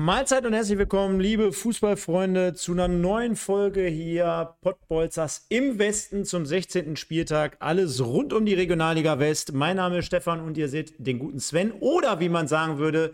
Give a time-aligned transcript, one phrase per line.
[0.00, 6.46] Mahlzeit und herzlich willkommen, liebe Fußballfreunde, zu einer neuen Folge hier Pottbolzers im Westen zum
[6.46, 6.94] 16.
[6.94, 7.56] Spieltag.
[7.58, 9.54] Alles rund um die Regionalliga West.
[9.54, 13.12] Mein Name ist Stefan und ihr seht den guten Sven oder wie man sagen würde,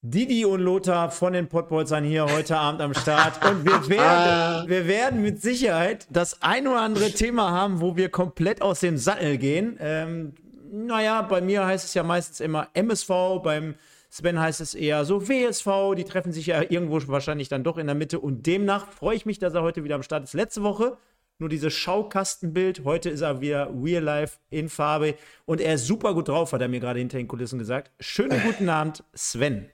[0.00, 3.44] Didi und Lothar von den Pottbolzern hier heute Abend am Start.
[3.44, 8.08] Und wir werden, wir werden mit Sicherheit das ein oder andere Thema haben, wo wir
[8.08, 9.76] komplett aus dem Sattel gehen.
[9.78, 10.32] Ähm,
[10.72, 13.74] naja, bei mir heißt es ja meistens immer MSV, beim
[14.10, 17.86] Sven heißt es eher so WSV, die treffen sich ja irgendwo wahrscheinlich dann doch in
[17.86, 20.34] der Mitte und demnach freue ich mich, dass er heute wieder am Start ist.
[20.34, 20.98] Letzte Woche
[21.38, 25.14] nur dieses Schaukastenbild, heute ist er wieder Real Life in Farbe
[25.46, 27.92] und er ist super gut drauf, hat er mir gerade hinter den Kulissen gesagt.
[27.98, 29.70] Schönen guten Abend, Sven.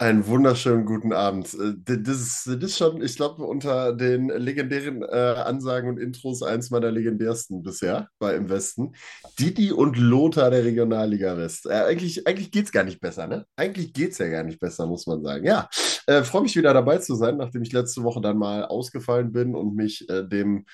[0.00, 1.52] Einen wunderschönen guten Abend.
[1.54, 6.44] Äh, das ist, das ist schon, ich glaube, unter den legendären äh, Ansagen und Intros
[6.44, 8.94] eins meiner legendärsten bisher bei im Westen.
[9.40, 11.66] Didi und Lothar der Regionalliga West.
[11.66, 13.44] Äh, eigentlich eigentlich geht es gar nicht besser, ne?
[13.56, 15.44] Eigentlich geht es ja gar nicht besser, muss man sagen.
[15.44, 15.68] Ja,
[16.06, 19.56] äh, freue mich wieder dabei zu sein, nachdem ich letzte Woche dann mal ausgefallen bin
[19.56, 20.64] und mich äh, dem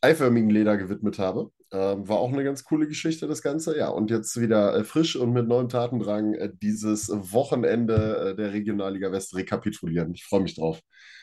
[0.00, 1.50] eiförmigen Leder gewidmet habe.
[1.72, 3.76] Ähm, war auch eine ganz coole Geschichte, das Ganze.
[3.78, 8.52] Ja, und jetzt wieder äh, frisch und mit neuem Tatendrang äh, dieses Wochenende äh, der
[8.52, 10.12] Regionalliga West rekapitulieren.
[10.14, 10.80] Ich freue mich drauf.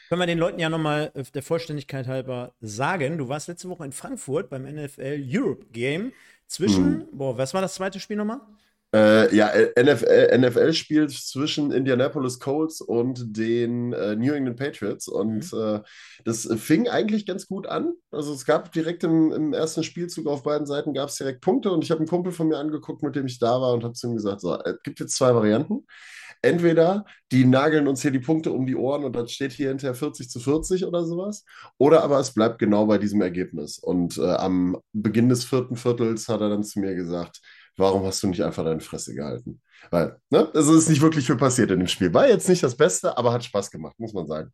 [0.07, 3.83] Können wir den Leuten ja nochmal äh, der Vollständigkeit halber sagen, du warst letzte Woche
[3.83, 6.13] in Frankfurt beim NFL Europe Game
[6.47, 7.07] zwischen, mhm.
[7.11, 8.39] boah, was war das zweite Spiel nochmal?
[8.97, 15.53] Äh, ja, NFL, NFL spielt zwischen Indianapolis Colts und den äh, New England Patriots und
[15.53, 15.59] mhm.
[15.59, 15.79] äh,
[16.25, 17.93] das fing eigentlich ganz gut an.
[18.09, 21.71] Also es gab direkt im, im ersten Spielzug auf beiden Seiten gab es direkt Punkte
[21.71, 23.93] und ich habe einen Kumpel von mir angeguckt, mit dem ich da war und habe
[23.93, 25.85] zu ihm gesagt, so, es gibt jetzt zwei Varianten.
[26.41, 29.95] Entweder die nageln uns hier die Punkte um die Ohren und dann steht hier hinterher
[29.95, 31.45] 40 zu 40 oder sowas.
[31.77, 33.77] Oder aber es bleibt genau bei diesem Ergebnis.
[33.79, 37.41] Und äh, am Beginn des vierten Viertels hat er dann zu mir gesagt,
[37.77, 39.61] warum hast du nicht einfach deine Fresse gehalten?
[39.89, 42.13] Weil, ne, also ist nicht wirklich viel passiert in dem Spiel.
[42.13, 44.51] War jetzt nicht das Beste, aber hat Spaß gemacht, muss man sagen.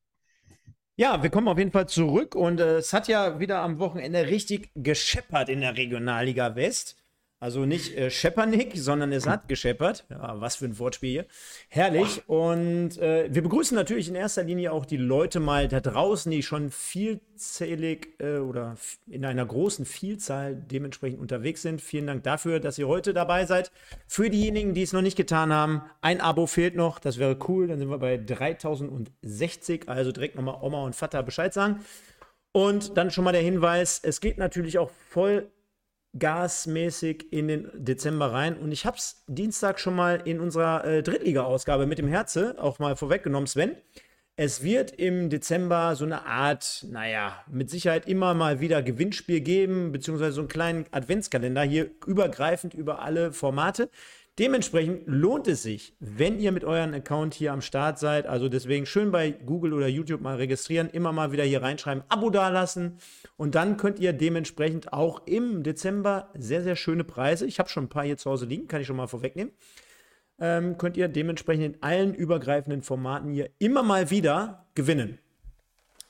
[0.95, 4.28] Ja, wir kommen auf jeden Fall zurück und äh, es hat ja wieder am Wochenende
[4.28, 7.03] richtig gescheppert in der Regionalliga West.
[7.43, 10.05] Also nicht äh, Scheppernick, sondern es hat gescheppert.
[10.09, 11.25] Ja, was für ein Wortspiel hier.
[11.67, 12.23] Herrlich.
[12.27, 16.41] Und äh, wir begrüßen natürlich in erster Linie auch die Leute mal da draußen, die
[16.41, 18.77] schon vielzählig äh, oder
[19.07, 21.81] in einer großen Vielzahl dementsprechend unterwegs sind.
[21.81, 23.73] Vielen Dank dafür, dass ihr heute dabei seid.
[24.07, 26.97] Für diejenigen, die es noch nicht getan haben, ein Abo fehlt noch.
[26.97, 27.67] Das wäre cool.
[27.67, 29.89] Dann sind wir bei 3060.
[29.89, 31.83] Also direkt nochmal Oma und Vater Bescheid sagen.
[32.53, 35.51] Und dann schon mal der Hinweis, es geht natürlich auch voll
[36.18, 38.57] gasmäßig in den Dezember rein.
[38.57, 42.79] Und ich habe es Dienstag schon mal in unserer äh, Drittliga-Ausgabe mit dem Herze auch
[42.79, 43.75] mal vorweggenommen, Sven.
[44.35, 49.91] Es wird im Dezember so eine Art, naja, mit Sicherheit immer mal wieder Gewinnspiel geben,
[49.91, 53.90] beziehungsweise so einen kleinen Adventskalender hier übergreifend über alle Formate.
[54.39, 58.25] Dementsprechend lohnt es sich, wenn ihr mit euren Account hier am Start seid.
[58.25, 62.31] Also deswegen schön bei Google oder YouTube mal registrieren, immer mal wieder hier reinschreiben, Abo
[62.31, 62.97] dalassen.
[63.38, 67.45] Und dann könnt ihr dementsprechend auch im Dezember sehr, sehr schöne Preise.
[67.45, 69.53] Ich habe schon ein paar hier zu Hause liegen, kann ich schon mal vorwegnehmen.
[70.39, 75.19] Ähm, könnt ihr dementsprechend in allen übergreifenden Formaten hier immer mal wieder gewinnen.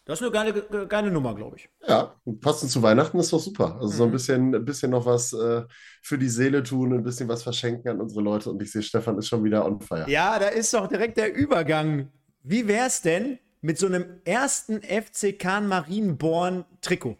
[0.05, 1.69] Das ist eine geile, geile Nummer, glaube ich.
[1.87, 3.75] Ja, passend zu Weihnachten ist doch super.
[3.75, 3.91] Also mhm.
[3.91, 4.11] so ein mhm.
[4.11, 5.63] bisschen, ein bisschen noch was äh,
[6.01, 8.49] für die Seele tun, ein bisschen was verschenken an unsere Leute.
[8.49, 10.09] Und ich sehe, Stefan ist schon wieder on fire.
[10.09, 12.11] Ja, da ist doch direkt der Übergang.
[12.41, 17.17] Wie wäre es denn mit so einem ersten FC Kahn Marienborn Trikot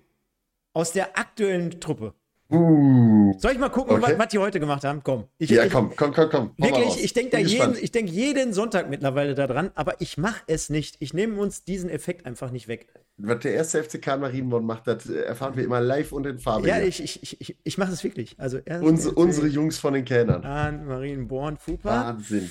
[0.73, 2.13] aus der aktuellen Truppe?
[2.49, 4.11] Uh, Soll ich mal gucken, okay.
[4.11, 5.01] was, was, die heute gemacht haben?
[5.03, 5.25] Komm.
[5.37, 6.51] Ich, ja, komm, komm, komm, komm.
[6.57, 10.97] Wirklich, ich denke jeden, denk jeden Sonntag mittlerweile daran, aber ich mache es nicht.
[10.99, 12.87] Ich nehme uns diesen Effekt einfach nicht weg.
[13.17, 16.67] Was der erste FCK Marienborn macht, das erfahren wir immer live und in Farbe.
[16.67, 18.35] Ja, ich, ich, ich, ich mache es wirklich.
[18.39, 20.85] Also Uns, unsere Jungs von den Kellnern.
[20.85, 22.07] Marienborn, Fupa.
[22.07, 22.49] Wahnsinn.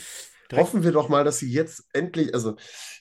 [0.56, 2.56] Hoffen wir doch mal, dass sie jetzt endlich, also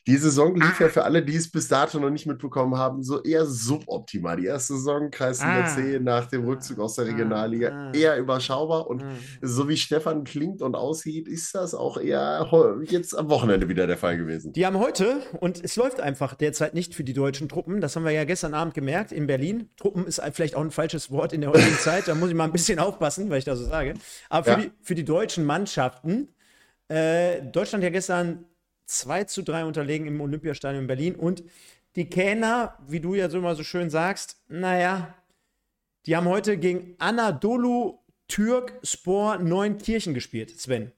[0.08, 0.90] die Saison lief ja ah.
[0.90, 4.38] für alle, die es bis dato noch nicht mitbekommen haben, so eher suboptimal.
[4.38, 5.68] Die erste Saison Kreisliga ah.
[5.68, 7.10] C nach dem Rückzug aus der ah.
[7.10, 7.92] Regionalliga ah.
[7.94, 9.12] eher überschaubar und ah.
[9.42, 12.50] so wie Stefan klingt und aussieht, ist das auch eher
[12.84, 14.54] jetzt am Wochenende wieder der Fall gewesen.
[14.54, 18.04] Die haben heute, und es läuft einfach derzeit nicht für die deutschen Truppen, das haben
[18.04, 19.70] wir ja gestern Abend gemerkt in Berlin.
[19.78, 22.46] Truppen ist vielleicht auch ein falsches Wort in der heutigen Zeit, da muss ich mal
[22.46, 23.94] ein bisschen aufpassen, weil ich das so sage.
[24.30, 24.58] Aber für, ja.
[24.58, 26.30] die, für die deutschen Mannschaften,
[26.92, 28.46] äh, Deutschland ja gestern
[28.86, 31.16] 2 zu 3 unterlegen im Olympiastadion in Berlin.
[31.16, 31.44] Und
[31.96, 35.16] die Kähner, wie du ja so immer so schön sagst, naja,
[36.06, 40.92] die haben heute gegen Anadolu Türk Spor Neunkirchen gespielt, Sven.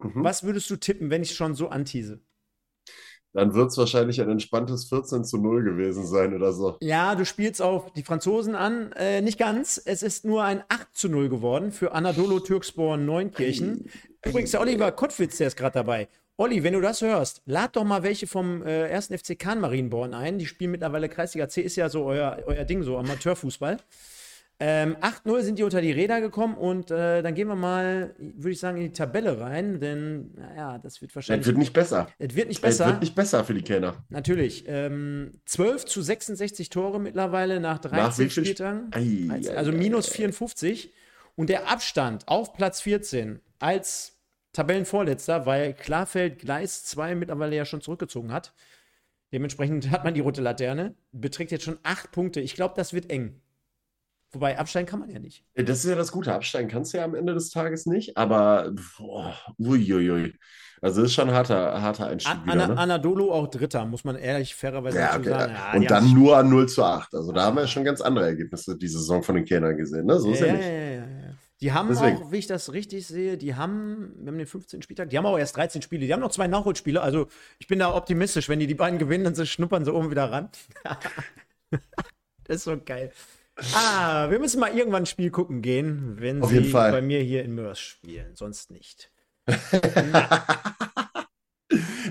[0.00, 0.24] Mhm.
[0.24, 2.20] Was würdest du tippen, wenn ich schon so antease?
[3.36, 6.78] Dann wird es wahrscheinlich ein entspanntes 14 zu 0 gewesen sein oder so.
[6.80, 8.92] Ja, du spielst auf die Franzosen an.
[8.92, 9.78] Äh, nicht ganz.
[9.84, 13.90] Es ist nur ein 8 zu 0 geworden für Anadolu Türkspor Neunkirchen.
[14.24, 16.08] Übrigens, der Oliver Kottwitz, der ist gerade dabei.
[16.38, 19.08] Olli, wenn du das hörst, lad doch mal welche vom äh, 1.
[19.08, 20.38] FC Kahn Marienborn ein.
[20.38, 23.76] Die spielen mittlerweile Kreisliga C, ist ja so euer, euer Ding, so Amateurfußball.
[24.58, 28.52] Ähm, 8-0 sind die unter die Räder gekommen und äh, dann gehen wir mal, würde
[28.52, 31.42] ich sagen, in die Tabelle rein, denn, naja, das wird wahrscheinlich.
[31.42, 32.08] Es wird nicht besser.
[32.18, 32.84] Es wird nicht besser.
[32.84, 34.04] Es wird nicht besser für die Kenner.
[34.08, 34.64] Natürlich.
[34.66, 38.90] Ähm, 12 zu 66 Tore mittlerweile nach 13 nach Spieltagen.
[38.92, 40.90] Ei, also minus 54.
[41.34, 44.16] Und der Abstand auf Platz 14 als
[44.54, 48.54] Tabellenvorletzter, weil Klarfeld Gleis 2 mittlerweile ja schon zurückgezogen hat.
[49.32, 52.40] Dementsprechend hat man die rote Laterne, beträgt jetzt schon 8 Punkte.
[52.40, 53.42] Ich glaube, das wird eng.
[54.32, 55.44] Wobei absteigen kann man ja nicht.
[55.54, 56.34] Das ist ja das Gute.
[56.34, 60.34] Absteigen kannst du ja am Ende des Tages nicht, aber boah, uiuiui.
[60.82, 62.32] Also ist schon ein harter, harter Einstieg.
[62.32, 62.78] An, wieder, ne?
[62.78, 65.52] Anadolu auch Dritter, muss man ehrlich fairerweise ja, okay, sagen.
[65.54, 67.14] Ja, und dann nur 0 zu 8.
[67.14, 70.06] Also da haben wir schon ganz andere Ergebnisse diese Saison von den Kernern gesehen.
[70.06, 70.18] Ne?
[70.20, 70.66] So ist ja, ja nicht.
[70.66, 71.32] Ja,
[71.62, 72.18] die haben Deswegen.
[72.18, 74.82] auch, wie ich das richtig sehe, die haben, wir haben den 15.
[74.82, 76.06] Spieltag, die haben auch erst 13 Spiele.
[76.06, 77.00] Die haben noch zwei Nachholspiele.
[77.00, 78.48] Also ich bin da optimistisch.
[78.50, 80.50] Wenn die die beiden gewinnen, dann schnuppern sie oben wieder ran.
[82.44, 83.10] das ist so geil.
[83.74, 87.42] Ah, wir müssen mal irgendwann ein Spiel gucken gehen, wenn Auf sie bei mir hier
[87.42, 88.34] in Mörs spielen.
[88.34, 89.10] Sonst nicht.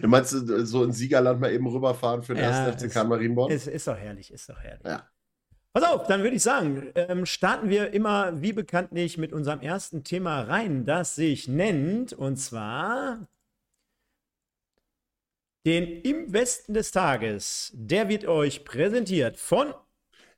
[0.01, 3.51] du meinst so in Siegerland mal eben rüberfahren für den ja, ersten FCK Marienborn?
[3.51, 4.86] Ist, ist doch herrlich, ist doch herrlich.
[4.86, 5.07] Ja.
[5.74, 10.03] Pass auf, dann würde ich sagen, ähm, starten wir immer wie bekanntlich mit unserem ersten
[10.06, 13.27] Thema rein, das sich nennt, und zwar
[15.65, 17.71] den Im Westen des Tages.
[17.75, 19.74] Der wird euch präsentiert von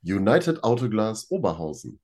[0.08, 2.00] United Autoglas Oberhausen.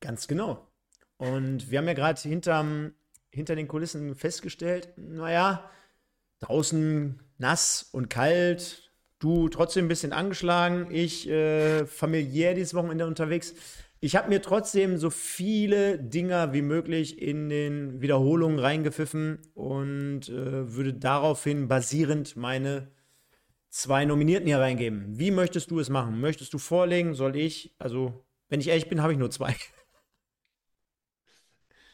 [0.00, 0.68] Ganz genau.
[1.16, 5.70] Und wir haben ja gerade hinter den Kulissen festgestellt, naja,
[6.40, 13.54] draußen nass und kalt, du trotzdem ein bisschen angeschlagen, ich äh, familiär dieses Wochenende unterwegs.
[14.00, 20.74] Ich habe mir trotzdem so viele Dinger wie möglich in den Wiederholungen reingepfiffen und äh,
[20.74, 22.88] würde daraufhin basierend meine
[23.72, 25.18] zwei Nominierten hier reingeben.
[25.18, 26.20] Wie möchtest du es machen?
[26.20, 27.14] Möchtest du vorlegen?
[27.14, 27.74] Soll ich?
[27.78, 29.56] Also, wenn ich ehrlich bin, habe ich nur zwei.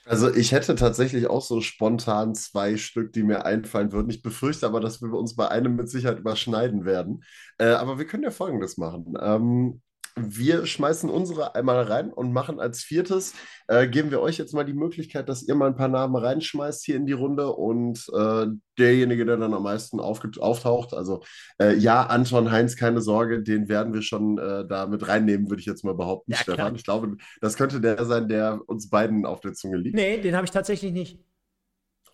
[0.04, 4.08] Also ich hätte tatsächlich auch so spontan zwei Stück, die mir einfallen würden.
[4.08, 7.24] Ich befürchte aber, dass wir uns bei einem mit Sicherheit überschneiden werden.
[7.58, 9.14] Äh, aber wir können ja Folgendes machen.
[9.20, 9.82] Ähm,
[10.26, 13.34] wir schmeißen unsere einmal rein und machen als viertes,
[13.68, 16.84] äh, geben wir euch jetzt mal die Möglichkeit, dass ihr mal ein paar Namen reinschmeißt
[16.84, 18.46] hier in die Runde und äh,
[18.78, 21.22] derjenige, der dann am meisten auftaucht, also
[21.60, 25.60] äh, ja, Anton Heinz, keine Sorge, den werden wir schon äh, da mit reinnehmen, würde
[25.60, 26.74] ich jetzt mal behaupten, ja, Stefan.
[26.76, 29.96] Ich glaube, das könnte der sein, der uns beiden auf der Zunge liegt.
[29.96, 31.18] Nee, den habe ich tatsächlich nicht.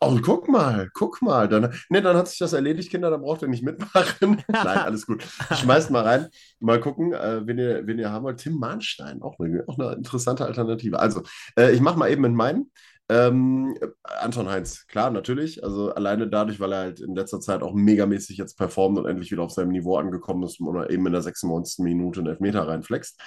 [0.06, 1.48] Oh, guck mal, guck mal.
[1.48, 4.42] Dann, ne, dann hat sich das erledigt, Kinder, dann braucht ihr nicht mitmachen.
[4.48, 5.24] Nein, alles gut.
[5.52, 6.28] Schmeißt mal rein.
[6.60, 8.38] Mal gucken, äh, wenn, ihr, wenn ihr haben wollt.
[8.38, 10.98] Tim Mahnstein, auch eine, auch eine interessante Alternative.
[10.98, 11.22] Also,
[11.58, 12.70] äh, ich mache mal eben mit meinen.
[13.10, 15.62] Ähm, Anton Heinz, klar, natürlich.
[15.62, 19.30] Also alleine dadurch, weil er halt in letzter Zeit auch megamäßig jetzt performt und endlich
[19.30, 21.84] wieder auf seinem Niveau angekommen ist und eben in der 96.
[21.84, 23.20] Minute einen Elfmeter reinflext.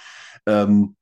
[0.47, 0.95] Ähm,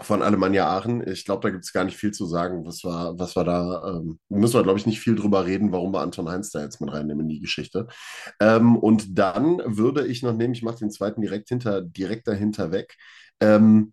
[0.00, 1.06] von Alemannia Aachen.
[1.06, 2.66] Ich glaube, da gibt es gar nicht viel zu sagen.
[2.66, 3.96] Was war, was war da?
[3.96, 6.80] Ähm, müssen wir, glaube ich, nicht viel drüber reden, warum wir Anton Heinz da jetzt
[6.80, 7.86] mit reinnehmen in die Geschichte.
[8.40, 12.72] Ähm, und dann würde ich noch nehmen, ich mache den zweiten direkt hinter, direkt dahinter
[12.72, 12.96] weg.
[13.40, 13.92] Ähm,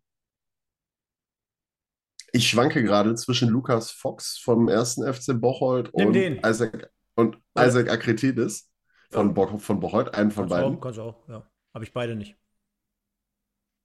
[2.31, 8.71] ich schwanke gerade zwischen Lukas Fox vom ersten FC Bocholt und Isaac, und Isaac Akretidis
[9.11, 9.33] von, ja.
[9.33, 10.77] Bo von Bocholt, einen von kannst beiden.
[10.77, 11.47] Auch, kannst auch, ja.
[11.73, 12.35] Habe ich beide nicht.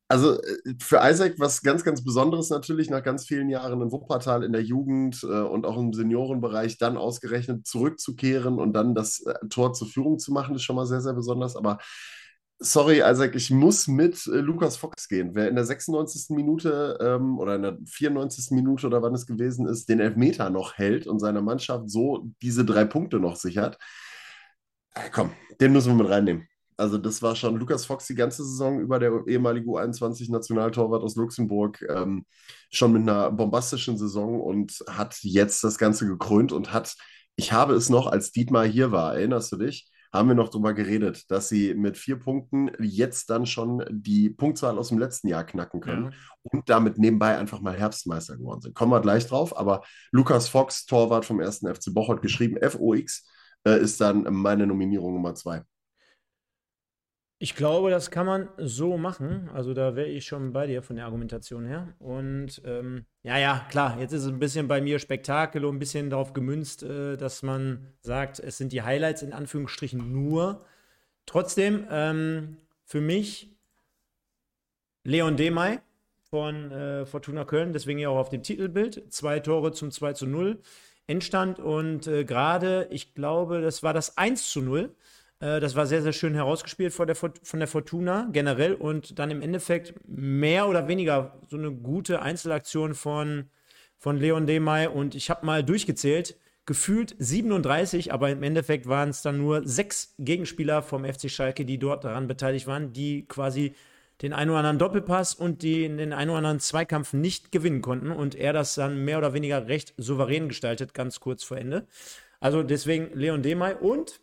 [0.08, 4.42] Also äh, für Isaac was ganz, ganz Besonderes natürlich, nach ganz vielen Jahren in Wuppertal
[4.42, 9.34] in der Jugend äh, und auch im Seniorenbereich dann ausgerechnet zurückzukehren und dann das äh,
[9.50, 11.56] Tor zur Führung zu machen, ist schon mal sehr, sehr besonders.
[11.56, 11.78] Aber
[12.58, 15.34] sorry, Isaac, ich muss mit äh, Lukas Fox gehen.
[15.34, 16.30] Wer in der 96.
[16.30, 18.50] Minute ähm, oder in der 94.
[18.52, 22.64] Minute oder wann es gewesen ist, den Elfmeter noch hält und seiner Mannschaft so diese
[22.64, 23.78] drei Punkte noch sichert,
[24.94, 26.48] äh, komm, den müssen wir mit reinnehmen.
[26.78, 31.84] Also das war schon Lukas Fox die ganze Saison über der ehemalige U21-Nationaltorwart aus Luxemburg
[31.88, 32.24] ähm,
[32.70, 36.94] schon mit einer bombastischen Saison und hat jetzt das Ganze gekrönt und hat,
[37.34, 39.90] ich habe es noch, als Dietmar hier war, erinnerst du dich?
[40.12, 44.78] Haben wir noch darüber geredet, dass sie mit vier Punkten jetzt dann schon die Punktzahl
[44.78, 46.18] aus dem letzten Jahr knacken können ja.
[46.42, 48.76] und damit nebenbei einfach mal Herbstmeister geworden sind.
[48.76, 49.82] Kommen wir gleich drauf, aber
[50.12, 53.28] Lukas Fox, Torwart vom ersten FC Bocholt, geschrieben FOX,
[53.66, 55.64] äh, ist dann meine Nominierung Nummer zwei.
[57.40, 59.48] Ich glaube, das kann man so machen.
[59.54, 61.94] Also da wäre ich schon bei dir von der Argumentation her.
[62.00, 65.78] Und ähm, ja, ja, klar, jetzt ist es ein bisschen bei mir Spektakel und ein
[65.78, 70.64] bisschen darauf gemünzt, äh, dass man sagt, es sind die Highlights in Anführungsstrichen nur.
[71.26, 73.56] Trotzdem, ähm, für mich
[75.04, 75.78] Leon Demay
[76.30, 79.12] von äh, Fortuna Köln, deswegen ja auch auf dem Titelbild.
[79.12, 80.60] Zwei Tore zum 2 zu 0
[81.06, 84.94] Endstand und äh, gerade, ich glaube, das war das 1 zu 0.
[85.40, 89.30] Äh, das war sehr, sehr schön herausgespielt von der, von der Fortuna generell und dann
[89.30, 93.50] im Endeffekt mehr oder weniger so eine gute Einzelaktion von,
[93.96, 99.22] von Leon Demay und ich habe mal durchgezählt, gefühlt 37, aber im Endeffekt waren es
[99.22, 103.74] dann nur sechs Gegenspieler vom FC Schalke, die dort daran beteiligt waren, die quasi
[104.20, 108.10] den einen oder anderen Doppelpass und die, den einen oder anderen Zweikampf nicht gewinnen konnten
[108.10, 111.86] und er das dann mehr oder weniger recht souverän gestaltet, ganz kurz vor Ende.
[112.40, 114.20] Also deswegen Leon Demay und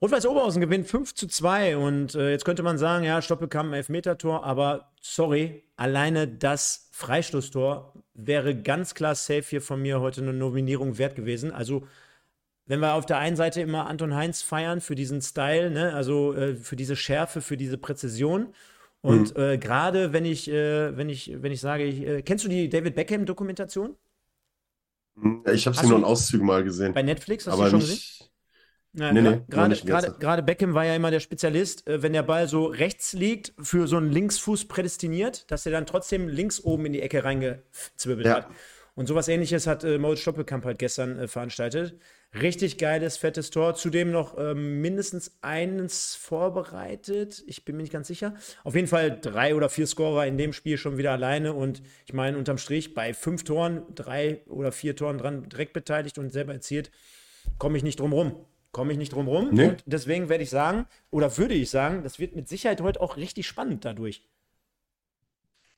[0.00, 3.70] Rot-Weiß Oberhausen gewinnt 5 zu 2 und äh, jetzt könnte man sagen, ja, Stoppel kam
[3.70, 10.20] ein Elfmeter-Tor, aber sorry, alleine das Freistoßtor wäre ganz klar safe hier von mir heute
[10.20, 11.50] eine Nominierung wert gewesen.
[11.50, 11.84] Also
[12.66, 16.34] wenn wir auf der einen Seite immer Anton Heinz feiern für diesen Style, ne, also
[16.34, 18.54] äh, für diese Schärfe, für diese Präzision.
[19.00, 19.42] Und mhm.
[19.42, 22.68] äh, gerade wenn ich, äh, wenn ich, wenn ich sage, ich, äh, kennst du die
[22.68, 23.96] David Beckham-Dokumentation?
[25.52, 26.92] Ich habe sie nur in Auszügen mal gesehen.
[26.92, 28.30] Bei Netflix hast aber du schon nicht, gesehen?
[28.94, 32.66] Ja, nee, nee, gerade Beckham war ja immer der Spezialist, äh, wenn der Ball so
[32.66, 37.02] rechts liegt, für so einen Linksfuß prädestiniert, dass er dann trotzdem links oben in die
[37.02, 38.36] Ecke reingezwirbelt ja.
[38.36, 38.48] hat.
[38.98, 41.96] Und sowas ähnliches hat äh, Moritz Stoppelkamp halt gestern äh, veranstaltet.
[42.34, 43.76] Richtig geiles, fettes Tor.
[43.76, 47.44] Zudem noch ähm, mindestens eines vorbereitet.
[47.46, 48.34] Ich bin mir nicht ganz sicher.
[48.64, 51.52] Auf jeden Fall drei oder vier Scorer in dem Spiel schon wieder alleine.
[51.52, 56.18] Und ich meine, unterm Strich bei fünf Toren, drei oder vier Toren dran direkt beteiligt
[56.18, 56.90] und selber erzielt,
[57.58, 58.46] komme ich nicht drum rum.
[58.72, 59.48] Komme ich nicht drum rum.
[59.52, 59.68] Nee.
[59.68, 63.16] Und deswegen werde ich sagen, oder würde ich sagen, das wird mit Sicherheit heute auch
[63.16, 64.22] richtig spannend dadurch.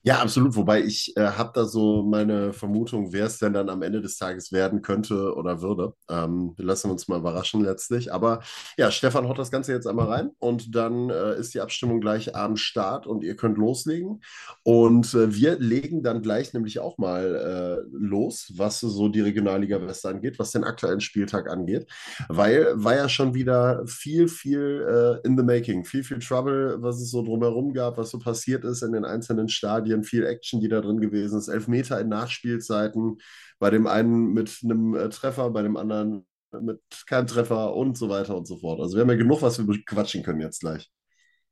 [0.03, 0.55] Ja, absolut.
[0.55, 4.17] Wobei ich äh, habe da so meine Vermutung, wer es denn dann am Ende des
[4.17, 5.93] Tages werden könnte oder würde.
[6.09, 8.11] Ähm, lassen wir uns mal überraschen letztlich.
[8.11, 8.41] Aber
[8.77, 12.35] ja, Stefan haut das Ganze jetzt einmal rein und dann äh, ist die Abstimmung gleich
[12.35, 14.23] am Start und ihr könnt loslegen.
[14.63, 19.85] Und äh, wir legen dann gleich nämlich auch mal äh, los, was so die Regionalliga
[19.85, 21.85] West angeht, was den aktuellen Spieltag angeht.
[22.27, 26.99] Weil war ja schon wieder viel, viel äh, in the making, viel, viel Trouble, was
[26.99, 29.90] es so drumherum gab, was so passiert ist in den einzelnen Stadien.
[29.91, 31.47] Stadien, viel Action, die da drin gewesen ist.
[31.47, 33.19] Elfmeter in Nachspielzeiten,
[33.59, 36.25] bei dem einen mit einem äh, Treffer, bei dem anderen
[36.59, 38.81] mit keinem Treffer und so weiter und so fort.
[38.81, 40.91] Also wir haben ja genug, was wir quatschen können jetzt gleich.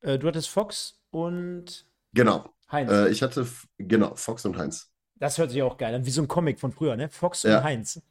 [0.01, 2.53] Äh, du hattest Fox und genau.
[2.69, 2.91] Heinz.
[2.91, 4.91] Äh, ich hatte, genau, Fox und Heinz.
[5.15, 7.09] Das hört sich auch geil an, wie so ein Comic von früher, ne?
[7.09, 7.63] Fox und ja.
[7.63, 8.01] Heinz.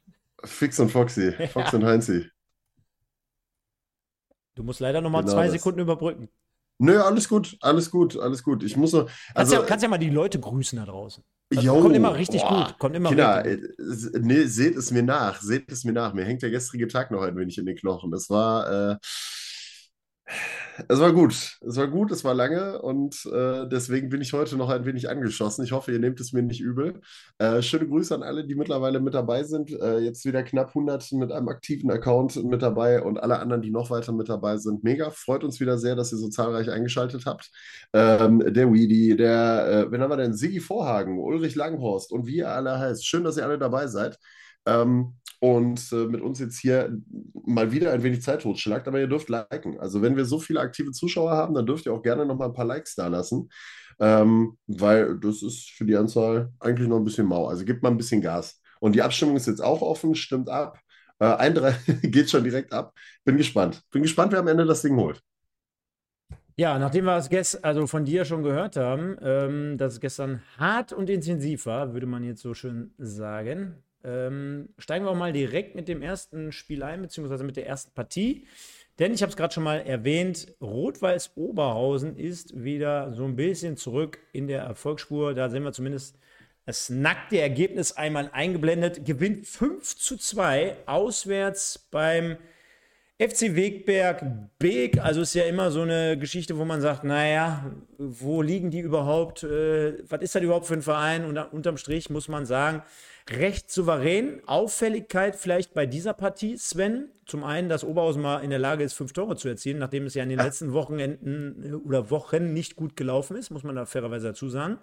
[0.43, 2.29] Fix und Foxy, Fox und Heinzi.
[4.55, 5.53] Du musst leider noch mal genau zwei das.
[5.53, 6.29] Sekunden überbrücken.
[6.79, 8.63] Nö, alles gut, alles gut, alles gut.
[8.63, 8.99] Ich muss so.
[9.01, 11.23] Also, kannst, ja, kannst ja mal die Leute grüßen da draußen.
[11.51, 12.79] Jo, kommt immer richtig boah, gut.
[12.79, 14.15] Kommt immer Kinder, richtig gut.
[14.15, 16.13] Äh, nee, seht es mir nach, seht es mir nach.
[16.13, 18.11] Mir hängt der gestrige Tag noch ein wenig in den Knochen.
[18.11, 18.91] Das war.
[18.91, 18.97] Äh,
[20.87, 21.57] es war gut.
[21.61, 25.09] Es war gut, es war lange und äh, deswegen bin ich heute noch ein wenig
[25.09, 25.63] angeschossen.
[25.63, 27.01] Ich hoffe, ihr nehmt es mir nicht übel.
[27.37, 29.71] Äh, schöne Grüße an alle, die mittlerweile mit dabei sind.
[29.71, 33.71] Äh, jetzt wieder knapp 100 mit einem aktiven Account mit dabei und alle anderen, die
[33.71, 34.83] noch weiter mit dabei sind.
[34.83, 35.09] Mega.
[35.09, 37.49] Freut uns wieder sehr, dass ihr so zahlreich eingeschaltet habt.
[37.93, 40.33] Ähm, der Weedy, der, äh, wen haben wir denn?
[40.33, 43.05] Sigi Vorhagen, Ulrich Langhorst und wie ihr alle heißt.
[43.05, 44.17] Schön, dass ihr alle dabei seid.
[44.65, 46.97] Ähm, und äh, mit uns jetzt hier
[47.45, 49.79] mal wieder ein wenig Zeit totschlagt, aber ihr dürft liken.
[49.79, 52.45] Also wenn wir so viele aktive Zuschauer haben, dann dürft ihr auch gerne noch mal
[52.47, 53.49] ein paar Likes da lassen,
[53.99, 57.47] ähm, weil das ist für die Anzahl eigentlich noch ein bisschen mau.
[57.47, 58.61] Also gebt mal ein bisschen Gas.
[58.79, 60.79] Und die Abstimmung ist jetzt auch offen, stimmt ab.
[61.19, 61.71] Äh, ein, drei
[62.03, 62.93] geht schon direkt ab.
[63.23, 63.81] Bin gespannt.
[63.91, 65.21] Bin gespannt, wer am Ende das Ding holt.
[66.57, 70.41] Ja, nachdem wir es gestern, also von dir schon gehört haben, ähm, dass es gestern
[70.57, 75.33] hart und intensiv war, würde man jetzt so schön sagen, ähm, steigen wir auch mal
[75.33, 78.45] direkt mit dem ersten Spiel ein, beziehungsweise mit der ersten Partie.
[78.99, 83.77] Denn ich habe es gerade schon mal erwähnt, Rot-Weiß Oberhausen ist wieder so ein bisschen
[83.77, 85.33] zurück in der Erfolgsspur.
[85.33, 86.17] Da sehen wir zumindest
[86.65, 89.05] das nackte Ergebnis einmal eingeblendet.
[89.05, 92.37] Gewinnt 5 zu 2 auswärts beim
[93.21, 94.23] FC Wegberg
[94.59, 94.99] Beek.
[94.99, 99.43] Also ist ja immer so eine Geschichte, wo man sagt, naja, wo liegen die überhaupt?
[99.43, 101.25] Äh, was ist das überhaupt für ein Verein?
[101.25, 102.81] Und unterm Strich muss man sagen,
[103.31, 104.41] recht souverän.
[104.45, 107.09] Auffälligkeit vielleicht bei dieser Partie, Sven.
[107.25, 110.15] Zum einen, dass Oberhausen mal in der Lage ist, fünf Tore zu erzielen, nachdem es
[110.15, 114.29] ja in den letzten Wochenenden oder Wochen nicht gut gelaufen ist, muss man da fairerweise
[114.29, 114.79] dazu sagen.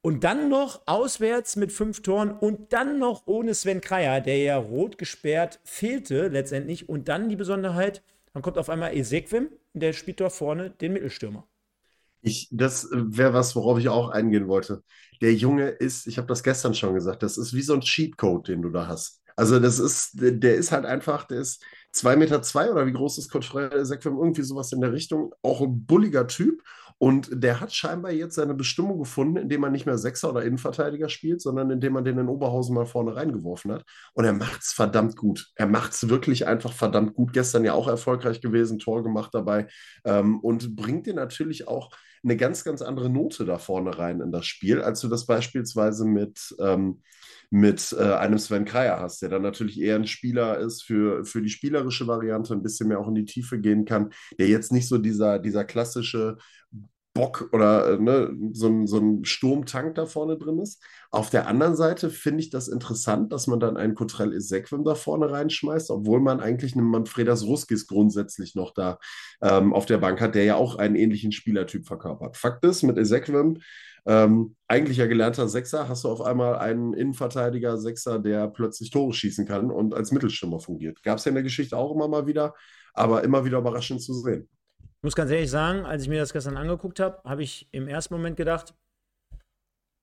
[0.00, 4.56] Und dann noch auswärts mit fünf Toren und dann noch ohne Sven Kreier, der ja
[4.56, 6.88] rot gesperrt fehlte letztendlich.
[6.88, 11.46] Und dann die Besonderheit, dann kommt auf einmal Esequim, der spielt dort vorne den Mittelstürmer.
[12.22, 14.82] Ich, das wäre was, worauf ich auch eingehen wollte.
[15.24, 18.48] Der Junge ist, ich habe das gestern schon gesagt, das ist wie so ein Cheatcode,
[18.48, 19.22] den du da hast.
[19.36, 23.16] Also das ist, der ist halt einfach, der ist 2 Meter zwei oder wie groß
[23.16, 24.18] ist Cottrell Sequim?
[24.18, 25.32] Irgendwie sowas in der Richtung.
[25.40, 26.62] Auch ein bulliger Typ.
[26.98, 31.08] Und der hat scheinbar jetzt seine Bestimmung gefunden, indem man nicht mehr Sechser oder Innenverteidiger
[31.08, 33.84] spielt, sondern indem man den in Oberhausen mal vorne reingeworfen hat.
[34.12, 35.52] Und er macht es verdammt gut.
[35.54, 37.32] Er macht es wirklich einfach verdammt gut.
[37.32, 39.68] Gestern ja auch erfolgreich gewesen, Tor gemacht dabei.
[40.04, 41.90] Ähm, und bringt dir natürlich auch
[42.24, 46.04] eine ganz, ganz andere Note da vorne rein in das Spiel, als du das beispielsweise
[46.04, 47.02] mit, ähm,
[47.50, 51.42] mit äh, einem Sven Kreier hast, der dann natürlich eher ein Spieler ist für, für
[51.42, 54.88] die spielerische Variante, ein bisschen mehr auch in die Tiefe gehen kann, der jetzt nicht
[54.88, 56.38] so dieser, dieser klassische
[57.14, 60.82] Bock oder äh, ne, so, ein, so ein Sturmtank da vorne drin ist.
[61.10, 64.96] Auf der anderen Seite finde ich das interessant, dass man dann einen Cotrell Esequim da
[64.96, 68.98] vorne reinschmeißt, obwohl man eigentlich einen Manfredas Ruskis grundsätzlich noch da
[69.40, 72.36] ähm, auf der Bank hat, der ja auch einen ähnlichen Spielertyp verkörpert.
[72.36, 73.58] Fakt ist, mit Esequim,
[74.06, 79.12] ähm, eigentlich ja gelernter Sechser, hast du auf einmal einen Innenverteidiger Sechser, der plötzlich Tore
[79.12, 81.02] schießen kann und als Mittelstürmer fungiert.
[81.04, 82.54] Gab es ja in der Geschichte auch immer mal wieder,
[82.92, 84.48] aber immer wieder überraschend zu sehen.
[85.04, 87.88] Ich muss ganz ehrlich sagen, als ich mir das gestern angeguckt habe, habe ich im
[87.88, 88.72] ersten Moment gedacht,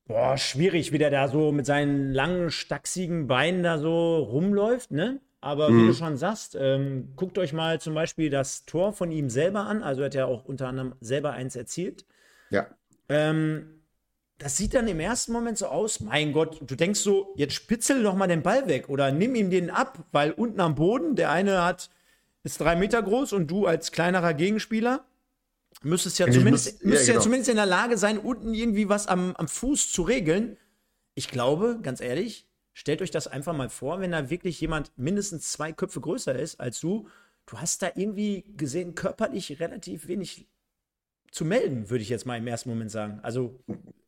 [0.06, 5.20] boah, schwierig, wie der da so mit seinen langen, stachsigen Beinen da so rumläuft, ne?
[5.40, 5.82] Aber mhm.
[5.82, 9.62] wie du schon sagst, ähm, guckt euch mal zum Beispiel das Tor von ihm selber
[9.62, 9.82] an.
[9.82, 12.06] Also hat er auch unter anderem selber eins erzielt.
[12.52, 12.68] Ja.
[13.10, 13.82] Ähm,
[14.38, 18.04] das sieht dann im ersten Moment so aus, mein Gott, du denkst so, jetzt spitzel
[18.04, 21.32] doch mal den Ball weg oder nimm ihm den ab, weil unten am Boden, der
[21.32, 21.90] eine hat
[22.44, 25.06] ist drei Meter groß und du als kleinerer Gegenspieler
[25.84, 27.20] müsstest ja, zumindest, muss, müsstest ja, genau.
[27.20, 30.58] ja zumindest in der Lage sein, unten irgendwie was am, am Fuß zu regeln.
[31.16, 35.52] Ich glaube, ganz ehrlich, stellt euch das einfach mal vor, wenn da wirklich jemand mindestens
[35.52, 37.08] zwei Köpfe größer ist als du.
[37.46, 40.48] Du hast da irgendwie gesehen, körperlich relativ wenig
[41.32, 43.20] zu melden, würde ich jetzt mal im ersten Moment sagen.
[43.24, 43.60] Also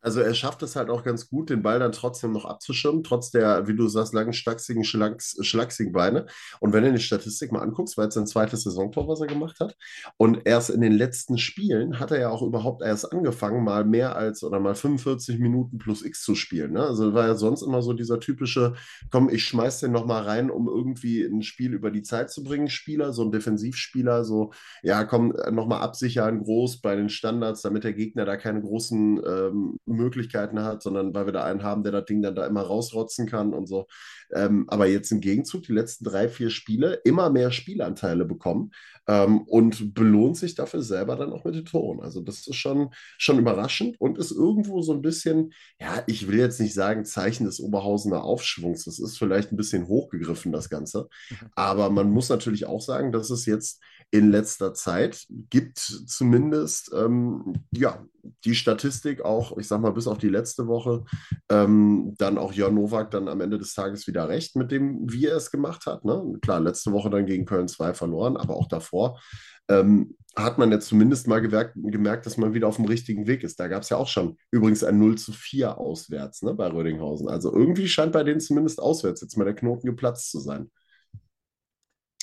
[0.04, 3.32] also er schafft es halt auch ganz gut, den Ball dann trotzdem noch abzuschirmen, trotz
[3.32, 6.26] der, wie du sagst, langen, stachsigen, schlacks, schlachsigen Beine.
[6.60, 9.62] Und wenn du die Statistik mal anguckst, war jetzt sein zweites Saisontor, was er gemacht
[9.62, 9.78] hat.
[10.18, 14.18] Und erst in den letzten Spielen hat er ja auch überhaupt erst angefangen, mal mehr
[14.18, 16.74] als oder mal 45 Minuten plus X zu spielen.
[16.74, 16.84] Ne?
[16.84, 18.74] Also war ja sonst immer so dieser typische,
[19.10, 22.68] komm, ich schmeiß den nochmal rein, um irgendwie ein Spiel über die Zeit zu bringen,
[22.68, 27.94] Spieler, so ein Defensivspieler, so, ja, komm, nochmal absichern, groß bei den Standards, damit der
[27.94, 32.06] Gegner da keine großen ähm, Möglichkeiten hat, sondern weil wir da einen haben, der das
[32.06, 33.88] Ding dann da immer rausrotzen kann und so.
[34.34, 38.72] Ähm, aber jetzt im Gegenzug die letzten drei, vier Spiele immer mehr Spielanteile bekommen
[39.08, 42.02] ähm, und belohnt sich dafür selber dann auch mit den Toren.
[42.02, 46.40] Also das ist schon, schon überraschend und ist irgendwo so ein bisschen, ja, ich will
[46.40, 48.86] jetzt nicht sagen Zeichen des Oberhausener Aufschwungs.
[48.86, 51.10] Das ist vielleicht ein bisschen hochgegriffen, das Ganze.
[51.30, 51.50] Mhm.
[51.56, 53.82] Aber man muss natürlich auch sagen, dass es jetzt
[54.14, 58.06] in letzter Zeit gibt zumindest ähm, ja,
[58.46, 61.04] die Statistik auch, ich sag mal, bis auf die letzte Woche,
[61.50, 65.26] ähm, dann auch Jörn Nowak dann am Ende des Tages wieder recht mit dem, wie
[65.26, 66.06] er es gemacht hat.
[66.06, 66.38] Ne?
[66.44, 69.20] Klar, letzte Woche dann gegen Köln 2 verloren, aber auch davor
[69.68, 73.44] ähm, hat man jetzt zumindest mal gemerkt, gemerkt, dass man wieder auf dem richtigen Weg
[73.44, 73.60] ist.
[73.60, 77.30] Da gab es ja auch schon übrigens ein 0 zu 4 auswärts ne, bei Rödinghausen.
[77.30, 80.70] Also irgendwie scheint bei denen zumindest auswärts jetzt mal der Knoten geplatzt zu sein.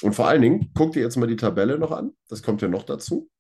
[0.03, 2.13] Und vor allen Dingen, guck dir jetzt mal die Tabelle noch an.
[2.29, 3.31] Das kommt ja noch dazu.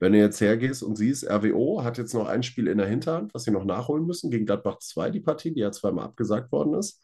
[0.00, 3.32] Wenn du jetzt hergehst und siehst, RWO hat jetzt noch ein Spiel in der Hinterhand,
[3.34, 6.74] was sie noch nachholen müssen, gegen Gladbach 2, die Partie, die ja zweimal abgesagt worden
[6.74, 7.00] ist,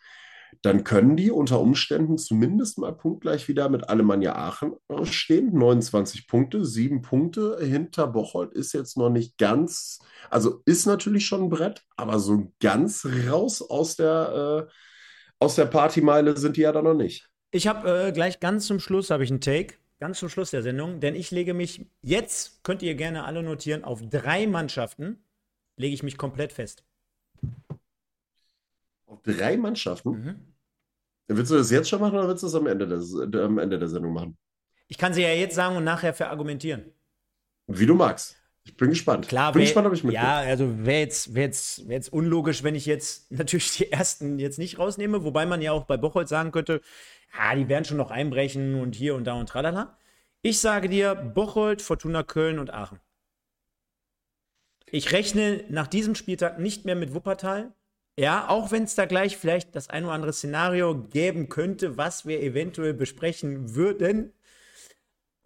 [0.63, 5.53] dann können die unter Umständen zumindest mal punktgleich wieder mit Alemannia Aachen stehen.
[5.53, 11.45] 29 Punkte, sieben Punkte hinter Bocholt ist jetzt noch nicht ganz, also ist natürlich schon
[11.45, 14.73] ein Brett, aber so ganz raus aus der, äh,
[15.39, 17.29] aus der Partymeile sind die ja da noch nicht.
[17.51, 20.63] Ich habe äh, gleich ganz zum Schluss habe ich einen Take, ganz zum Schluss der
[20.63, 25.23] Sendung, denn ich lege mich jetzt könnt ihr gerne alle notieren auf drei Mannschaften
[25.79, 26.85] lege ich mich komplett fest.
[29.07, 30.11] Auf drei Mannschaften?
[30.11, 30.55] Mhm.
[31.29, 33.79] Willst du das jetzt schon machen oder willst du das am Ende, des, am Ende
[33.79, 34.37] der Sendung machen?
[34.89, 36.93] Ich kann sie ja jetzt sagen und nachher verargumentieren.
[37.67, 38.38] Wie du magst.
[38.69, 39.29] Ich bin gespannt.
[39.29, 40.15] Klar, bin wär, gespannt, ob ich mit.
[40.15, 44.39] Ja, also wäre jetzt, wär jetzt, wär jetzt unlogisch, wenn ich jetzt natürlich die ersten
[44.39, 46.83] jetzt nicht rausnehme, wobei man ja auch bei Bocholt sagen könnte,
[47.37, 49.97] ja, die werden schon noch einbrechen und hier und da und tralala.
[50.43, 53.01] Ich sage dir Bocholt, Fortuna Köln und Aachen.
[54.91, 57.73] Ich rechne nach diesem Spieltag nicht mehr mit Wuppertal.
[58.19, 62.27] Ja, auch wenn es da gleich vielleicht das ein oder andere Szenario geben könnte, was
[62.27, 64.33] wir eventuell besprechen würden.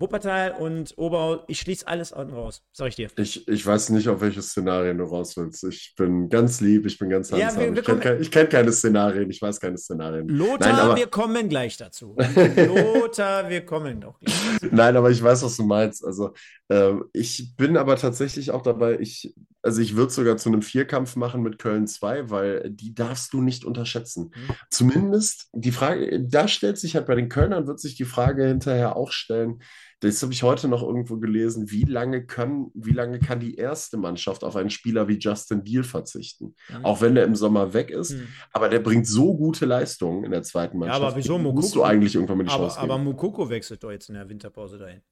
[0.03, 3.09] Wuppertal und Oberhausen, ich schließe alles unten raus, sag ich dir.
[3.17, 5.63] Ich, ich weiß nicht, auf welches Szenarien du raus willst.
[5.63, 7.63] Ich bin ganz lieb, ich bin ganz handsam.
[7.63, 10.27] Ja, ich kenne kein, kenn keine Szenarien, ich weiß keine Szenarien.
[10.27, 12.17] Lothar, Nein, aber, wir kommen gleich dazu.
[12.57, 14.75] Lothar, wir kommen doch gleich dazu.
[14.75, 16.05] Nein, aber ich weiß, was du meinst.
[16.05, 16.35] Also,
[16.69, 21.15] äh, ich bin aber tatsächlich auch dabei, ich Also ich würde sogar zu einem Vierkampf
[21.15, 24.33] machen mit Köln 2, weil die darfst du nicht unterschätzen.
[24.35, 24.55] Mhm.
[24.69, 28.97] Zumindest die Frage, da stellt sich halt bei den Kölnern, wird sich die Frage hinterher
[28.97, 29.63] auch stellen,
[30.03, 33.97] das habe ich heute noch irgendwo gelesen, wie lange, können, wie lange kann die erste
[33.97, 36.57] Mannschaft auf einen Spieler wie Justin Deal verzichten?
[36.69, 36.85] Mhm.
[36.85, 38.27] Auch wenn der im Sommer weg ist, mhm.
[38.53, 41.01] aber der bringt so gute Leistungen in der zweiten Mannschaft.
[41.01, 41.61] Ja, aber wieso Mukoko?
[41.61, 44.29] Musst du eigentlich irgendwann mit die Chance aber, aber Mukoko wechselt doch jetzt in der
[44.29, 45.03] Winterpause dahin.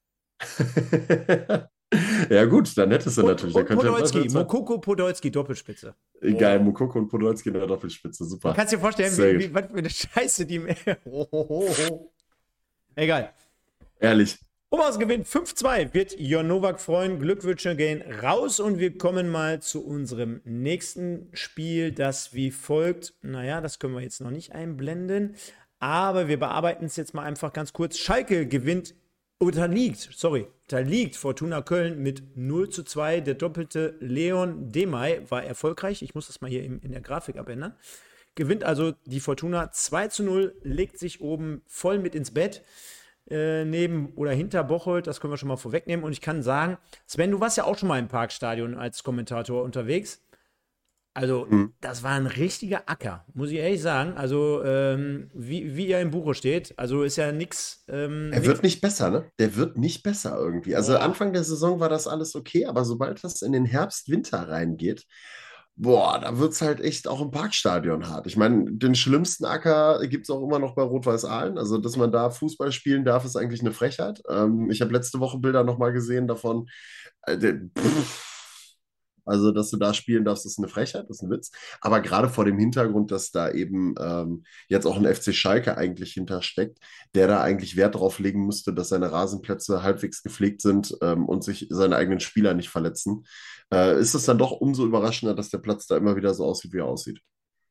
[2.29, 3.55] ja, gut, dann hättest du natürlich.
[3.55, 5.95] Und, Podolski, Mokoko Podolski, Doppelspitze.
[6.21, 6.65] Geil, oh.
[6.65, 8.51] Mokoko und Podolski in der Doppelspitze, super.
[8.51, 10.59] Du kannst dir vorstellen, wie, wie, was für eine Scheiße die.
[11.05, 12.13] oh, oh, oh.
[12.97, 13.33] Egal.
[14.01, 14.37] Ehrlich.
[14.73, 17.19] Oberhausen gewinnt 5-2, wird Jon Nowak freuen.
[17.19, 23.15] Glückwünsche gehen raus und wir kommen mal zu unserem nächsten Spiel, das wie folgt.
[23.21, 25.35] Naja, das können wir jetzt noch nicht einblenden,
[25.81, 27.99] aber wir bearbeiten es jetzt mal einfach ganz kurz.
[27.99, 28.95] Schalke gewinnt
[29.39, 33.23] unterliegt, sorry, unterliegt Fortuna Köln mit 0 zu 2.
[33.23, 36.01] Der doppelte Leon Demay war erfolgreich.
[36.03, 37.75] Ich muss das mal hier in, in der Grafik abändern.
[38.37, 42.63] Gewinnt also die Fortuna 2 zu 0, legt sich oben voll mit ins Bett.
[43.31, 46.05] Äh, neben oder hinter Bocholt, das können wir schon mal vorwegnehmen.
[46.05, 49.63] Und ich kann sagen, Sven, du warst ja auch schon mal im Parkstadion als Kommentator
[49.63, 50.21] unterwegs.
[51.13, 51.75] Also, mhm.
[51.81, 54.15] das war ein richtiger Acker, muss ich ehrlich sagen.
[54.17, 57.85] Also, ähm, wie, wie er im Buche steht, also ist ja nichts.
[57.89, 59.25] Ähm, er wird nicht besser, ne?
[59.39, 60.77] Der wird nicht besser irgendwie.
[60.77, 61.01] Also, boah.
[61.01, 65.07] Anfang der Saison war das alles okay, aber sobald das in den Herbst, Winter reingeht,
[65.81, 68.27] boah, da wird es halt echt auch im Parkstadion hart.
[68.27, 71.57] Ich meine, den schlimmsten Acker gibt es auch immer noch bei Rot-Weiß Aalen.
[71.57, 74.23] Also, dass man da Fußball spielen darf, ist eigentlich eine Frechheit.
[74.29, 76.69] Ähm, ich habe letzte Woche Bilder nochmal gesehen davon.
[77.23, 78.30] Äh, pff,
[79.25, 81.51] also, dass du da spielen darfst, ist eine Frechheit, ist ein Witz.
[81.81, 86.13] Aber gerade vor dem Hintergrund, dass da eben ähm, jetzt auch ein FC Schalke eigentlich
[86.13, 86.79] hintersteckt,
[87.15, 91.45] der da eigentlich Wert drauf legen müsste, dass seine Rasenplätze halbwegs gepflegt sind ähm, und
[91.45, 93.25] sich seine eigenen Spieler nicht verletzen,
[93.73, 96.73] äh, ist es dann doch umso überraschender, dass der Platz da immer wieder so aussieht,
[96.73, 97.21] wie er aussieht.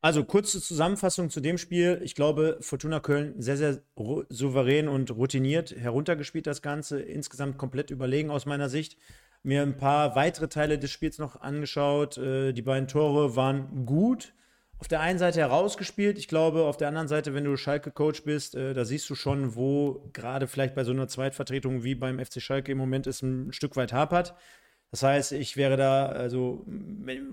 [0.02, 2.00] Also kurze Zusammenfassung zu dem Spiel.
[2.02, 3.82] Ich glaube, Fortuna Köln sehr, sehr
[4.30, 7.00] souverän und routiniert heruntergespielt das Ganze.
[7.00, 8.96] Insgesamt komplett überlegen aus meiner Sicht
[9.42, 12.18] mir ein paar weitere Teile des Spiels noch angeschaut.
[12.18, 14.34] Äh, die beiden Tore waren gut.
[14.78, 16.18] Auf der einen Seite herausgespielt.
[16.18, 19.54] Ich glaube, auf der anderen Seite, wenn du Schalke-Coach bist, äh, da siehst du schon,
[19.54, 23.52] wo gerade vielleicht bei so einer Zweitvertretung wie beim FC Schalke im Moment ist, ein
[23.52, 24.34] Stück weit hapert.
[24.90, 26.66] Das heißt, ich wäre da, also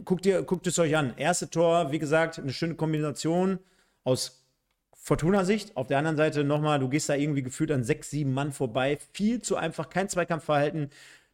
[0.05, 1.13] guckt, ihr, guckt es euch an.
[1.17, 3.59] Erste Tor, wie gesagt, eine schöne Kombination
[4.03, 4.45] aus
[4.93, 5.75] Fortuna-Sicht.
[5.75, 8.99] Auf der anderen Seite nochmal, du gehst da irgendwie gefühlt an sechs, sieben Mann vorbei.
[9.13, 10.91] Viel zu einfach, kein Zweikampfverhalten.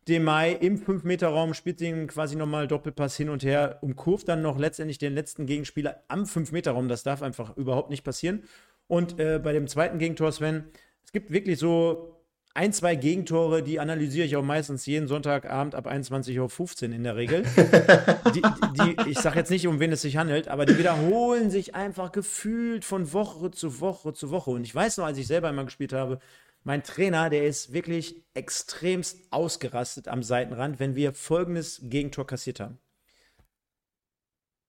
[0.08, 4.98] Demai im 5-Meter-Raum spielt den quasi nochmal Doppelpass hin und her, umkurvt dann noch letztendlich
[4.98, 6.89] den letzten Gegenspieler am 5-Meter-Raum.
[6.89, 8.44] Das darf einfach überhaupt nicht passieren.
[8.88, 10.66] Und äh, bei dem zweiten Gegentor, Sven,
[11.06, 12.13] es gibt wirklich so
[12.56, 17.16] ein, zwei Gegentore, die analysiere ich auch meistens jeden Sonntagabend ab 21.15 Uhr in der
[17.16, 17.44] Regel.
[18.36, 21.74] die, die, ich sage jetzt nicht, um wen es sich handelt, aber die wiederholen sich
[21.74, 24.52] einfach gefühlt von Woche zu Woche zu Woche.
[24.52, 26.20] Und ich weiß noch, als ich selber einmal gespielt habe,
[26.63, 32.80] mein Trainer, der ist wirklich extremst ausgerastet am Seitenrand, wenn wir folgendes Gegentor kassiert haben.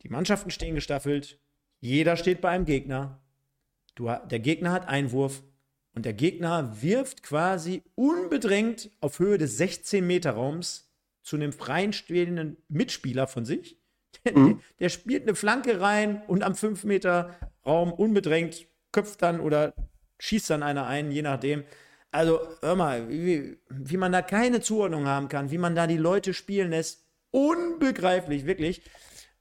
[0.02, 1.40] Die Mannschaften stehen gestaffelt,
[1.80, 3.20] jeder steht bei einem Gegner.
[3.94, 5.42] Du, der Gegner hat Einwurf
[5.94, 10.90] und der Gegner wirft quasi unbedrängt auf Höhe des 16-Meter-Raums
[11.22, 13.80] zu einem freien stehenden Mitspieler von sich.
[14.35, 14.61] Mhm.
[14.78, 19.74] Der, spielt eine Flanke rein und am 5-Meter-Raum unbedrängt köpft dann oder
[20.18, 21.64] schießt dann einer ein, je nachdem.
[22.11, 25.96] Also, hör mal, wie, wie man da keine Zuordnung haben kann, wie man da die
[25.96, 28.83] Leute spielen lässt, unbegreiflich, wirklich.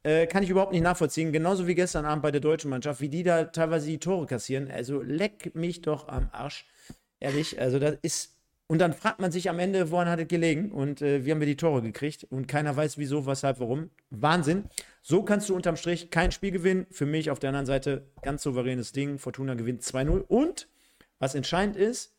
[0.02, 1.32] Äh, kann ich überhaupt nicht nachvollziehen.
[1.32, 4.70] Genauso wie gestern Abend bei der deutschen Mannschaft, wie die da teilweise die Tore kassieren.
[4.72, 6.66] Also, leck mich doch am Arsch.
[7.20, 8.33] Ehrlich, also, das ist.
[8.74, 10.72] Und dann fragt man sich am Ende, woran hat es gelegen?
[10.72, 12.24] Und äh, wie haben wir die Tore gekriegt?
[12.32, 13.92] Und keiner weiß, wieso, weshalb, warum.
[14.10, 14.64] Wahnsinn.
[15.04, 16.88] So kannst du unterm Strich kein Spiel gewinnen.
[16.90, 19.20] Für mich auf der anderen Seite ganz souveränes Ding.
[19.20, 20.22] Fortuna gewinnt 2-0.
[20.22, 20.70] Und
[21.20, 22.16] was entscheidend ist,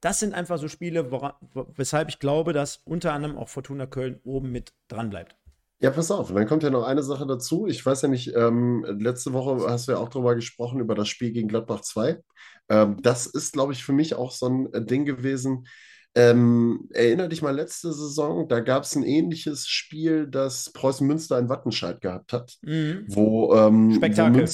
[0.00, 1.40] das sind einfach so Spiele, wora,
[1.74, 5.34] weshalb ich glaube, dass unter anderem auch Fortuna Köln oben mit dran bleibt.
[5.82, 7.66] Ja, pass auf, und dann kommt ja noch eine Sache dazu.
[7.66, 11.08] Ich weiß ja nicht, ähm, letzte Woche hast du ja auch darüber gesprochen, über das
[11.08, 12.20] Spiel gegen Gladbach 2.
[12.68, 15.66] Ähm, das ist, glaube ich, für mich auch so ein Ding gewesen.
[16.14, 21.38] Ähm, erinnere dich mal letzte Saison, da gab es ein ähnliches Spiel, das Preußen Münster
[21.38, 23.06] in Wattenscheid gehabt hat, mhm.
[23.08, 24.46] wo, ähm, Spektakel.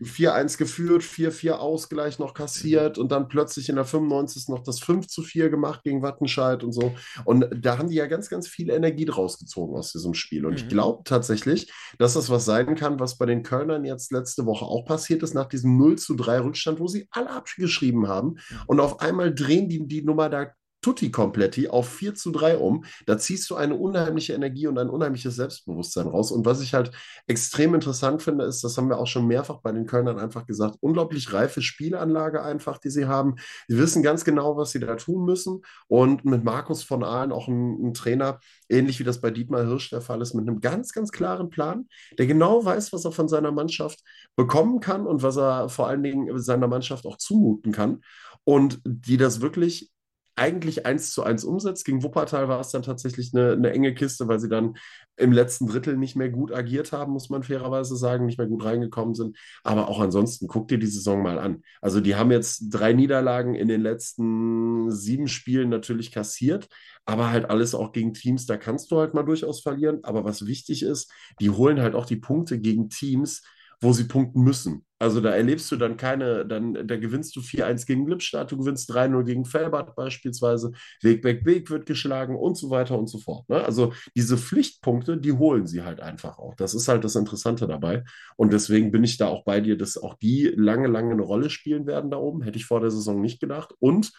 [0.00, 4.48] 4-1 geführt, 4-4 Ausgleich noch kassiert und dann plötzlich in der 95.
[4.48, 6.94] noch das 5 4 gemacht gegen Wattenscheid und so.
[7.24, 10.46] Und da haben die ja ganz, ganz viel Energie draus gezogen aus diesem Spiel.
[10.46, 10.58] Und mhm.
[10.58, 14.64] ich glaube tatsächlich, dass das was sein kann, was bei den Kölnern jetzt letzte Woche
[14.64, 18.36] auch passiert ist, nach diesem 0 3 Rückstand, wo sie alle abgeschrieben haben.
[18.66, 22.84] Und auf einmal drehen die die Nummer da tutti kompletti auf 4 zu 3 um.
[23.06, 26.32] Da ziehst du eine unheimliche Energie und ein unheimliches Selbstbewusstsein raus.
[26.32, 26.90] Und was ich halt
[27.26, 30.76] extrem interessant finde, ist, das haben wir auch schon mehrfach bei den Kölnern einfach gesagt,
[30.80, 33.36] unglaublich reife Spielanlage einfach, die sie haben.
[33.68, 35.62] Sie wissen ganz genau, was sie da tun müssen.
[35.86, 39.90] Und mit Markus von Ahlen auch ein, ein Trainer, ähnlich wie das bei Dietmar Hirsch
[39.90, 41.86] der Fall ist, mit einem ganz, ganz klaren Plan,
[42.18, 44.00] der genau weiß, was er von seiner Mannschaft
[44.36, 48.00] bekommen kann und was er vor allen Dingen seiner Mannschaft auch zumuten kann.
[48.44, 49.92] Und die das wirklich
[50.34, 51.84] eigentlich eins zu eins umsetzt.
[51.84, 54.74] Gegen Wuppertal war es dann tatsächlich eine, eine, enge Kiste, weil sie dann
[55.16, 58.64] im letzten Drittel nicht mehr gut agiert haben, muss man fairerweise sagen, nicht mehr gut
[58.64, 59.36] reingekommen sind.
[59.62, 61.62] Aber auch ansonsten, guck dir die Saison mal an.
[61.82, 66.68] Also die haben jetzt drei Niederlagen in den letzten sieben Spielen natürlich kassiert,
[67.04, 70.00] aber halt alles auch gegen Teams, da kannst du halt mal durchaus verlieren.
[70.02, 73.42] Aber was wichtig ist, die holen halt auch die Punkte gegen Teams,
[73.80, 74.86] wo sie punkten müssen.
[75.02, 78.88] Also da erlebst du dann keine, dann da gewinnst du 4-1 gegen Lippstadt, du gewinnst
[78.88, 83.48] 3-0 gegen Felbert beispielsweise, Weg, Weg, Weg wird geschlagen und so weiter und so fort.
[83.48, 83.64] Ne?
[83.64, 86.54] Also diese Pflichtpunkte, die holen sie halt einfach auch.
[86.54, 88.04] Das ist halt das Interessante dabei.
[88.36, 91.50] Und deswegen bin ich da auch bei dir, dass auch die lange, lange eine Rolle
[91.50, 92.42] spielen werden da oben.
[92.42, 93.74] Hätte ich vor der Saison nicht gedacht.
[93.80, 94.12] Und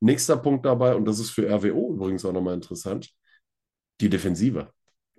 [0.00, 3.10] nächster Punkt dabei, und das ist für RWO übrigens auch nochmal interessant,
[4.02, 4.70] die Defensive.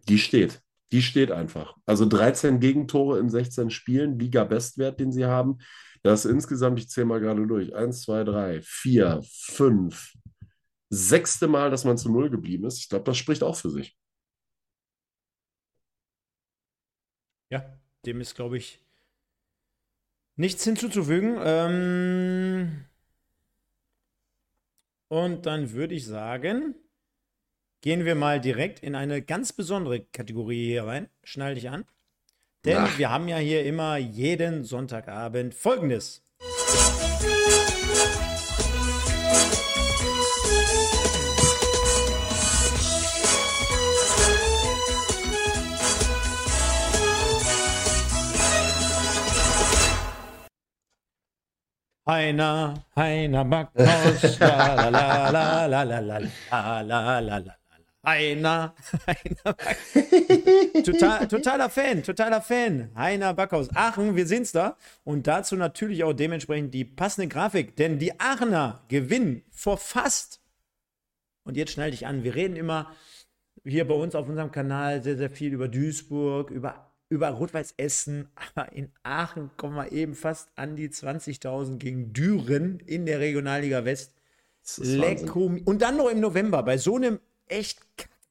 [0.07, 0.61] Die steht.
[0.91, 1.75] Die steht einfach.
[1.85, 5.57] Also 13 Gegentore in 16 Spielen, Liga-Bestwert, den sie haben.
[6.03, 10.13] Das insgesamt, ich zähle mal gerade durch, 1, 2, 3, 4, 5,
[10.89, 12.79] sechste Mal, dass man zu Null geblieben ist.
[12.79, 13.97] Ich glaube, das spricht auch für sich.
[17.49, 18.81] Ja, dem ist, glaube ich,
[20.35, 21.37] nichts hinzuzufügen.
[21.43, 22.85] Ähm
[25.09, 26.75] und dann würde ich sagen,
[27.87, 31.07] gehen wir mal direkt in eine ganz besondere Kategorie hier rein.
[31.23, 31.85] Schnall dich an.
[32.65, 32.97] Denn Ach.
[32.97, 36.21] wir haben ja hier immer jeden Sonntagabend folgendes.
[52.05, 57.66] Heiner, Heiner Backhaus, la la la la la la la la la la
[58.07, 58.73] Heiner,
[59.07, 59.57] Heiner
[60.83, 62.89] Total, totaler Fan, totaler Fan.
[62.95, 63.67] Heiner Backhaus.
[63.75, 64.77] Aachen, wir sehen's da.
[65.03, 67.75] Und dazu natürlich auch dementsprechend die passende Grafik.
[67.75, 70.39] Denn die Aachener gewinnen vor fast.
[71.43, 72.23] Und jetzt schnall dich an.
[72.23, 72.93] Wir reden immer
[73.65, 78.29] hier bei uns auf unserem Kanal sehr, sehr viel über Duisburg, über, über Rot-Weiß Essen.
[78.35, 83.83] Aber in Aachen kommen wir eben fast an die 20.000 gegen Düren in der Regionalliga
[83.83, 84.13] West.
[84.77, 85.51] Lecko.
[85.65, 87.79] Und dann noch im November bei so einem echt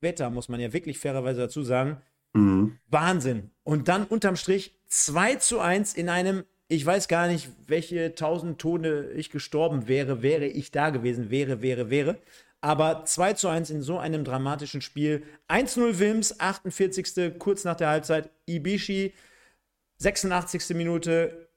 [0.01, 2.01] Wetter, muss man ja wirklich fairerweise dazu sagen.
[2.33, 2.79] Mhm.
[2.89, 3.51] Wahnsinn.
[3.65, 8.61] Und dann unterm Strich 2 zu 1 in einem, ich weiß gar nicht, welche tausend
[8.61, 12.19] Tone ich gestorben wäre, wäre ich da gewesen, wäre, wäre, wäre.
[12.61, 15.23] Aber 2 zu 1 in so einem dramatischen Spiel.
[15.49, 17.39] 1-0 Wilms, 48.
[17.39, 18.31] kurz nach der Halbzeit.
[18.47, 19.13] Ibishi,
[19.99, 20.75] 86.
[20.75, 21.49] Minute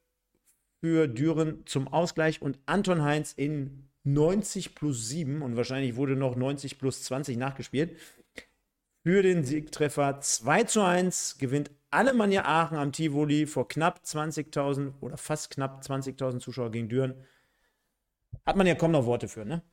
[0.82, 6.36] für Düren zum Ausgleich und Anton Heinz in 90 plus 7 und wahrscheinlich wurde noch
[6.36, 7.98] 90 plus 20 nachgespielt.
[9.04, 15.18] Für den Siegtreffer 2 zu 1 gewinnt Alemannia Aachen am Tivoli vor knapp 20.000 oder
[15.18, 17.16] fast knapp 20.000 Zuschauer gegen Düren.
[18.46, 19.64] Hat man ja kaum noch Worte für, ne?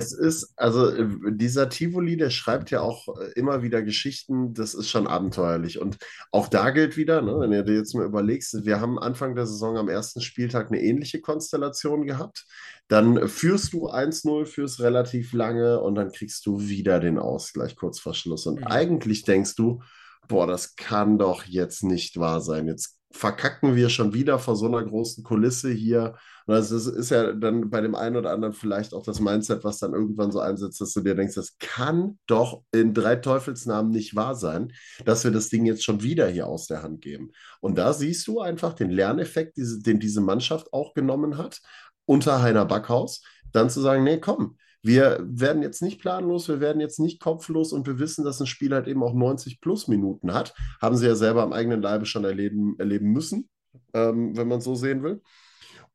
[0.00, 4.74] Es ist, also äh, dieser Tivoli, der schreibt ja auch äh, immer wieder Geschichten, das
[4.74, 5.78] ist schon abenteuerlich.
[5.78, 5.98] Und
[6.32, 9.46] auch da gilt wieder, ne, wenn du dir jetzt mal überlegst, wir haben Anfang der
[9.46, 12.46] Saison am ersten Spieltag eine ähnliche Konstellation gehabt.
[12.88, 18.00] Dann führst du 1-0, führst relativ lange und dann kriegst du wieder den Ausgleich kurz
[18.00, 18.46] vor Schluss.
[18.46, 18.66] Und mhm.
[18.66, 19.82] eigentlich denkst du,
[20.28, 22.66] boah, das kann doch jetzt nicht wahr sein.
[22.66, 26.14] Jetzt verkacken wir schon wieder vor so einer großen Kulisse hier.
[26.46, 29.64] Und das ist, ist, ja dann bei dem einen oder anderen vielleicht auch das Mindset,
[29.64, 33.90] was dann irgendwann so einsetzt, dass du dir denkst, das kann doch in drei Teufelsnamen
[33.90, 34.72] nicht wahr sein,
[35.04, 37.32] dass wir das Ding jetzt schon wieder hier aus der Hand geben.
[37.60, 41.60] Und da siehst du einfach den Lerneffekt, den diese Mannschaft auch genommen hat,
[42.04, 46.80] unter Heiner Backhaus, dann zu sagen, nee, komm, wir werden jetzt nicht planlos, wir werden
[46.80, 50.32] jetzt nicht kopflos und wir wissen, dass ein Spiel halt eben auch 90 plus Minuten
[50.32, 50.54] hat.
[50.80, 53.48] Haben sie ja selber am eigenen Leibe schon erleben, erleben müssen,
[53.92, 55.20] ähm, wenn man so sehen will.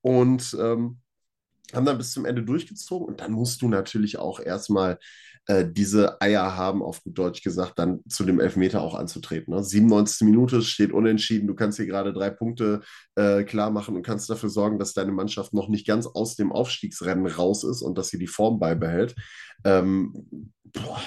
[0.02, 1.00] Und ähm,
[1.74, 5.00] haben dann bis zum Ende durchgezogen und dann musst du natürlich auch erstmal
[5.48, 9.54] äh, diese Eier haben, auf gut Deutsch gesagt, dann zu dem Elfmeter auch anzutreten.
[9.54, 9.64] Ne?
[9.64, 10.26] 97.
[10.28, 12.82] Minute steht unentschieden, du kannst hier gerade drei Punkte
[13.16, 16.52] äh, klar machen und kannst dafür sorgen, dass deine Mannschaft noch nicht ganz aus dem
[16.52, 19.16] Aufstiegsrennen raus ist und dass sie die Form beibehält.
[19.64, 21.02] Ähm, boah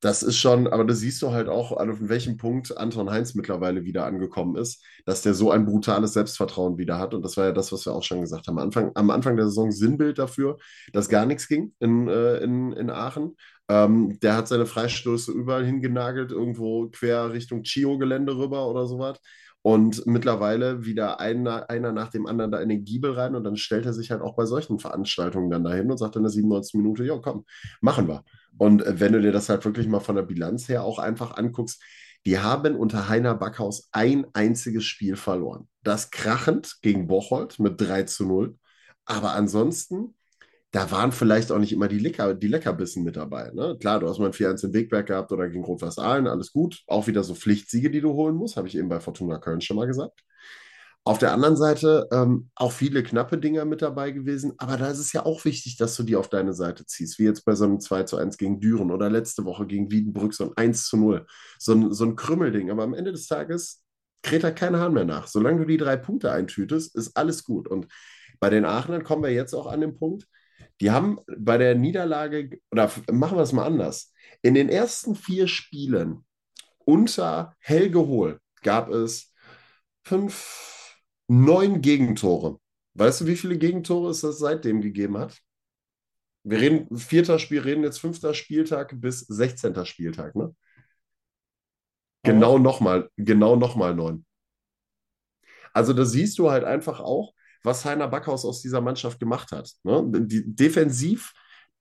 [0.00, 3.84] Das ist schon, aber da siehst du halt auch, an welchem Punkt Anton Heinz mittlerweile
[3.84, 7.12] wieder angekommen ist, dass der so ein brutales Selbstvertrauen wieder hat.
[7.12, 8.58] Und das war ja das, was wir auch schon gesagt haben.
[8.58, 10.56] Am Anfang, am Anfang der Saison Sinnbild dafür,
[10.94, 13.36] dass gar nichts ging in, äh, in, in Aachen.
[13.70, 19.20] Ähm, der hat seine Freistöße überall hingenagelt, irgendwo quer Richtung Chio-Gelände rüber oder sowas.
[19.62, 23.56] Und mittlerweile wieder einer, einer nach dem anderen da in den Giebel rein und dann
[23.56, 26.74] stellt er sich halt auch bei solchen Veranstaltungen dann dahin und sagt in der 97.
[26.74, 27.44] Minute, ja komm,
[27.80, 28.24] machen wir.
[28.58, 31.36] Und äh, wenn du dir das halt wirklich mal von der Bilanz her auch einfach
[31.36, 31.80] anguckst,
[32.26, 35.68] die haben unter Heiner Backhaus ein einziges Spiel verloren.
[35.84, 38.58] Das krachend gegen Bocholt mit 3 zu 0.
[39.04, 40.14] Aber ansonsten,
[40.72, 43.50] da waren vielleicht auch nicht immer die, Lecker, die Leckerbissen mit dabei.
[43.52, 43.76] Ne?
[43.80, 46.82] Klar, du hast mal ein 4-1 im Wegberg gehabt oder gegen Rot-Weiß Aalen, alles gut.
[46.86, 49.76] Auch wieder so Pflichtsiege, die du holen musst, habe ich eben bei Fortuna Köln schon
[49.76, 50.20] mal gesagt.
[51.02, 54.98] Auf der anderen Seite ähm, auch viele knappe Dinger mit dabei gewesen, aber da ist
[54.98, 57.64] es ja auch wichtig, dass du die auf deine Seite ziehst, wie jetzt bei so
[57.64, 60.98] einem 2 zu 1 gegen Düren oder letzte Woche gegen Wiedenbrück so ein 1 zu
[60.98, 61.26] 0.
[61.58, 62.70] So ein, so ein Krümmelding.
[62.70, 63.82] Aber am Ende des Tages
[64.22, 65.26] kräht da kein Hahn mehr nach.
[65.26, 67.66] Solange du die drei Punkte eintütest, ist alles gut.
[67.66, 67.88] Und
[68.38, 70.26] bei den Aachenern kommen wir jetzt auch an den Punkt,
[70.80, 74.12] die haben bei der Niederlage, oder machen wir es mal anders,
[74.42, 76.24] in den ersten vier Spielen
[76.78, 79.32] unter Helge Hohl gab es
[80.02, 80.96] fünf,
[81.28, 82.58] neun Gegentore.
[82.94, 85.38] Weißt du, wie viele Gegentore es das seitdem gegeben hat?
[86.42, 89.84] Wir reden, vierter Spiel, reden jetzt fünfter Spieltag bis 16.
[89.84, 90.54] Spieltag, ne?
[92.22, 94.26] Genau nochmal, genau nochmal neun.
[95.72, 99.70] Also da siehst du halt einfach auch, was Heiner Backhaus aus dieser Mannschaft gemacht hat.
[99.82, 100.04] Ne?
[100.26, 101.32] Die, defensiv,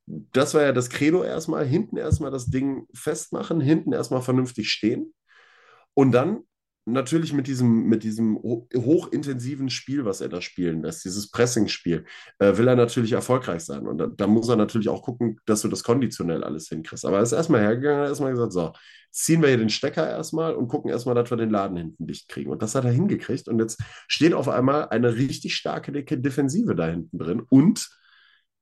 [0.06, 5.13] das war ja das Credo erstmal, hinten erstmal das Ding festmachen, hinten erstmal vernünftig stehen.
[5.94, 6.44] Und dann
[6.86, 12.06] natürlich mit diesem, mit diesem hochintensiven Spiel, was er da spielen lässt, dieses Pressing-Spiel,
[12.39, 13.88] äh, will er natürlich erfolgreich sein.
[13.88, 17.06] Und da, da, muss er natürlich auch gucken, dass du das konditionell alles hinkriegst.
[17.06, 18.74] Aber er ist erstmal hergegangen, hat erstmal gesagt, so,
[19.12, 22.28] ziehen wir hier den Stecker erstmal und gucken erstmal, dass wir den Laden hinten dicht
[22.28, 22.52] kriegen.
[22.52, 23.48] Und das hat er hingekriegt.
[23.48, 27.42] Und jetzt steht auf einmal eine richtig starke Defensive da hinten drin.
[27.50, 27.89] Und,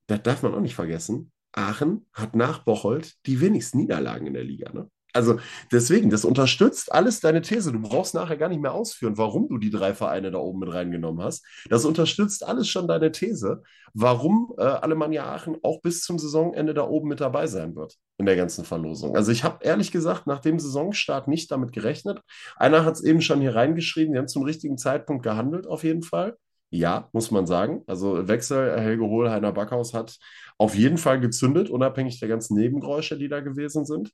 [0.08, 4.43] das darf man auch nicht vergessen, Aachen hat nach Bocholt die wenigsten Niederlagen in der
[4.43, 4.71] Liga.
[4.71, 4.89] Ne?
[5.17, 5.39] Also
[5.71, 7.71] deswegen, das unterstützt alles deine These.
[7.71, 10.71] Du brauchst nachher gar nicht mehr ausführen, warum du die drei Vereine da oben mit
[10.71, 11.43] reingenommen hast.
[11.69, 16.84] Das unterstützt alles schon deine These, warum äh, Alemannia Aachen auch bis zum Saisonende da
[16.84, 19.15] oben mit dabei sein wird in der ganzen Verlosung.
[19.15, 22.21] Also ich habe ehrlich gesagt nach dem Saisonstart nicht damit gerechnet.
[22.56, 26.03] Einer hat es eben schon hier reingeschrieben, die haben zum richtigen Zeitpunkt gehandelt auf jeden
[26.03, 26.38] Fall.
[26.69, 27.84] Ja, muss man sagen.
[27.88, 30.17] Also Wechsel, Helge Hohl, Heiner Backhaus hat
[30.58, 34.12] auf jeden Fall gezündet, unabhängig der ganzen Nebengeräusche, die da gewesen sind.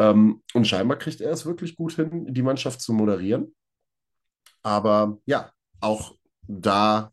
[0.00, 3.54] Ähm, und scheinbar kriegt er es wirklich gut hin, die Mannschaft zu moderieren.
[4.62, 6.14] Aber ja, auch
[6.48, 7.12] da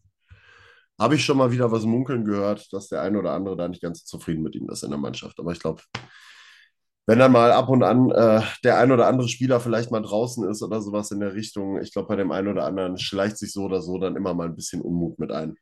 [0.99, 3.81] habe ich schon mal wieder was munkeln gehört, dass der eine oder andere da nicht
[3.81, 5.37] ganz zufrieden mit ihm ist in der Mannschaft.
[5.39, 5.81] Aber ich glaube,
[7.07, 10.49] wenn dann mal ab und an äh, der ein oder andere Spieler vielleicht mal draußen
[10.49, 13.51] ist oder sowas in der Richtung, ich glaube, bei dem einen oder anderen schleicht sich
[13.53, 15.55] so oder so dann immer mal ein bisschen Unmut mit ein.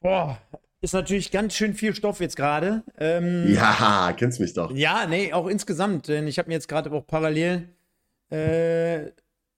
[0.00, 0.38] Boah,
[0.86, 2.84] ist natürlich ganz schön viel Stoff jetzt gerade.
[2.96, 4.70] Ähm, ja, kennst mich doch.
[4.70, 6.06] Ja, nee, auch insgesamt.
[6.06, 7.68] Denn ich habe mir jetzt gerade auch parallel
[8.30, 9.06] äh,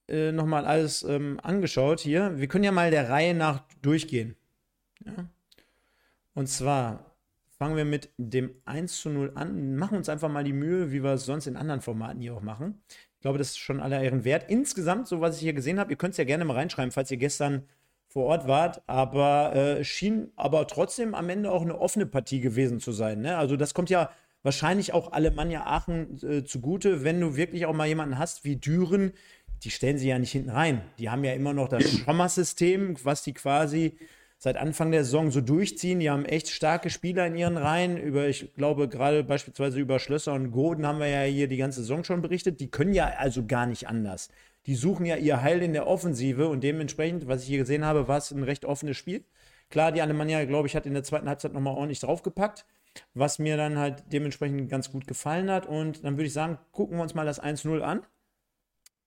[0.09, 2.39] äh, nochmal alles ähm, angeschaut hier.
[2.39, 4.37] Wir können ja mal der Reihe nach durchgehen.
[5.05, 5.27] Ja?
[6.33, 7.05] Und zwar
[7.59, 9.77] fangen wir mit dem 1 zu 0 an.
[9.77, 12.43] Machen uns einfach mal die Mühe, wie wir es sonst in anderen Formaten hier auch
[12.43, 12.81] machen.
[13.17, 14.49] Ich glaube, das ist schon aller Ehren wert.
[14.49, 17.11] Insgesamt, so was ich hier gesehen habe, ihr könnt es ja gerne mal reinschreiben, falls
[17.11, 17.65] ihr gestern
[18.09, 22.81] vor Ort wart, aber äh, schien aber trotzdem am Ende auch eine offene Partie gewesen
[22.81, 23.21] zu sein.
[23.21, 23.37] Ne?
[23.37, 24.11] Also das kommt ja
[24.43, 29.13] wahrscheinlich auch Alemannia Aachen äh, zugute, wenn du wirklich auch mal jemanden hast wie Düren,
[29.63, 30.83] die stellen sie ja nicht hinten rein.
[30.99, 33.99] Die haben ja immer noch das Schommer-System, was die quasi
[34.39, 35.99] seit Anfang der Saison so durchziehen.
[35.99, 37.97] Die haben echt starke Spieler in ihren Reihen.
[37.99, 41.81] Über, ich glaube, gerade beispielsweise über Schlösser und Goden haben wir ja hier die ganze
[41.81, 42.61] Saison schon berichtet.
[42.61, 44.29] Die können ja also gar nicht anders
[44.69, 48.07] die suchen ja ihr Heil in der Offensive und dementsprechend, was ich hier gesehen habe,
[48.07, 49.25] war es ein recht offenes Spiel.
[49.71, 52.67] Klar, die Alemannia, glaube ich, hat in der zweiten Halbzeit nochmal ordentlich draufgepackt,
[53.15, 55.65] was mir dann halt dementsprechend ganz gut gefallen hat.
[55.65, 58.03] Und dann würde ich sagen, gucken wir uns mal das 1-0 an.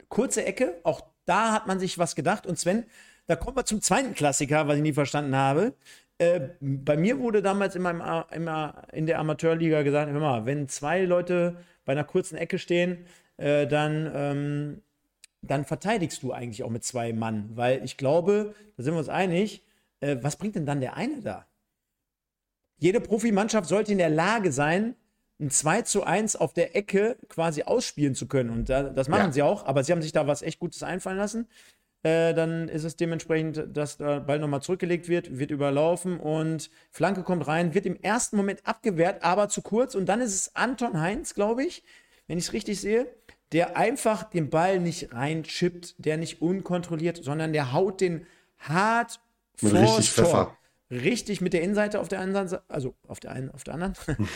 [0.10, 2.48] Kurze Ecke, auch da hat man sich was gedacht.
[2.48, 2.86] Und Sven,
[3.28, 5.76] da kommen wir zum zweiten Klassiker, was ich nie verstanden habe.
[6.18, 11.04] Äh, bei mir wurde damals immer, immer in der Amateurliga gesagt, hör mal, wenn zwei
[11.06, 13.06] Leute bei einer kurzen Ecke stehen,
[13.38, 14.82] äh, dann ähm,
[15.42, 17.50] dann verteidigst du eigentlich auch mit zwei Mann.
[17.56, 19.64] Weil ich glaube, da sind wir uns einig,
[20.00, 21.46] äh, was bringt denn dann der eine da?
[22.78, 24.96] Jede Profimannschaft sollte in der Lage sein,
[25.40, 28.50] ein 2 zu 1 auf der Ecke quasi ausspielen zu können.
[28.50, 29.32] Und da, das machen ja.
[29.32, 31.48] sie auch, aber sie haben sich da was echt Gutes einfallen lassen.
[32.04, 37.22] Äh, dann ist es dementsprechend, dass der Ball nochmal zurückgelegt wird, wird überlaufen und Flanke
[37.24, 39.94] kommt rein, wird im ersten Moment abgewehrt, aber zu kurz.
[39.94, 41.84] Und dann ist es Anton Heinz, glaube ich,
[42.28, 43.08] wenn ich es richtig sehe,
[43.52, 48.26] der einfach den Ball nicht reinchippt, der nicht unkontrolliert, sondern der haut den
[48.60, 49.20] hart
[49.62, 50.58] Mit richtig Pfeffer.
[50.90, 53.94] Richtig mit der Innenseite auf der anderen Seite, also auf der einen, auf der anderen.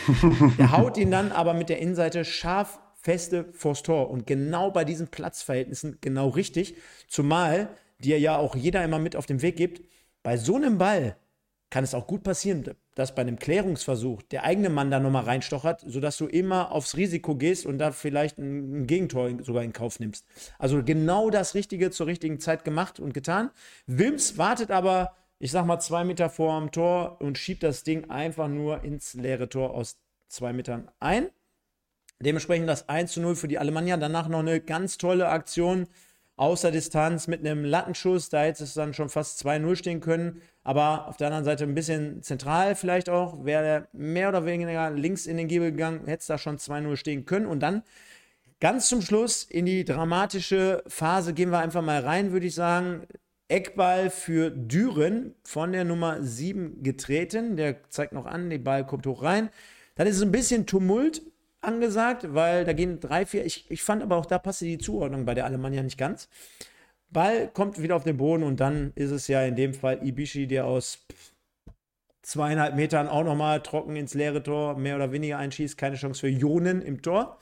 [0.58, 4.10] der haut ihn dann aber mit der Innenseite scharf feste vors Tor.
[4.10, 6.76] Und genau bei diesen Platzverhältnissen genau richtig.
[7.08, 9.82] Zumal dir ja auch jeder immer mit auf den Weg gibt.
[10.24, 11.18] Bei so einem Ball
[11.70, 12.64] kann es auch gut passieren,
[12.96, 17.36] dass bei einem Klärungsversuch der eigene Mann da nochmal reinstochert, sodass du immer aufs Risiko
[17.36, 20.26] gehst und da vielleicht ein Gegentor sogar in Kauf nimmst.
[20.60, 23.50] Also genau das Richtige zur richtigen Zeit gemacht und getan.
[23.88, 28.10] Wilms wartet aber, ich sag mal, zwei Meter vor dem Tor und schiebt das Ding
[28.10, 29.98] einfach nur ins leere Tor aus
[30.30, 31.30] zwei Metern ein.
[32.20, 33.98] Dementsprechend das 1 zu 0 für die Alemannia.
[33.98, 35.88] Danach noch eine ganz tolle Aktion
[36.38, 38.30] außer Distanz mit einem Lattenschuss.
[38.30, 40.42] Da hätte es dann schon fast 2-0 stehen können.
[40.64, 43.46] Aber auf der anderen Seite ein bisschen zentral vielleicht auch.
[43.46, 47.26] Wäre mehr oder weniger links in den Giebel gegangen, hätte es da schon 2-0 stehen
[47.26, 47.46] können.
[47.46, 47.84] Und dann
[48.60, 53.08] ganz zum Schluss in die dramatische Phase gehen wir einfach mal rein, würde ich sagen.
[53.48, 57.58] Eckball für Düren von der Nummer 7 getreten.
[57.58, 59.50] Der zeigt noch an, der Ball kommt hoch rein.
[59.94, 61.22] Dann ist es ein bisschen Tumult
[61.66, 63.46] angesagt, weil da gehen drei, vier.
[63.46, 66.30] Ich, ich fand aber auch da passte die Zuordnung bei der Alemannia nicht ganz.
[67.10, 70.48] Ball kommt wieder auf den Boden und dann ist es ja in dem Fall Ibishi,
[70.48, 71.06] der aus
[72.22, 75.78] zweieinhalb Metern auch nochmal trocken ins leere Tor mehr oder weniger einschießt.
[75.78, 77.38] Keine Chance für Jonen im Tor.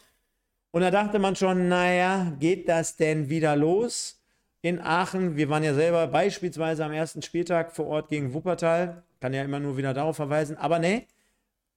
[0.71, 4.21] Und da dachte man schon, naja, geht das denn wieder los
[4.61, 5.37] in Aachen?
[5.37, 9.03] Wir waren ja selber beispielsweise am ersten Spieltag vor Ort gegen Wuppertal.
[9.21, 10.57] Kann ja immer nur wieder darauf verweisen.
[10.57, 11.07] Aber nee,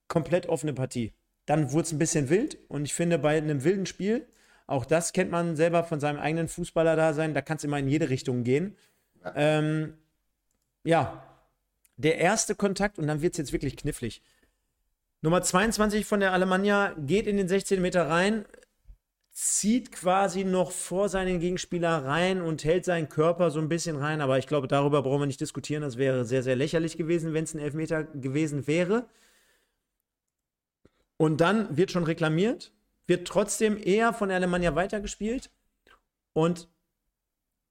[0.07, 1.13] komplett offene Partie.
[1.47, 4.27] Dann wurde es ein bisschen wild und ich finde, bei einem wilden Spiel,
[4.67, 8.09] auch das kennt man selber von seinem eigenen Fußballer-Dasein, da kann es immer in jede
[8.09, 8.75] Richtung gehen.
[9.23, 9.93] Ja, ähm,
[10.83, 11.23] ja.
[11.95, 14.21] der erste Kontakt und dann wird es jetzt wirklich knifflig.
[15.21, 18.45] Nummer 22 von der Alemannia geht in den 16 Meter rein,
[19.31, 24.19] zieht quasi noch vor seinen Gegenspieler rein und hält seinen Körper so ein bisschen rein.
[24.19, 25.81] Aber ich glaube, darüber brauchen wir nicht diskutieren.
[25.81, 29.07] Das wäre sehr, sehr lächerlich gewesen, wenn es ein Elfmeter gewesen wäre.
[31.17, 32.71] Und dann wird schon reklamiert,
[33.07, 35.51] wird trotzdem eher von der Alemannia weitergespielt.
[36.33, 36.69] Und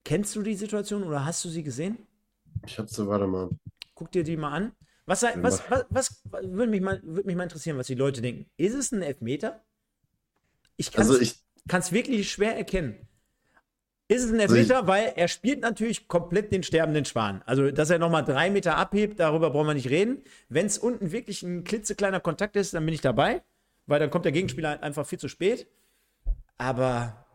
[0.04, 1.98] kennst du die Situation oder hast du sie gesehen?
[2.66, 3.50] Ich hab's so, warte mal.
[3.94, 4.72] Guck dir die mal an.
[5.06, 8.50] Was, was, was, was, würde, mich mal, würde mich mal interessieren, was die Leute denken.
[8.56, 9.62] Ist es ein Elfmeter?
[10.76, 13.06] Ich kann es also wirklich schwer erkennen.
[14.08, 17.42] Ist es ein also Elfmeter, also weil er spielt natürlich komplett den sterbenden Schwan.
[17.44, 20.22] Also, dass er nochmal drei Meter abhebt, darüber brauchen wir nicht reden.
[20.48, 23.42] Wenn es unten wirklich ein klitzekleiner Kontakt ist, dann bin ich dabei,
[23.86, 25.66] weil dann kommt der Gegenspieler einfach viel zu spät.
[26.56, 27.26] Aber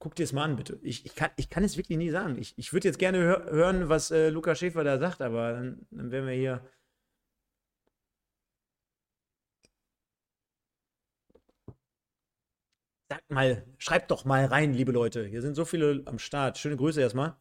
[0.00, 0.80] guck dir es mal an, bitte.
[0.82, 2.36] Ich, ich, kann, ich kann es wirklich nie sagen.
[2.36, 5.86] Ich, ich würde jetzt gerne hör hören, was äh, Lukas Schäfer da sagt, aber dann,
[5.92, 6.60] dann wären wir hier
[13.10, 15.26] Sagt mal, schreibt doch mal rein, liebe Leute.
[15.26, 16.58] Hier sind so viele am Start.
[16.58, 17.36] Schöne Grüße erstmal.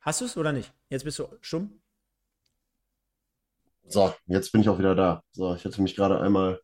[0.00, 0.72] Hast du es oder nicht?
[0.88, 1.82] Jetzt bist du stumm.
[3.84, 5.22] So, jetzt bin ich auch wieder da.
[5.32, 6.60] So, ich hatte mich gerade einmal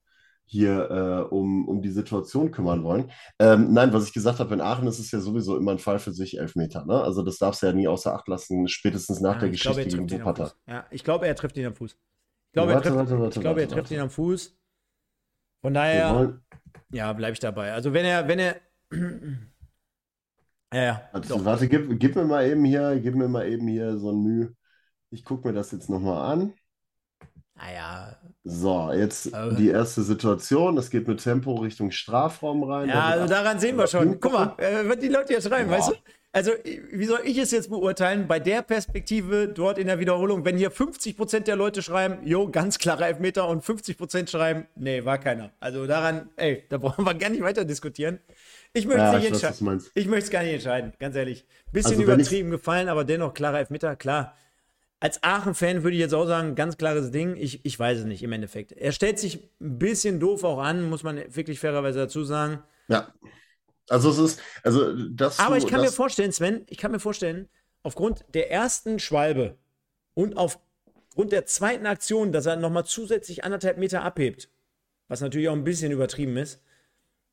[0.48, 3.10] hier äh, um, um die Situation kümmern wollen.
[3.38, 5.98] Ähm, nein, was ich gesagt habe, in Aachen ist es ja sowieso immer ein Fall
[5.98, 6.86] für sich, Elfmeter.
[6.86, 7.00] Ne?
[7.00, 10.06] Also das darfst du ja nie außer Acht lassen, spätestens nach ja, der Geschichte glaube,
[10.06, 10.52] gegen Wuppertal.
[10.66, 11.92] Ja, ich glaube, er trifft ihn am Fuß.
[11.92, 14.58] Ich glaube, warte, er trifft, warte, warte, ich glaube, er trifft ihn am Fuß.
[15.60, 16.40] Von daher,
[16.90, 17.72] ja, bleibe ich dabei.
[17.72, 18.56] Also wenn er, wenn er.
[20.72, 21.02] ja, ja.
[21.12, 24.22] Also, warte, gib, gib, mir mal eben hier, gib mir mal eben hier so ein
[24.22, 24.54] Mühe.
[25.10, 26.54] Ich gucke mir das jetzt nochmal an.
[27.58, 28.16] Naja.
[28.44, 30.78] So, jetzt aber die erste Situation.
[30.78, 32.88] Es geht mit Tempo Richtung Strafraum rein.
[32.88, 34.20] Ja, also daran sehen wir schon.
[34.20, 35.76] Guck mal, äh, die Leute hier schreiben, ja.
[35.76, 35.94] weißt du?
[36.30, 36.52] Also,
[36.92, 38.28] wie soll ich es jetzt beurteilen?
[38.28, 42.78] Bei der Perspektive dort in der Wiederholung, wenn hier 50% der Leute schreiben, jo, ganz
[42.78, 45.52] klarer Elfmeter und 50% schreiben, nee, war keiner.
[45.58, 48.20] Also daran, ey, da brauchen wir gar nicht weiter diskutieren.
[48.74, 49.84] Ich möchte es ja, nicht entscheiden.
[49.94, 51.46] Ich möchte es gar nicht entscheiden, ganz ehrlich.
[51.72, 54.36] Bisschen also, übertrieben gefallen, aber dennoch klarer Elfmeter, klar
[55.00, 57.36] als Aachen-Fan würde ich jetzt auch sagen, ganz klares Ding.
[57.36, 58.72] Ich, ich weiß es nicht im Endeffekt.
[58.72, 62.62] Er stellt sich ein bisschen doof auch an, muss man wirklich fairerweise dazu sagen.
[62.88, 63.12] Ja.
[63.88, 65.38] Also es ist, also das.
[65.38, 67.48] Aber ich kann mir vorstellen, Sven, ich kann mir vorstellen,
[67.82, 69.56] aufgrund der ersten Schwalbe
[70.14, 74.50] und aufgrund der zweiten Aktion, dass er nochmal zusätzlich anderthalb Meter abhebt,
[75.06, 76.60] was natürlich auch ein bisschen übertrieben ist,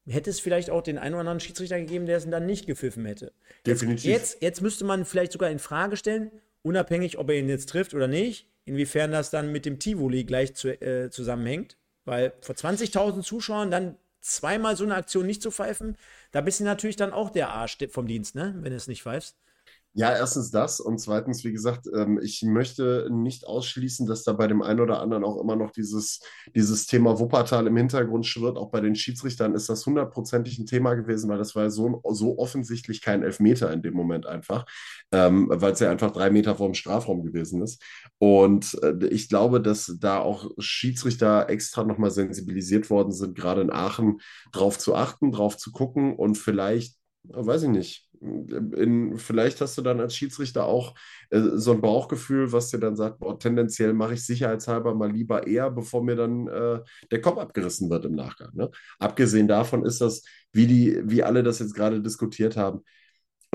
[0.07, 3.05] hätte es vielleicht auch den einen oder anderen Schiedsrichter gegeben, der es dann nicht gepfiffen
[3.05, 3.34] hätte.
[3.66, 4.05] Definitiv.
[4.05, 6.32] Jetzt, jetzt, jetzt müsste man vielleicht sogar in Frage stellen,
[6.66, 10.55] unabhängig, ob er ihn jetzt trifft oder nicht, inwiefern das dann mit dem Tivoli gleich
[10.55, 11.78] zu, äh, zusammenhängt.
[12.03, 15.97] Weil vor 20.000 Zuschauern dann zweimal so eine Aktion nicht zu pfeifen,
[16.32, 18.55] da bist du natürlich dann auch der Arsch vom Dienst, ne?
[18.59, 19.38] wenn du es nicht pfeifst.
[19.97, 24.45] Ja, erstens das und zweitens, wie gesagt, ähm, ich möchte nicht ausschließen, dass da bei
[24.45, 26.19] dem einen oder anderen auch immer noch dieses,
[26.53, 28.57] dieses Thema Wuppertal im Hintergrund schwirrt.
[28.57, 32.37] Auch bei den Schiedsrichtern ist das hundertprozentig ein Thema gewesen, weil das war so, so
[32.37, 34.65] offensichtlich kein Elfmeter in dem Moment einfach,
[35.13, 37.81] ähm, weil es ja einfach drei Meter vor dem Strafraum gewesen ist.
[38.17, 43.71] Und äh, ich glaube, dass da auch Schiedsrichter extra nochmal sensibilisiert worden sind, gerade in
[43.71, 44.19] Aachen,
[44.51, 48.05] drauf zu achten, drauf zu gucken und vielleicht weiß ich nicht.
[48.22, 50.95] In, vielleicht hast du dann als Schiedsrichter auch
[51.30, 55.47] äh, so ein Bauchgefühl, was dir dann sagt, boah, tendenziell mache ich sicherheitshalber mal lieber
[55.47, 56.80] eher, bevor mir dann äh,
[57.11, 58.49] der Kopf abgerissen wird im Nachgang.
[58.53, 58.70] Ne?
[58.99, 62.82] Abgesehen davon ist das, wie die, wie alle das jetzt gerade diskutiert haben,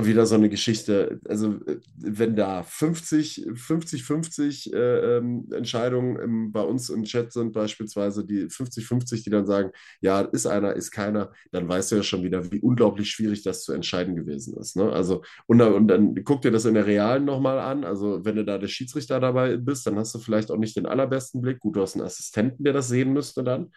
[0.06, 1.20] wieder so eine Geschichte.
[1.28, 7.32] Also, äh, wenn da 50, 50, 50 äh, ähm, Entscheidungen im, bei uns im Chat
[7.32, 9.70] sind, beispielsweise die 50, 50, die dann sagen,
[10.00, 13.64] ja, ist einer, ist keiner, dann weißt du ja schon wieder, wie unglaublich schwierig das
[13.64, 14.76] zu entscheiden gewesen ist.
[14.76, 14.90] Ne?
[14.90, 17.84] Also, und dann, und dann guck dir das in der Realen nochmal an.
[17.84, 20.86] Also, wenn du da der Schiedsrichter dabei bist, dann hast du vielleicht auch nicht den
[20.86, 21.60] allerbesten Blick.
[21.60, 23.70] Gut, du hast einen Assistenten, der das sehen müsste dann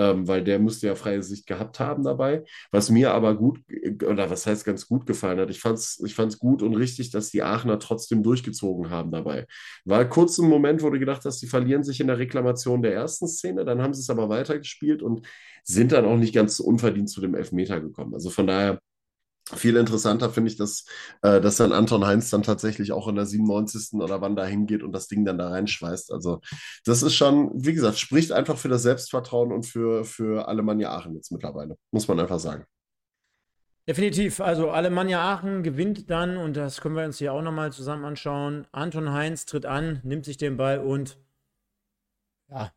[0.00, 2.44] ähm, weil der müsste ja freie Sicht gehabt haben dabei.
[2.70, 3.60] Was mir aber gut,
[4.06, 7.10] oder was heißt ganz gut gefallen hat, ich fand es ich fand's gut und richtig,
[7.10, 9.46] dass die Aachener trotzdem durchgezogen haben dabei.
[9.84, 12.94] War kurz ein Moment, wo du gedacht hast, die verlieren sich in der Reklamation der
[12.94, 15.26] ersten Szene, dann haben sie es aber weitergespielt und
[15.64, 18.14] sind dann auch nicht ganz unverdient zu dem Elfmeter gekommen.
[18.14, 18.80] Also von daher
[19.56, 20.84] viel interessanter finde ich, dass,
[21.22, 24.00] äh, dass dann Anton Heinz dann tatsächlich auch in der 97.
[24.00, 26.12] oder wann da hingeht und das Ding dann da reinschweißt.
[26.12, 26.40] Also,
[26.84, 31.14] das ist schon, wie gesagt, spricht einfach für das Selbstvertrauen und für, für Alemannia Aachen
[31.14, 32.64] jetzt mittlerweile, muss man einfach sagen.
[33.86, 34.40] Definitiv.
[34.40, 38.66] Also Alemannia Aachen gewinnt dann, und das können wir uns hier auch nochmal zusammen anschauen.
[38.72, 41.18] Anton Heinz tritt an, nimmt sich den Ball und
[42.48, 42.70] ja,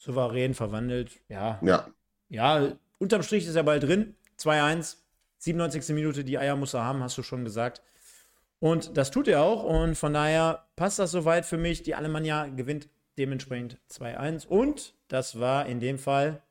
[0.00, 1.20] souverän verwandelt.
[1.28, 1.60] Ja.
[1.62, 1.86] Ja.
[2.28, 4.16] Ja, unterm Strich ist er Ball drin.
[4.40, 4.96] 2-1,
[5.38, 5.94] 97.
[5.94, 7.82] Minute, die Eier muss er haben, hast du schon gesagt.
[8.58, 9.64] Und das tut er auch.
[9.64, 11.82] Und von daher passt das soweit für mich.
[11.82, 12.88] Die Alemannia gewinnt
[13.18, 14.46] dementsprechend 2-1.
[14.46, 16.42] Und das war in dem Fall.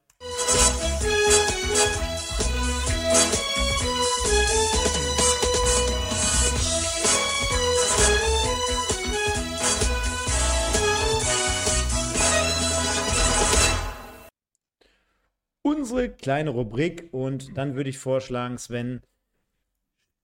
[16.22, 19.02] Kleine Rubrik und dann würde ich vorschlagen, Sven,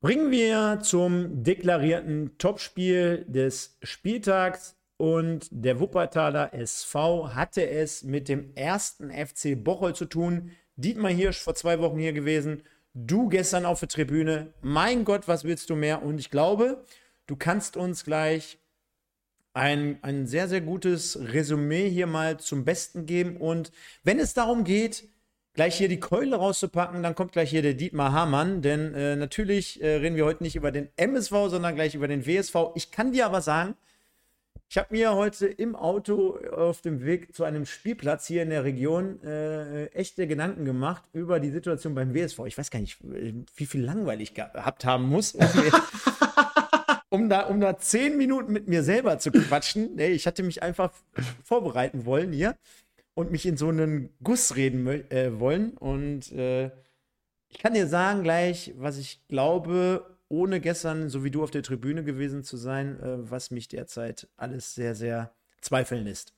[0.02, 8.54] bringen wir zum deklarierten Topspiel des Spieltags und der Wuppertaler SV hatte es mit dem
[8.56, 10.52] ersten FC Bocholt zu tun.
[10.78, 14.54] Dietmar Hirsch vor zwei Wochen hier gewesen, du gestern auf der Tribüne.
[14.62, 16.04] Mein Gott, was willst du mehr?
[16.04, 16.86] Und ich glaube,
[17.28, 18.58] du kannst uns gleich
[19.54, 23.38] ein, ein sehr, sehr gutes Resümee hier mal zum Besten geben.
[23.38, 23.72] Und
[24.04, 25.10] wenn es darum geht,
[25.56, 27.02] gleich hier die Keule rauszupacken.
[27.02, 30.56] Dann kommt gleich hier der Dietmar Hamann, denn äh, natürlich äh, reden wir heute nicht
[30.56, 32.56] über den MSV, sondern gleich über den WSV.
[32.76, 33.76] Ich kann dir aber sagen,
[34.68, 38.64] ich habe mir heute im Auto auf dem Weg zu einem Spielplatz hier in der
[38.64, 42.40] Region äh, echte Gedanken gemacht über die Situation beim WSV.
[42.46, 45.38] Ich weiß gar nicht, wie viel langweilig gehabt haben muss.
[47.10, 49.96] um da, um da zehn Minuten mit mir selber zu quatschen.
[49.96, 50.92] Nee, ich hatte mich einfach
[51.44, 52.58] vorbereiten wollen hier
[53.16, 55.72] und mich in so einen Guss reden äh, wollen.
[55.72, 56.70] Und äh,
[57.48, 61.64] ich kann dir sagen gleich, was ich glaube, ohne gestern, so wie du auf der
[61.64, 66.34] Tribüne gewesen zu sein, äh, was mich derzeit alles sehr, sehr zweifeln lässt.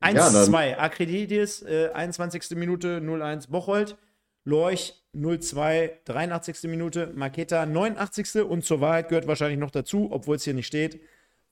[0.00, 2.50] 1-2, ja, Akreditis, 21.
[2.50, 3.96] Minute 0-1 Bocholt,
[4.44, 6.70] Lorch 0-2, 83.
[6.70, 8.42] Minute, Maketa 89.
[8.42, 11.00] und zur Wahrheit gehört wahrscheinlich noch dazu, obwohl es hier nicht steht.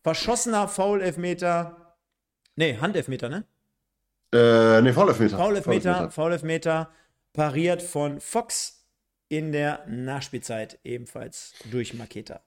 [0.02, 1.96] Verschossener Foul-Elfmeter,
[2.54, 3.44] nee, Handelfmeter, ne?
[4.34, 5.36] Äh, nee, Foul-Elfmeter.
[5.36, 6.90] Foul-Elfmeter, Foul-Elfmeter,
[7.32, 8.84] pariert von Fox
[9.28, 12.42] in der Nachspielzeit ebenfalls durch Maketa.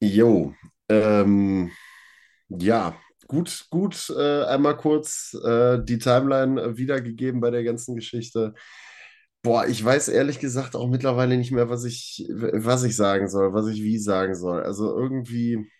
[0.00, 0.54] Jo,
[0.88, 1.72] ähm,
[2.48, 8.54] ja, gut, gut, äh, einmal kurz äh, die Timeline wiedergegeben bei der ganzen Geschichte.
[9.42, 13.52] Boah, ich weiß ehrlich gesagt auch mittlerweile nicht mehr, was ich, was ich sagen soll,
[13.52, 14.62] was ich wie sagen soll.
[14.62, 15.70] Also irgendwie,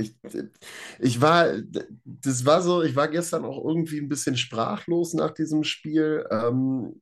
[0.00, 0.16] ich,
[0.98, 1.46] ich war,
[2.04, 6.26] das war so, ich war gestern auch irgendwie ein bisschen sprachlos nach diesem Spiel.
[6.30, 7.00] Ähm,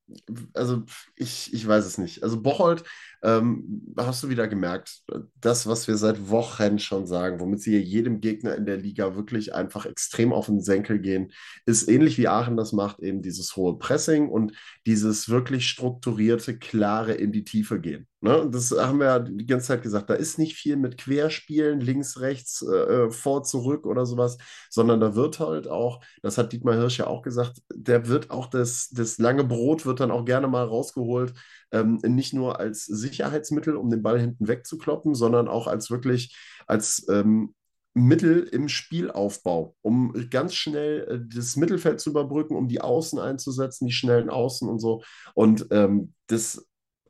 [0.55, 0.83] also
[1.17, 2.23] ich, ich weiß es nicht.
[2.23, 2.85] Also Bocholt
[3.23, 5.03] ähm, hast du wieder gemerkt,
[5.41, 9.55] das, was wir seit Wochen schon sagen, womit sie jedem Gegner in der Liga wirklich
[9.55, 11.33] einfach extrem auf den Senkel gehen,
[11.67, 14.53] ist ähnlich wie Aachen das macht, eben dieses hohe Pressing und
[14.87, 18.07] dieses wirklich strukturierte, klare in die Tiefe gehen.
[18.21, 18.49] Ne?
[18.51, 20.11] Das haben wir ja die ganze Zeit gesagt.
[20.11, 24.39] Da ist nicht viel mit Querspielen, links, rechts, äh, vor, zurück oder sowas,
[24.71, 28.47] sondern da wird halt auch, das hat Dietmar Hirsch ja auch gesagt, der wird auch
[28.47, 31.33] das, das lange Brot wird dann auch gerne mal rausgeholt.
[31.73, 37.07] Ähm, nicht nur als Sicherheitsmittel, um den Ball hinten wegzukloppen, sondern auch als wirklich als
[37.09, 37.55] ähm,
[37.95, 43.87] Mittel im Spielaufbau, um ganz schnell äh, das Mittelfeld zu überbrücken, um die Außen einzusetzen,
[43.87, 45.03] die schnellen Außen und so.
[45.35, 46.67] Und ähm, das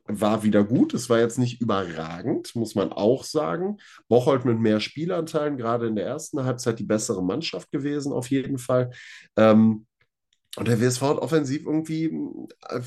[0.09, 0.93] war wieder gut.
[0.93, 3.77] Es war jetzt nicht überragend, muss man auch sagen.
[4.07, 8.57] Bocholt mit mehr Spielanteilen, gerade in der ersten Halbzeit die bessere Mannschaft gewesen, auf jeden
[8.57, 8.89] Fall.
[9.37, 9.85] Ähm,
[10.57, 12.05] und der WSV hat offensiv irgendwie
[12.69, 12.81] äh,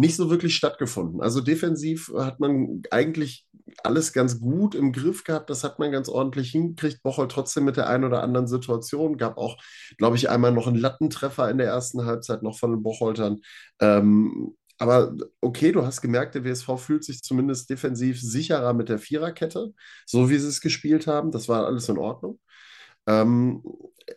[0.00, 1.20] nicht so wirklich stattgefunden.
[1.20, 3.46] Also defensiv hat man eigentlich
[3.84, 5.50] alles ganz gut im Griff gehabt.
[5.50, 7.02] Das hat man ganz ordentlich hingekriegt.
[7.02, 9.18] Bocholt trotzdem mit der einen oder anderen Situation.
[9.18, 9.58] Gab auch,
[9.98, 13.40] glaube ich, einmal noch einen Lattentreffer in der ersten Halbzeit noch von den Bocholtern.
[13.80, 18.98] Ähm, aber okay, du hast gemerkt, der WSV fühlt sich zumindest defensiv sicherer mit der
[18.98, 19.74] Viererkette,
[20.06, 21.30] so wie sie es gespielt haben.
[21.30, 22.40] Das war alles in Ordnung.
[23.10, 23.62] Ähm,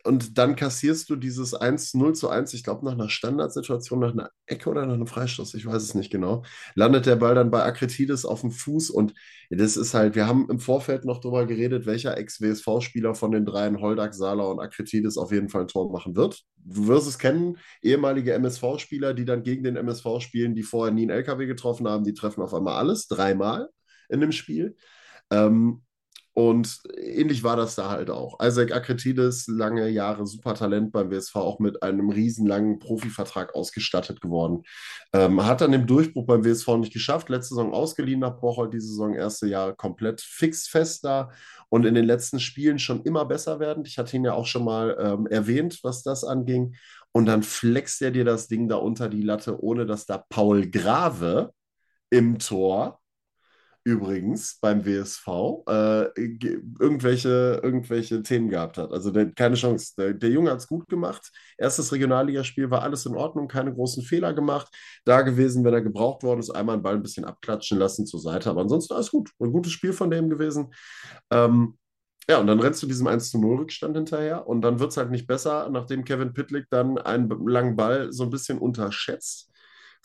[0.04, 4.12] und dann kassierst du dieses 1 0 zu 1, ich glaube, nach einer Standardsituation, nach
[4.12, 6.44] einer Ecke oder nach einem Freistoß, ich weiß es nicht genau,
[6.76, 9.14] landet der Ball dann bei Akritides auf dem Fuß und
[9.50, 13.80] das ist halt, wir haben im Vorfeld noch darüber geredet, welcher Ex-WSV-Spieler von den dreien,
[13.82, 16.42] Holdak, Sala und Akritides, auf jeden Fall ein Tor machen wird.
[16.58, 21.04] Du wirst es kennen, ehemalige MSV-Spieler, die dann gegen den MSV spielen, die vorher nie
[21.04, 23.70] einen LKW getroffen haben, die treffen auf einmal alles, dreimal
[24.10, 24.76] in dem Spiel.
[25.30, 25.84] Ähm,
[26.36, 28.40] und ähnlich war das da halt auch.
[28.44, 34.64] Isaac Akretides, lange Jahre Supertalent beim WSV, auch mit einem riesenlangen Profivertrag ausgestattet geworden.
[35.14, 37.30] Ähm, hat dann den Durchbruch beim WSV nicht geschafft.
[37.30, 41.30] Letzte Saison ausgeliehen nach Bocholt, diese Saison erste Jahr komplett fix fest da
[41.70, 43.86] und in den letzten Spielen schon immer besser werden.
[43.86, 46.76] Ich hatte ihn ja auch schon mal ähm, erwähnt, was das anging.
[47.12, 50.72] Und dann flext er dir das Ding da unter die Latte, ohne dass da Paul
[50.72, 51.52] Grave
[52.10, 53.03] im Tor
[53.84, 55.28] übrigens beim WSV
[55.68, 58.92] äh, irgendwelche, irgendwelche Themen gehabt hat.
[58.92, 59.94] Also der, keine Chance.
[59.98, 61.32] Der, der Junge hat es gut gemacht.
[61.58, 64.74] Erstes Regionalligaspiel war alles in Ordnung, keine großen Fehler gemacht.
[65.04, 68.22] Da gewesen, wenn er gebraucht worden ist, einmal den Ball ein bisschen abklatschen lassen zur
[68.22, 68.50] Seite.
[68.50, 69.32] Aber ansonsten alles gut.
[69.40, 70.74] Ein gutes Spiel von dem gewesen.
[71.30, 71.78] Ähm,
[72.30, 74.98] ja, und dann rennst du diesem 1 zu 0 Rückstand hinterher und dann wird es
[74.98, 79.53] halt nicht besser, nachdem Kevin Pitlick dann einen langen Ball so ein bisschen unterschätzt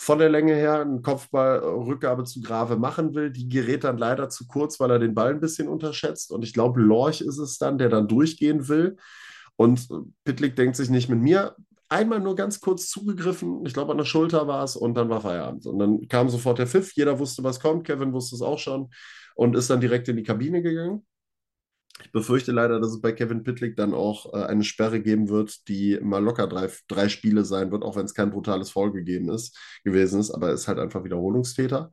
[0.00, 3.30] von der Länge her einen Kopfballrückgabe zu Grave machen will.
[3.30, 6.30] Die gerät dann leider zu kurz, weil er den Ball ein bisschen unterschätzt.
[6.30, 8.96] Und ich glaube, Lorch ist es dann, der dann durchgehen will.
[9.56, 9.88] Und
[10.24, 11.56] Pitlick denkt sich nicht mit mir.
[11.88, 15.22] Einmal nur ganz kurz zugegriffen, ich glaube an der Schulter war es und dann war
[15.22, 15.66] Feierabend.
[15.66, 18.90] Und dann kam sofort der Pfiff, jeder wusste, was kommt, Kevin wusste es auch schon
[19.34, 21.06] und ist dann direkt in die Kabine gegangen.
[22.04, 25.68] Ich befürchte leider, dass es bei Kevin Pitlick dann auch äh, eine Sperre geben wird,
[25.68, 29.30] die mal locker drei, drei Spiele sein wird, auch wenn es kein brutales Foul gegeben
[29.30, 31.90] ist, gewesen ist, aber er ist halt einfach Wiederholungstäter.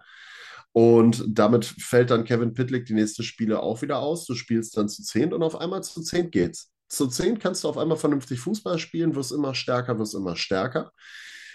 [0.71, 4.25] Und damit fällt dann Kevin Pitlick die nächsten Spiele auch wieder aus.
[4.25, 6.73] Du spielst dann zu zehnt und auf einmal zu zehnt geht's.
[6.89, 10.91] Zu zehnt kannst du auf einmal vernünftig Fußball spielen, wirst immer stärker, wirst immer stärker.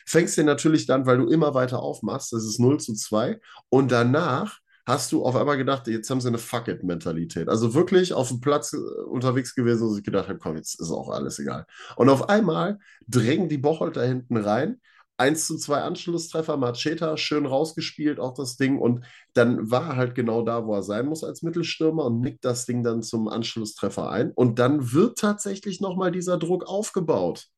[0.06, 3.38] Fängst dir natürlich dann, weil du immer weiter aufmachst, das ist 0 zu 2.
[3.68, 4.58] Und danach
[4.90, 7.48] hast du auf einmal gedacht, jetzt haben sie eine Fuck-it-Mentalität.
[7.48, 10.90] Also wirklich auf dem Platz äh, unterwegs gewesen und sich gedacht haben, komm, jetzt ist
[10.90, 11.66] auch alles egal.
[11.96, 12.78] Und auf einmal
[13.08, 14.80] drängen die Bocholt da hinten rein.
[15.16, 18.78] 1 zu 2 Anschlusstreffer, Macheta schön rausgespielt, auch das Ding.
[18.78, 22.44] Und dann war er halt genau da, wo er sein muss als Mittelstürmer und nickt
[22.44, 24.32] das Ding dann zum Anschlusstreffer ein.
[24.32, 27.48] Und dann wird tatsächlich nochmal dieser Druck aufgebaut.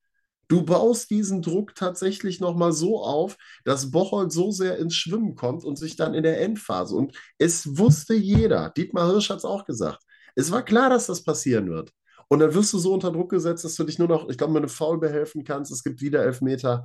[0.52, 5.64] Du baust diesen Druck tatsächlich nochmal so auf, dass Bocholt so sehr ins Schwimmen kommt
[5.64, 6.94] und sich dann in der Endphase.
[6.94, 10.02] Und es wusste jeder, Dietmar Hirsch hat es auch gesagt,
[10.34, 11.94] es war klar, dass das passieren wird.
[12.28, 14.52] Und dann wirst du so unter Druck gesetzt, dass du dich nur noch, ich glaube,
[14.52, 15.72] mit einem Foul behelfen kannst.
[15.72, 16.84] Es gibt wieder Elfmeter.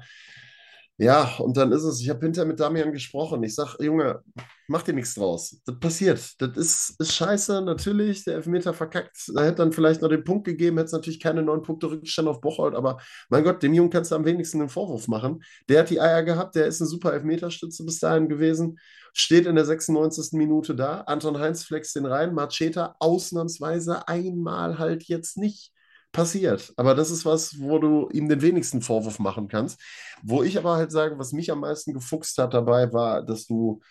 [1.00, 3.44] Ja, und dann ist es, ich habe hinterher mit Damian gesprochen.
[3.44, 4.24] Ich sage, Junge,
[4.68, 5.62] mach dir nichts draus.
[5.64, 6.42] Das passiert.
[6.42, 8.24] Das ist, ist scheiße, natürlich.
[8.24, 9.32] Der Elfmeter verkackt.
[9.36, 12.28] Da hätte dann vielleicht noch den Punkt gegeben, hätte es natürlich keine neun Punkte Rückstand
[12.28, 12.98] auf Bocholt, aber
[13.30, 15.44] mein Gott, dem Jungen kannst du am wenigsten einen Vorwurf machen.
[15.70, 18.80] Der hat die Eier gehabt, der ist eine super Elfmeterstütze bis dahin gewesen.
[19.14, 20.34] Steht in der 96.
[20.34, 21.02] Minute da.
[21.02, 22.34] Anton Heinz flext den rein.
[22.34, 25.72] Macheta ausnahmsweise einmal halt jetzt nicht
[26.18, 26.74] passiert.
[26.78, 29.80] Aber das ist was, wo du ihm den wenigsten Vorwurf machen kannst.
[30.24, 33.82] Wo ich aber halt sage, was mich am meisten gefuchst hat dabei, war, dass du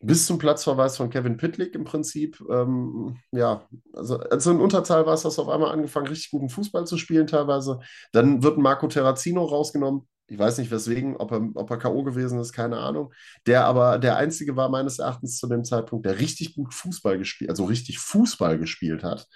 [0.00, 5.12] bis zum Platzverweis von Kevin Pitlick im Prinzip, ähm, ja, also, also in Unterzahl war
[5.12, 7.80] es, du auf einmal angefangen, richtig guten Fußball zu spielen teilweise.
[8.12, 10.08] Dann wird Marco Terrazino rausgenommen.
[10.28, 12.02] Ich weiß nicht weswegen, ob er, ob er K.O.
[12.02, 13.12] gewesen ist, keine Ahnung.
[13.46, 17.50] Der aber der Einzige war meines Erachtens zu dem Zeitpunkt, der richtig gut Fußball gespielt,
[17.50, 19.26] also richtig Fußball gespielt hat.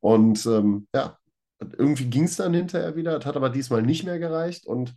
[0.00, 1.18] Und ähm, ja,
[1.76, 4.66] irgendwie ging es dann hinterher wieder, hat aber diesmal nicht mehr gereicht.
[4.66, 4.94] Und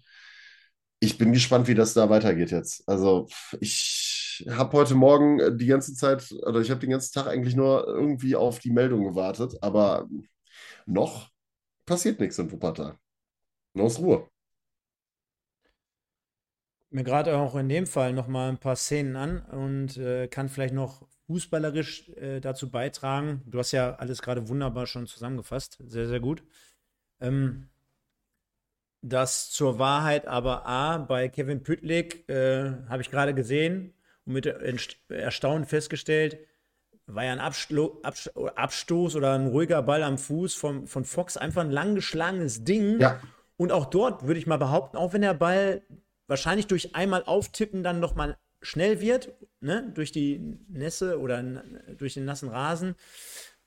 [1.00, 2.88] ich bin gespannt, wie das da weitergeht jetzt.
[2.88, 3.28] Also
[3.60, 7.88] ich habe heute Morgen die ganze Zeit, oder ich habe den ganzen Tag eigentlich nur
[7.88, 10.08] irgendwie auf die Meldung gewartet, aber
[10.86, 11.30] noch
[11.86, 12.98] passiert nichts in Wuppertal.
[13.74, 14.28] Nur aus Ruhe.
[16.90, 20.50] Mir gerade auch in dem Fall noch mal ein paar Szenen an und äh, kann
[20.50, 23.42] vielleicht noch fußballerisch äh, dazu beitragen.
[23.46, 25.78] Du hast ja alles gerade wunderbar schon zusammengefasst.
[25.86, 26.44] Sehr, sehr gut.
[27.22, 27.70] Ähm,
[29.02, 33.94] das zur Wahrheit aber A, bei Kevin Püttlik äh, habe ich gerade gesehen
[34.26, 34.46] und mit
[35.10, 36.38] Erstaunen festgestellt,
[37.08, 41.62] war ja ein Absto Abstoß oder ein ruhiger Ball am Fuß von, von Fox, einfach
[41.62, 43.00] ein langgeschlagenes Ding.
[43.00, 43.20] Ja.
[43.58, 45.82] Und auch dort würde ich mal behaupten, auch wenn der Ball
[46.28, 51.64] wahrscheinlich durch einmal auftippen dann nochmal schnell wird, ne, durch die Nässe oder
[51.98, 52.96] durch den nassen Rasen.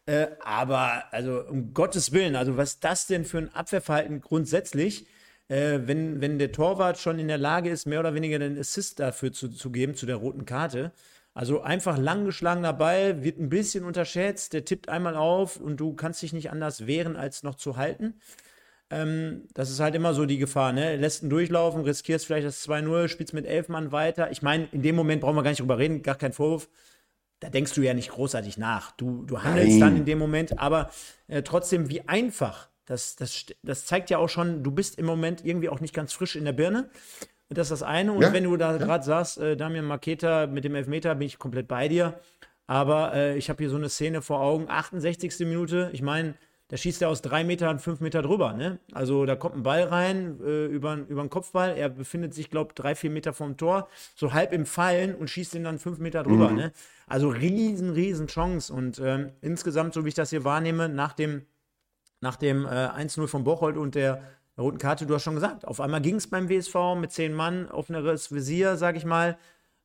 [0.06, 5.06] Äh, aber, also, um Gottes Willen, also, was das denn für ein Abwehrverhalten grundsätzlich?
[5.48, 9.00] Äh, wenn, wenn der Torwart schon in der Lage ist, mehr oder weniger den Assist
[9.00, 10.92] dafür zu, zu geben, zu der roten Karte.
[11.34, 16.22] Also einfach langgeschlagener Ball, wird ein bisschen unterschätzt, der tippt einmal auf und du kannst
[16.22, 18.14] dich nicht anders wehren, als noch zu halten.
[18.94, 20.94] Ähm, das ist halt immer so die Gefahr, ne?
[20.96, 24.30] Lässt ihn durchlaufen, riskierst vielleicht das 2-0, spielst mit elf Mann weiter.
[24.30, 26.68] Ich meine, in dem Moment brauchen wir gar nicht drüber reden, gar kein Vorwurf.
[27.40, 28.92] Da denkst du ja nicht großartig nach.
[28.92, 29.80] Du, du handelst Nein.
[29.80, 30.90] dann in dem Moment, aber
[31.26, 32.68] äh, trotzdem, wie einfach.
[32.86, 36.12] Das, das, das zeigt ja auch schon, du bist im Moment irgendwie auch nicht ganz
[36.12, 36.90] frisch in der Birne.
[37.48, 38.12] Und das ist das eine.
[38.12, 38.78] Und ja, wenn du da ja.
[38.78, 42.20] gerade sagst, äh, Damian Maketa mit dem Elfmeter, bin ich komplett bei dir.
[42.66, 45.40] Aber äh, ich habe hier so eine Szene vor Augen, 68.
[45.40, 45.90] Minute.
[45.92, 46.34] Ich meine,
[46.74, 48.52] da schießt er aus drei Metern, fünf Meter drüber.
[48.52, 48.80] Ne?
[48.92, 51.76] Also da kommt ein Ball rein äh, über, über den Kopfball.
[51.76, 55.30] Er befindet sich, glaube ich, drei, vier Meter vom Tor, so halb im Fallen und
[55.30, 56.48] schießt ihn dann fünf Meter drüber.
[56.50, 56.56] Mhm.
[56.56, 56.72] Ne?
[57.06, 58.72] Also riesen, riesen Chance.
[58.72, 61.42] Und ähm, insgesamt, so wie ich das hier wahrnehme, nach dem,
[62.20, 64.22] nach dem äh, 1-0 von Bocholt und der,
[64.56, 67.34] der roten Karte, du hast schon gesagt, auf einmal ging es beim WSV mit zehn
[67.34, 69.38] Mann, offeneres Visier, sag ich mal.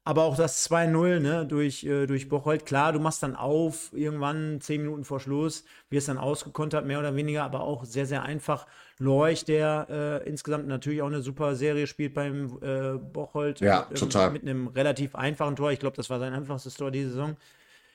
[0.10, 4.60] Aber auch das 2-0 ne, durch, äh, durch Bocholt, klar, du machst dann auf, irgendwann
[4.60, 8.66] zehn Minuten vor Schluss, wirst dann ausgekontert, mehr oder weniger, aber auch sehr, sehr einfach.
[8.98, 9.86] Lorch, der
[10.26, 13.60] äh, insgesamt natürlich auch eine super Serie spielt beim äh, Bocholt.
[13.60, 14.32] Ja, mit, total.
[14.32, 15.72] Mit einem relativ einfachen Tor.
[15.72, 17.38] Ich glaube, das war sein einfachstes Tor diese Saison.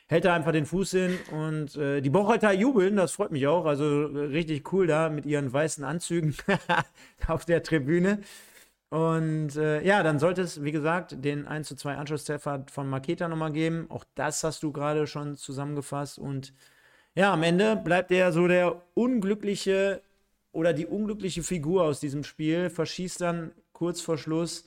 [0.06, 3.66] Hält er einfach den Fuß hin und äh, die Bocholter jubeln, das freut mich auch.
[3.66, 6.36] Also äh, richtig cool da mit ihren weißen Anzügen
[7.26, 8.20] auf der Tribüne.
[8.95, 13.26] Und äh, ja, dann sollte es, wie gesagt, den 1 zu 2 Anschlusstreffer von Maketa
[13.26, 13.86] nochmal geben.
[13.88, 16.16] Auch das hast du gerade schon zusammengefasst.
[16.16, 16.55] Und
[17.16, 20.01] ja, am Ende bleibt er so der unglückliche
[20.53, 24.64] oder die unglückliche Figur aus diesem Spiel, verschießt dann kurz vor Schluss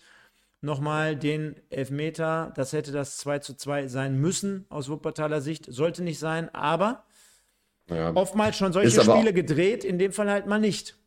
[0.59, 2.51] nochmal den Elfmeter.
[2.57, 5.67] Das hätte das 2 zu 2 sein müssen aus Wuppertaler Sicht.
[5.69, 7.05] Sollte nicht sein, aber
[7.89, 8.13] ja.
[8.13, 10.97] oftmals schon solche Spiele gedreht, in dem Fall halt mal nicht.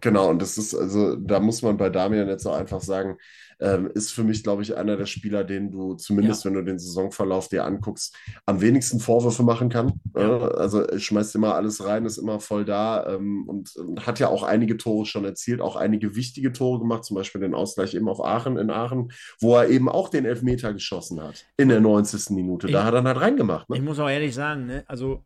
[0.00, 3.18] Genau, und das ist, also da muss man bei Damian jetzt auch einfach sagen,
[3.60, 6.50] ähm, ist für mich, glaube ich, einer der Spieler, den du zumindest, ja.
[6.50, 8.16] wenn du den Saisonverlauf dir anguckst,
[8.46, 10.00] am wenigsten Vorwürfe machen kann.
[10.16, 10.48] Ja.
[10.48, 14.28] Äh, also schmeißt immer alles rein, ist immer voll da ähm, und, und, hat ja
[14.28, 18.08] auch einige Tore schon erzielt, auch einige wichtige Tore gemacht, zum Beispiel den Ausgleich eben
[18.08, 19.10] auf Aachen in Aachen,
[19.40, 22.30] wo er eben auch den Elfmeter geschossen hat in der 90.
[22.30, 22.68] Minute.
[22.68, 23.68] Da ich, hat er dann halt reingemacht.
[23.68, 23.76] Ne?
[23.76, 24.84] Ich muss auch ehrlich sagen, ne?
[24.86, 25.24] also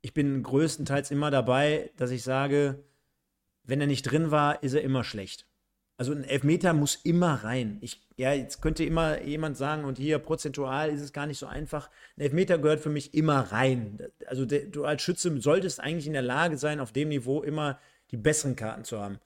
[0.00, 2.84] ich bin größtenteils immer dabei, dass ich sage,
[3.68, 5.46] wenn er nicht drin war, ist er immer schlecht.
[5.98, 7.78] Also ein Elfmeter muss immer rein.
[7.80, 11.46] Ich, ja, jetzt könnte immer jemand sagen, und hier prozentual ist es gar nicht so
[11.46, 11.90] einfach.
[12.16, 13.98] Ein Elfmeter gehört für mich immer rein.
[14.26, 17.78] Also der, du als Schütze solltest eigentlich in der Lage sein, auf dem Niveau immer
[18.10, 19.18] die besseren Karten zu haben.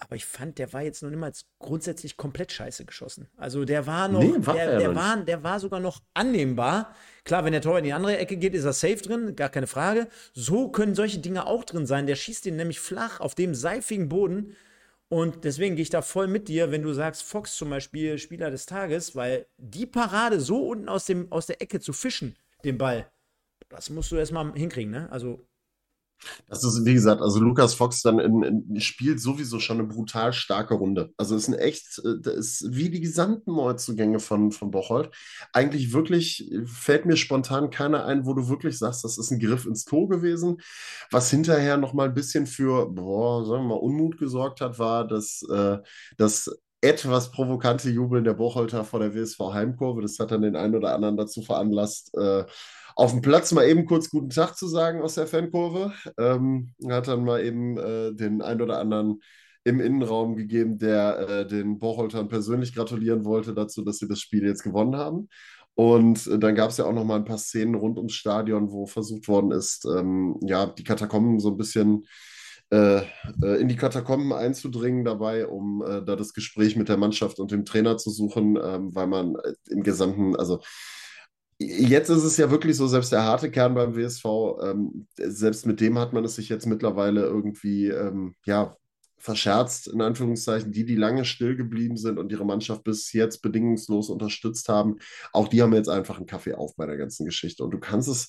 [0.00, 3.28] Aber ich fand, der war jetzt noch niemals grundsätzlich komplett scheiße geschossen.
[3.36, 6.94] Also der war noch, nee, war der, der, war, der war sogar noch annehmbar.
[7.24, 9.66] Klar, wenn der Tor in die andere Ecke geht, ist er safe drin, gar keine
[9.66, 10.08] Frage.
[10.32, 12.06] So können solche Dinge auch drin sein.
[12.06, 14.56] Der schießt ihn nämlich flach auf dem seifigen Boden.
[15.08, 18.50] Und deswegen gehe ich da voll mit dir, wenn du sagst, Fox zum Beispiel Spieler
[18.50, 22.76] des Tages, weil die Parade so unten aus, dem, aus der Ecke zu fischen, den
[22.76, 23.10] Ball,
[23.70, 25.10] das musst du erstmal hinkriegen, ne?
[25.10, 25.47] Also
[26.48, 30.32] das ist, wie gesagt, also Lukas Fox dann in, in, spielt sowieso schon eine brutal
[30.32, 31.10] starke Runde.
[31.16, 35.10] Also ist ein echt, äh, das ist wie die gesamten Neuzugänge von, von Bocholt.
[35.52, 39.66] Eigentlich wirklich fällt mir spontan keiner ein, wo du wirklich sagst, das ist ein Griff
[39.66, 40.58] ins Tor gewesen.
[41.10, 45.42] Was hinterher nochmal ein bisschen für, boah, sagen wir mal, Unmut gesorgt hat, war, dass
[45.50, 45.78] äh,
[46.16, 46.50] das
[46.80, 50.02] etwas provokante Jubeln der Bocholter vor der WSV Heimkurve.
[50.02, 52.44] Das hat dann den einen oder anderen dazu veranlasst, äh,
[52.94, 55.92] auf dem Platz mal eben kurz guten Tag zu sagen aus der Fankurve.
[56.18, 59.20] Ähm, hat dann mal eben äh, den ein oder anderen
[59.64, 64.44] im Innenraum gegeben, der äh, den Bocholtern persönlich gratulieren wollte dazu, dass sie das Spiel
[64.44, 65.28] jetzt gewonnen haben.
[65.74, 68.72] Und äh, dann gab es ja auch noch mal ein paar Szenen rund ums Stadion,
[68.72, 72.06] wo versucht worden ist, ähm, ja, die Katakomben so ein bisschen äh,
[72.70, 73.02] äh,
[73.60, 77.64] in die Katakomben einzudringen dabei, um äh, da das Gespräch mit der Mannschaft und dem
[77.64, 80.60] Trainer zu suchen, ähm, weil man äh, im gesamten, also
[81.60, 84.24] Jetzt ist es ja wirklich so, selbst der harte Kern beim WSV,
[84.62, 88.76] ähm, selbst mit dem hat man es sich jetzt mittlerweile irgendwie, ähm, ja,
[89.18, 94.10] verscherzt, in Anführungszeichen, die, die lange still geblieben sind und ihre Mannschaft bis jetzt bedingungslos
[94.10, 94.98] unterstützt haben,
[95.32, 97.64] auch die haben jetzt einfach einen Kaffee auf bei der ganzen Geschichte.
[97.64, 98.28] Und du kannst es,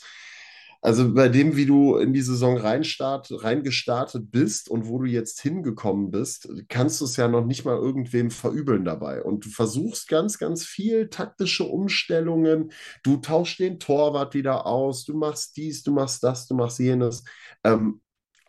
[0.81, 5.41] also bei dem, wie du in die Saison reinstart, reingestartet bist und wo du jetzt
[5.41, 9.21] hingekommen bist, kannst du es ja noch nicht mal irgendwem verübeln dabei.
[9.21, 12.71] Und du versuchst ganz, ganz viel taktische Umstellungen.
[13.03, 17.25] Du tauschst den Torwart wieder aus, du machst dies, du machst das, du machst jenes.
[17.65, 17.99] Ähm,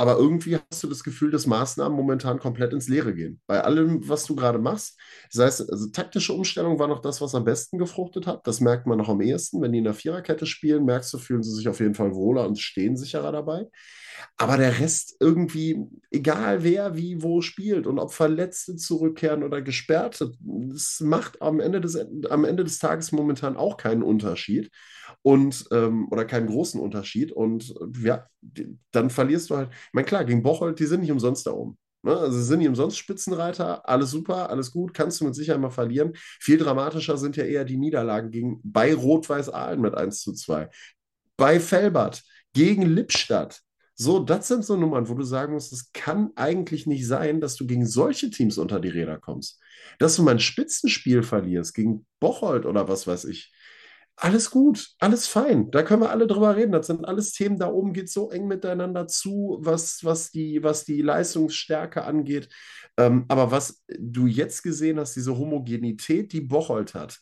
[0.00, 3.38] aber irgendwie hast du das Gefühl, dass Maßnahmen momentan komplett ins Leere gehen.
[3.46, 4.98] Bei allem, was du gerade machst.
[5.30, 8.46] Das heißt, also taktische Umstellung war noch das, was am besten gefruchtet hat.
[8.46, 9.60] Das merkt man noch am ehesten.
[9.60, 12.46] Wenn die in der Viererkette spielen, merkst du, fühlen sie sich auf jeden Fall wohler
[12.48, 13.66] und stehen sicherer dabei.
[14.36, 20.32] Aber der Rest irgendwie, egal wer wie wo spielt und ob Verletzte zurückkehren oder Gesperrte,
[20.40, 21.96] das macht am Ende des,
[22.30, 24.70] am Ende des Tages momentan auch keinen Unterschied
[25.22, 27.32] und ähm, oder keinen großen Unterschied.
[27.32, 28.26] Und ja,
[28.92, 29.70] dann verlierst du halt.
[29.70, 31.78] Ich meine, klar, gegen Bocholt, die sind nicht umsonst da oben.
[32.02, 32.16] Ne?
[32.16, 35.70] Also sie sind nicht umsonst Spitzenreiter, alles super, alles gut, kannst du mit Sicherheit mal
[35.70, 36.12] verlieren.
[36.14, 40.70] Viel dramatischer sind ja eher die Niederlagen gegen bei Rot-Weiß Aalen mit 1 zu 2.
[41.36, 43.60] Bei Felbert gegen Lippstadt.
[44.00, 47.56] So, das sind so Nummern, wo du sagen musst, es kann eigentlich nicht sein, dass
[47.56, 49.60] du gegen solche Teams unter die Räder kommst.
[49.98, 53.52] Dass du mal ein Spitzenspiel verlierst gegen Bocholt oder was weiß ich
[54.20, 55.70] alles gut, alles fein.
[55.70, 56.72] Da können wir alle drüber reden.
[56.72, 60.84] Das sind alles Themen, da oben geht so eng miteinander zu, was, was, die, was
[60.84, 62.48] die Leistungsstärke angeht.
[62.98, 67.18] Ähm, aber was du jetzt gesehen hast, diese Homogenität, die Bocholt hat,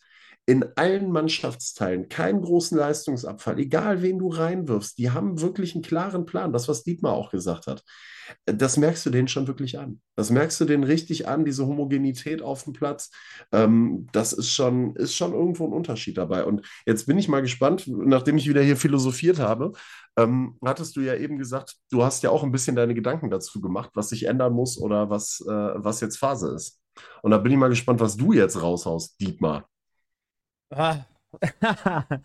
[0.48, 6.24] in allen Mannschaftsteilen, keinen großen Leistungsabfall, egal wen du reinwirfst, die haben wirklich einen klaren
[6.24, 7.84] Plan, das, was Dietmar auch gesagt hat
[8.46, 10.00] das merkst du denen schon wirklich an.
[10.16, 13.10] Das merkst du denen richtig an, diese Homogenität auf dem Platz.
[13.52, 16.44] Ähm, das ist schon, ist schon irgendwo ein Unterschied dabei.
[16.44, 19.72] Und jetzt bin ich mal gespannt, nachdem ich wieder hier philosophiert habe,
[20.16, 23.60] ähm, hattest du ja eben gesagt, du hast ja auch ein bisschen deine Gedanken dazu
[23.60, 26.80] gemacht, was sich ändern muss oder was, äh, was jetzt Phase ist.
[27.22, 29.68] Und da bin ich mal gespannt, was du jetzt raushaust, Dietmar.
[30.70, 31.04] Ah.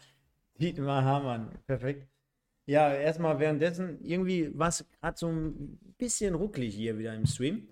[0.59, 2.07] Dietmar Hamann, perfekt.
[2.65, 7.67] Ja, erstmal währenddessen, irgendwie war es gerade so ein bisschen rucklig hier wieder im Stream.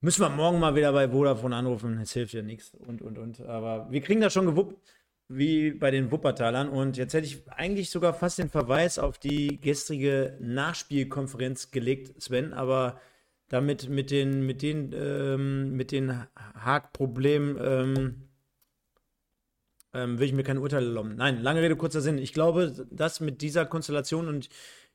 [0.00, 3.40] Müssen wir morgen mal wieder bei Vodafone anrufen, es hilft ja nichts und, und, und.
[3.42, 4.76] Aber wir kriegen das schon gewuppt,
[5.28, 6.68] wie bei den Wuppertalern.
[6.68, 12.52] Und jetzt hätte ich eigentlich sogar fast den Verweis auf die gestrige Nachspielkonferenz gelegt, Sven,
[12.52, 13.00] aber
[13.48, 18.28] damit mit den, mit den, ähm, mit den Hackproblemen ähm,
[19.94, 21.16] ähm, will ich mir kein Urteil erlauben.
[21.16, 22.18] Nein, lange Rede, kurzer Sinn.
[22.18, 24.48] Ich glaube, dass mit dieser Konstellation und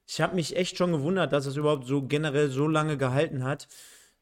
[0.05, 3.67] ich habe mich echt schon gewundert, dass es überhaupt so generell so lange gehalten hat.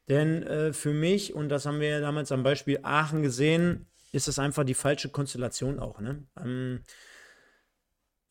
[0.08, 4.28] Denn äh, für mich, und das haben wir ja damals am Beispiel Aachen gesehen, ist
[4.28, 6.00] es einfach die falsche Konstellation auch.
[6.00, 6.26] Ne?
[6.42, 6.80] Ähm,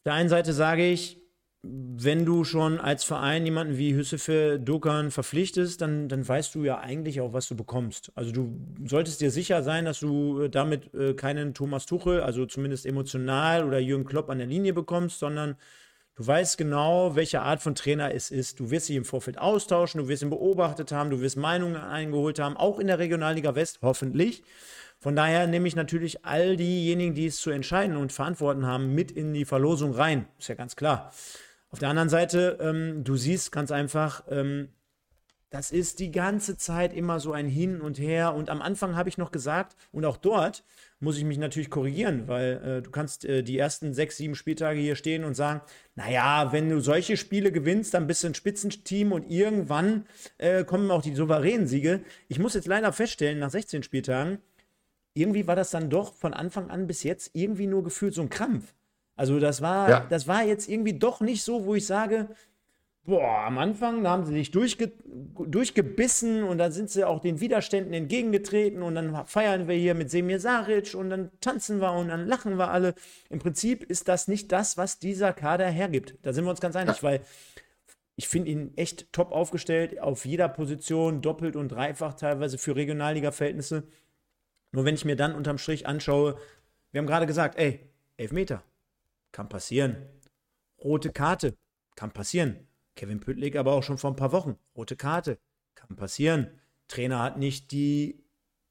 [0.06, 1.22] der einen Seite sage ich,
[1.70, 6.80] wenn du schon als Verein jemanden wie Hüssefe Dokan verpflichtest, dann, dann weißt du ja
[6.80, 8.12] eigentlich auch, was du bekommst.
[8.16, 12.46] Also du solltest dir sicher sein, dass du äh, damit äh, keinen Thomas Tuchel, also
[12.46, 15.56] zumindest emotional oder Jürgen Klopp an der Linie bekommst, sondern
[16.16, 18.60] du weißt genau, welche Art von Trainer es ist.
[18.60, 22.40] Du wirst dich im Vorfeld austauschen, du wirst ihn beobachtet haben, du wirst Meinungen eingeholt
[22.40, 24.44] haben, auch in der Regionalliga West, hoffentlich.
[25.00, 29.12] Von daher nehme ich natürlich all diejenigen, die es zu entscheiden und verantworten haben, mit
[29.12, 30.28] in die Verlosung rein.
[30.40, 31.12] Ist ja ganz klar.
[31.70, 34.70] Auf der anderen Seite, ähm, du siehst ganz einfach, ähm,
[35.50, 38.36] das ist die ganze Zeit immer so ein Hin und Her.
[38.36, 40.64] Und am Anfang habe ich noch gesagt, und auch dort
[41.00, 44.80] muss ich mich natürlich korrigieren, weil äh, du kannst äh, die ersten sechs, sieben Spieltage
[44.80, 45.62] hier stehen und sagen,
[45.96, 50.06] naja, wenn du solche Spiele gewinnst, dann bist du ein Spitzenteam und irgendwann
[50.38, 52.02] äh, kommen auch die souveränen Siege.
[52.28, 54.40] Ich muss jetzt leider feststellen, nach 16 Spieltagen,
[55.14, 58.30] irgendwie war das dann doch von Anfang an bis jetzt irgendwie nur gefühlt so ein
[58.30, 58.74] Krampf.
[59.18, 60.06] Also das war, ja.
[60.10, 62.30] das war jetzt irgendwie doch nicht so, wo ich sage,
[63.04, 67.40] boah, am Anfang, da haben sie sich durchge durchgebissen und dann sind sie auch den
[67.40, 72.10] Widerständen entgegengetreten und dann feiern wir hier mit Semir Saric und dann tanzen wir und
[72.10, 72.94] dann lachen wir alle.
[73.30, 76.16] Im Prinzip ist das nicht das, was dieser Kader hergibt.
[76.22, 77.04] Da sind wir uns ganz einig, ja.
[77.04, 77.22] weil
[78.18, 83.84] ich finde ihn echt top aufgestellt, auf jeder Position, doppelt und dreifach teilweise für Regionalliga-Verhältnisse.
[84.72, 86.38] Nur wenn ich mir dann unterm Strich anschaue,
[86.92, 87.80] wir haben gerade gesagt, ey,
[88.18, 88.64] elf Meter.
[89.32, 89.98] Kann passieren.
[90.84, 91.56] Rote Karte.
[91.96, 92.68] Kann passieren.
[92.96, 94.58] Kevin Püttlik aber auch schon vor ein paar Wochen.
[94.76, 95.38] Rote Karte.
[95.76, 96.48] Kann passieren.
[96.88, 98.24] Trainer hat nicht die,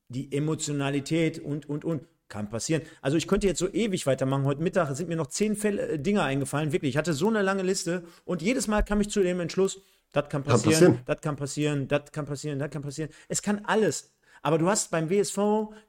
[0.08, 2.06] die Emotionalität und, und, und.
[2.28, 2.82] Kann passieren.
[3.02, 4.44] Also ich könnte jetzt so ewig weitermachen.
[4.44, 6.72] Heute Mittag sind mir noch zehn Fälle, äh, Dinge eingefallen.
[6.72, 9.80] Wirklich, ich hatte so eine lange Liste und jedes Mal kam ich zu dem Entschluss,
[10.12, 13.10] das kann passieren, das kann passieren, das kann passieren, das kann passieren.
[13.28, 14.12] Es kann alles.
[14.42, 15.38] Aber du hast beim WSV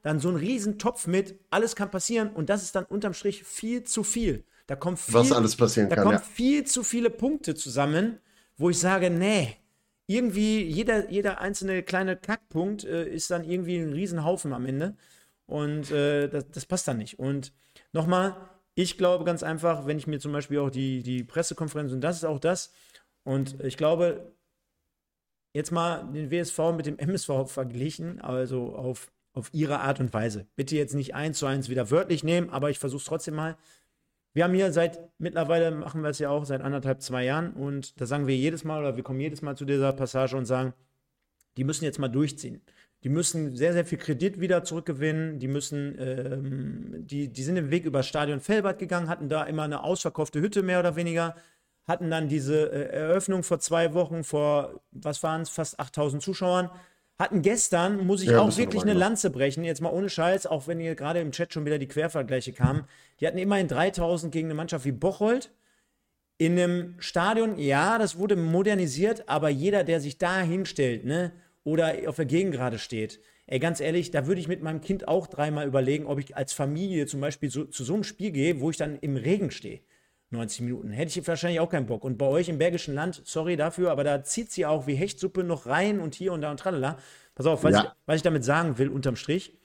[0.02, 3.42] dann so einen riesen Topf mit, alles kann passieren und das ist dann unterm Strich
[3.42, 4.44] viel zu viel.
[4.68, 6.04] Da kommt viel, Was alles passieren da kann.
[6.04, 6.22] kommen Ja.
[6.22, 8.18] viel zu viele Punkte zusammen,
[8.58, 9.56] wo ich sage, nee,
[10.06, 14.94] irgendwie jeder, jeder einzelne kleine Kackpunkt äh, ist dann irgendwie ein Riesenhaufen am Ende.
[15.46, 17.18] Und äh, das, das passt dann nicht.
[17.18, 17.54] Und
[17.92, 18.36] nochmal,
[18.74, 22.18] ich glaube ganz einfach, wenn ich mir zum Beispiel auch die, die Pressekonferenz, und das
[22.18, 22.70] ist auch das,
[23.24, 24.32] und ich glaube,
[25.54, 30.46] jetzt mal den WSV mit dem MSV verglichen, also auf, auf ihre Art und Weise.
[30.56, 33.56] Bitte jetzt nicht eins zu eins wieder wörtlich nehmen, aber ich versuche es trotzdem mal.
[34.38, 38.00] Wir haben hier seit, mittlerweile machen wir es ja auch seit anderthalb, zwei Jahren und
[38.00, 40.74] da sagen wir jedes Mal oder wir kommen jedes Mal zu dieser Passage und sagen,
[41.56, 42.62] die müssen jetzt mal durchziehen.
[43.02, 45.40] Die müssen sehr, sehr viel Kredit wieder zurückgewinnen.
[45.40, 49.64] Die müssen, ähm, die, die sind den Weg über Stadion Fellbad gegangen, hatten da immer
[49.64, 51.34] eine ausverkaufte Hütte mehr oder weniger,
[51.88, 56.70] hatten dann diese äh, Eröffnung vor zwei Wochen vor, was waren es, fast 8000 Zuschauern.
[57.18, 59.04] Hatten gestern, muss ich Ja, auch wirklich eine genau.
[59.06, 61.88] Lanze brechen, jetzt mal ohne Scheiß, auch wenn hier gerade im Chat schon wieder die
[61.88, 62.84] Quervergleiche kamen.
[63.20, 65.50] Die hatten immerhin 3000 gegen eine Mannschaft wie Bocholt.
[66.38, 71.32] In einem Stadion, ja, das wurde modernisiert, aber jeder, der sich da hinstellt, ne,
[71.64, 75.26] oder auf der Gegengrade steht, ey, ganz ehrlich, da würde ich mit meinem Kind auch
[75.26, 78.70] dreimal überlegen, ob ich als Familie zum Beispiel so, zu so einem Spiel gehe, wo
[78.70, 79.80] ich dann im Regen stehe.
[80.30, 80.90] 90 Minuten.
[80.90, 82.04] Hätte ich wahrscheinlich auch keinen Bock.
[82.04, 85.42] Und bei euch im Bergischen Land, sorry dafür, aber da zieht sie auch wie Hechtsuppe
[85.44, 86.98] noch rein und hier und da und tralala.
[87.34, 87.84] Pass auf, was, Ja.
[87.84, 89.56] ich, was ich damit sagen will, unterm Strich,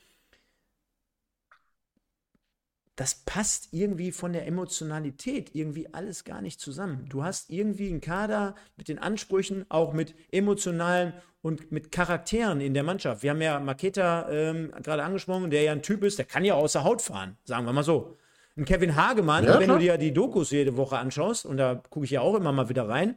[2.96, 7.08] das passt irgendwie von der Emotionalität irgendwie alles gar nicht zusammen.
[7.10, 12.74] Du hast irgendwie einen Kader mit den Ansprüchen, auch mit emotionalen und mit Charakteren in
[12.76, 13.24] der Mannschaft.
[13.24, 16.54] Wir haben ja Maketa ähm, gerade angesprochen, der ja ein Typ ist, der kann ja
[16.54, 18.18] außer Haut fahren, sagen wir mal so.
[18.56, 19.78] Ein Kevin Hagemann, Ja, wenn klar.
[19.78, 22.70] du dir die Dokus jede Woche anschaust, und da gucke ich ja auch immer mal
[22.70, 23.16] wieder rein,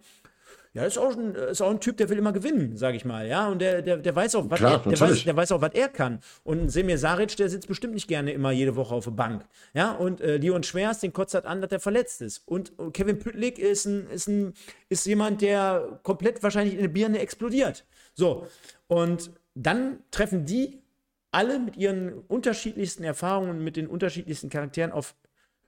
[0.77, 3.27] ja, ist auch, ein, ist auch ein Typ, der will immer gewinnen, sage ich mal,
[3.27, 3.49] ja.
[3.49, 5.73] Und der, der, der weiß auch, was Klar, er, der, weiß, der weiß auch, was
[5.73, 6.21] er kann.
[6.45, 9.47] Und Semir Saric, der sitzt bestimmt nicht gerne immer jede Woche auf der Bank.
[9.73, 12.43] Ja, und äh, Leon Schwers, den kotzt halt an, dass er verletzt ist.
[12.45, 14.53] Und, und Kevin Püttlik ist, ein, ist, ein,
[14.91, 17.87] ist jemand, der komplett wahrscheinlich in der Birne explodiert.
[18.13, 18.47] So.
[18.87, 20.83] Und dann treffen die
[21.31, 25.15] alle mit ihren unterschiedlichsten Erfahrungen, mit den unterschiedlichsten Charakteren auf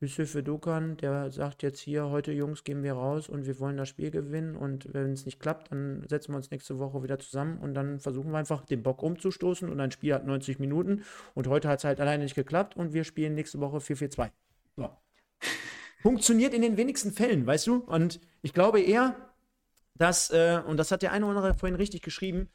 [0.01, 3.89] Hüsse Dokan, der sagt jetzt hier, heute Jungs, gehen wir raus und wir wollen das
[3.89, 7.59] Spiel gewinnen und wenn es nicht klappt, dann setzen wir uns nächste Woche wieder zusammen
[7.59, 11.03] und dann versuchen wir einfach den Bock umzustoßen und ein Spiel hat 90 Minuten
[11.35, 14.31] und heute hat es halt alleine nicht geklappt und wir spielen nächste Woche 4-4-2.
[14.77, 14.89] So.
[16.03, 17.79] Funktioniert in den wenigsten Fällen, weißt du?
[17.79, 19.17] Und ich glaube eher,
[19.97, 22.49] dass, äh, und das hat der eine oder andere vorhin richtig geschrieben,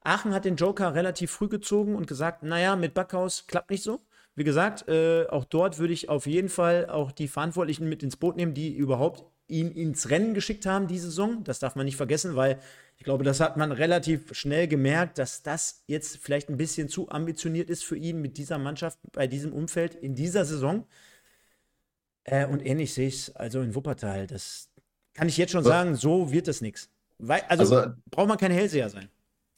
[0.00, 4.00] Aachen hat den Joker relativ früh gezogen und gesagt, naja, mit Backhaus klappt nicht so.
[4.38, 8.16] Wie gesagt, äh, auch dort würde ich auf jeden Fall auch die Verantwortlichen mit ins
[8.16, 11.42] Boot nehmen, die überhaupt ihn ins Rennen geschickt haben, die Saison.
[11.42, 12.60] Das darf man nicht vergessen, weil
[12.98, 17.08] ich glaube, das hat man relativ schnell gemerkt, dass das jetzt vielleicht ein bisschen zu
[17.08, 20.86] ambitioniert ist für ihn mit dieser Mannschaft, bei diesem Umfeld in dieser Saison.
[22.22, 24.28] Äh, und ähnlich sehe ich es also in Wuppertal.
[24.28, 24.70] Das
[25.14, 26.90] kann ich jetzt schon sagen, so wird das nichts.
[27.48, 29.08] Also, Also- braucht man kein Hellseher sein.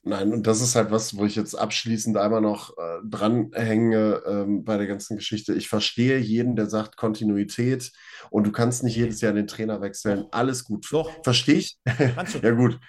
[0.03, 4.65] Nein, und das ist halt was, wo ich jetzt abschließend einmal noch äh, dranhänge ähm,
[4.65, 5.53] bei der ganzen Geschichte.
[5.55, 7.93] Ich verstehe jeden, der sagt Kontinuität
[8.31, 10.25] und du kannst nicht jedes Jahr den Trainer wechseln.
[10.31, 10.87] Alles gut.
[10.91, 11.11] Doch.
[11.23, 11.79] Verstehe ich?
[12.15, 12.39] Kannst du.
[12.43, 12.81] Ja, gut.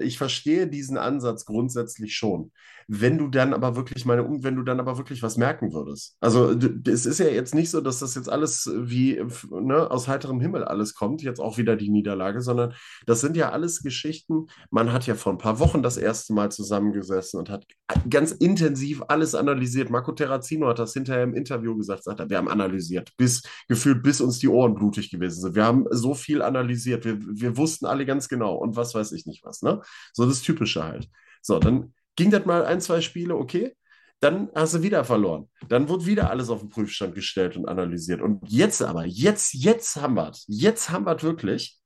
[0.00, 2.52] Ich verstehe diesen Ansatz grundsätzlich schon.
[2.90, 6.16] Wenn du dann aber wirklich meine, wenn du dann aber wirklich was merken würdest.
[6.20, 10.40] Also es ist ja jetzt nicht so, dass das jetzt alles wie ne, aus heiterem
[10.40, 12.72] Himmel alles kommt, jetzt auch wieder die Niederlage, sondern
[13.04, 14.46] das sind ja alles Geschichten.
[14.70, 17.66] Man hat ja vor ein paar Wochen das erste Mal zusammengesessen und hat
[18.08, 19.90] ganz intensiv alles analysiert.
[19.90, 24.02] Marco Terrazino hat das hinterher im Interview gesagt, sagt er, wir haben analysiert, bis gefühlt
[24.02, 25.54] bis uns die Ohren blutig gewesen sind.
[25.54, 29.26] Wir haben so viel analysiert, wir, wir wussten alle ganz genau und was weiß ich
[29.28, 29.80] nicht was, ne?
[30.12, 31.08] So das Typische halt.
[31.42, 33.74] So, dann ging das mal ein, zwei Spiele, okay.
[34.20, 35.48] Dann hast du wieder verloren.
[35.68, 38.20] Dann wird wieder alles auf den Prüfstand gestellt und analysiert.
[38.20, 40.32] Und jetzt aber, jetzt, jetzt haben wir.
[40.48, 41.78] Jetzt haben wir wirklich.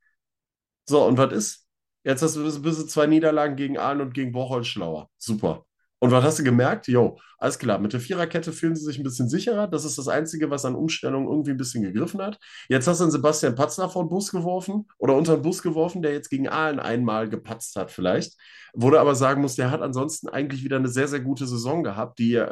[0.88, 1.68] So, und was ist?
[2.04, 5.10] Jetzt hast du bist du zwei Niederlagen gegen Aalen und gegen Bocholt schlauer.
[5.18, 5.66] Super.
[6.02, 6.88] Und was hast du gemerkt?
[6.88, 9.68] Jo, alles klar, mit der Viererkette fühlen sie sich ein bisschen sicherer.
[9.68, 12.40] Das ist das Einzige, was an Umstellung irgendwie ein bisschen gegriffen hat.
[12.68, 16.02] Jetzt hast du einen Sebastian Patzner vor den Bus geworfen oder unter den Bus geworfen,
[16.02, 18.36] der jetzt gegen Aalen einmal gepatzt hat vielleicht.
[18.74, 22.18] Wurde aber sagen muss, der hat ansonsten eigentlich wieder eine sehr, sehr gute Saison gehabt.
[22.18, 22.42] Die,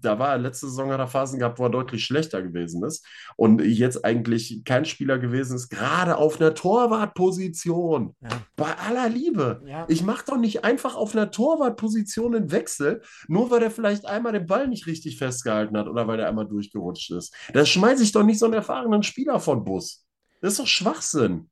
[0.00, 3.04] da war er letzte Saison hat er Phasen gehabt, wo er deutlich schlechter gewesen ist.
[3.36, 8.14] Und jetzt eigentlich kein Spieler gewesen ist, gerade auf einer Torwartposition.
[8.20, 8.28] Ja.
[8.56, 9.62] Bei aller Liebe.
[9.66, 9.84] Ja.
[9.88, 12.93] Ich mache doch nicht einfach auf einer Torwartposition einen Wechsel
[13.28, 16.46] nur weil er vielleicht einmal den Ball nicht richtig festgehalten hat oder weil er einmal
[16.46, 17.34] durchgerutscht ist.
[17.52, 20.06] Da schmeiße ich doch nicht so einen erfahrenen Spieler von Bus.
[20.40, 21.48] Das ist doch Schwachsinn.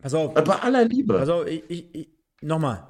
[0.00, 0.34] Pass auf.
[0.34, 1.18] Bei aller Liebe.
[1.18, 2.08] Also, ich, ich, ich,
[2.40, 2.86] nochmal,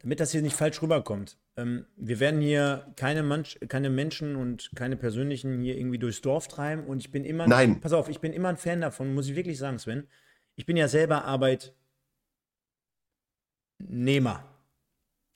[0.00, 1.38] damit das hier nicht falsch rüberkommt.
[1.56, 6.48] Ähm, wir werden hier keine, Manch, keine Menschen und keine persönlichen hier irgendwie durchs Dorf
[6.48, 7.46] treiben und ich bin immer.
[7.46, 7.80] Nein.
[7.80, 10.06] Pass auf, ich bin immer ein Fan davon, muss ich wirklich sagen, Sven.
[10.54, 11.74] Ich bin ja selber Arbeitnehmer.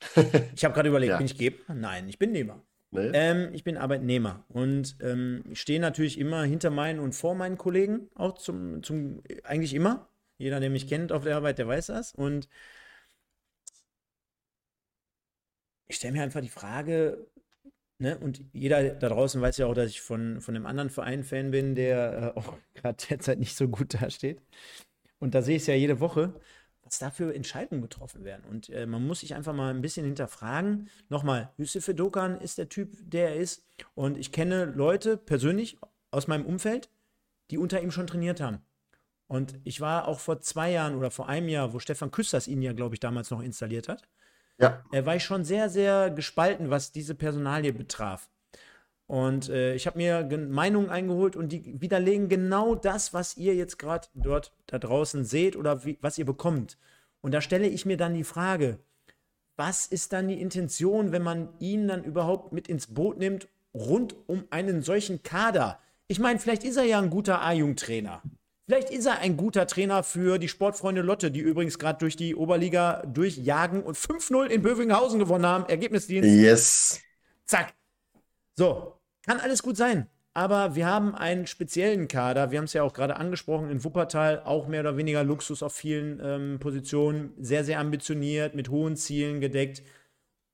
[0.55, 1.17] Ich habe gerade überlegt, ja.
[1.17, 1.73] bin ich Geber?
[1.73, 2.61] Nein, ich bin Nehmer.
[2.91, 3.11] Nee.
[3.13, 7.57] Ähm, ich bin Arbeitnehmer und ähm, ich stehe natürlich immer hinter meinen und vor meinen
[7.57, 10.09] Kollegen, auch zum, zum eigentlich immer.
[10.37, 12.13] Jeder, der mich kennt auf der Arbeit, der weiß das.
[12.13, 12.49] Und
[15.87, 17.27] ich stelle mir einfach die Frage,
[17.99, 21.23] ne, und jeder da draußen weiß ja auch, dass ich von, von einem anderen Verein
[21.23, 24.41] Fan bin, der äh, auch gerade derzeit nicht so gut dasteht.
[25.19, 26.33] Und da sehe ich es ja jede Woche
[26.91, 28.43] was da für Entscheidungen getroffen werden.
[28.49, 30.89] Und äh, man muss sich einfach mal ein bisschen hinterfragen.
[31.07, 33.63] Nochmal, Yusuf Dokan ist der Typ, der er ist.
[33.95, 35.79] Und ich kenne Leute persönlich
[36.11, 36.89] aus meinem Umfeld,
[37.49, 38.59] die unter ihm schon trainiert haben.
[39.27, 42.61] Und ich war auch vor zwei Jahren oder vor einem Jahr, wo Stefan Küsters ihn
[42.61, 44.03] ja, glaube ich, damals noch installiert hat.
[44.57, 44.83] Ja.
[44.91, 48.29] Er war ich schon sehr, sehr gespalten, was diese Personalie betraf.
[49.11, 53.77] Und äh, ich habe mir Meinungen eingeholt und die widerlegen genau das, was ihr jetzt
[53.77, 56.77] gerade dort da draußen seht oder wie, was ihr bekommt.
[57.19, 58.79] Und da stelle ich mir dann die Frage,
[59.57, 64.15] was ist dann die Intention, wenn man ihn dann überhaupt mit ins Boot nimmt, rund
[64.27, 65.81] um einen solchen Kader?
[66.07, 68.21] Ich meine, vielleicht ist er ja ein guter A-Jugendtrainer.
[68.65, 72.33] Vielleicht ist er ein guter Trainer für die Sportfreunde Lotte, die übrigens gerade durch die
[72.33, 75.65] Oberliga durchjagen und 5-0 in Bövinghausen gewonnen haben.
[75.65, 76.29] Ergebnisdienst.
[76.29, 77.01] Yes.
[77.45, 77.73] Zack.
[78.55, 80.07] So, kann alles gut sein.
[80.33, 82.51] Aber wir haben einen speziellen Kader.
[82.51, 85.73] Wir haben es ja auch gerade angesprochen in Wuppertal, auch mehr oder weniger Luxus auf
[85.73, 89.83] vielen ähm, Positionen, sehr, sehr ambitioniert, mit hohen Zielen gedeckt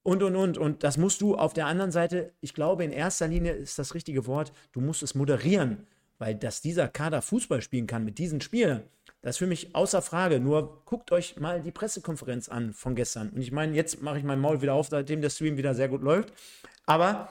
[0.01, 0.57] und, und, und.
[0.57, 3.93] Und das musst du auf der anderen Seite, ich glaube, in erster Linie ist das
[3.93, 5.86] richtige Wort, du musst es moderieren,
[6.18, 8.84] weil dass dieser Kader Fußball spielen kann mit diesen Spielern,
[9.22, 10.39] das ist für mich außer Frage.
[10.39, 13.30] Nur guckt euch mal die Pressekonferenz an von gestern.
[13.30, 15.89] Und ich meine, jetzt mache ich mein Maul wieder auf, seitdem der Stream wieder sehr
[15.89, 16.32] gut läuft.
[16.86, 17.30] Aber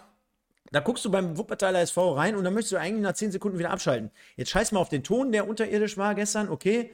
[0.72, 3.58] da guckst du beim Wuppertaler SV rein und dann möchtest du eigentlich nach 10 Sekunden
[3.58, 4.10] wieder abschalten.
[4.36, 6.90] Jetzt scheiß mal auf den Ton, der unterirdisch war gestern, okay.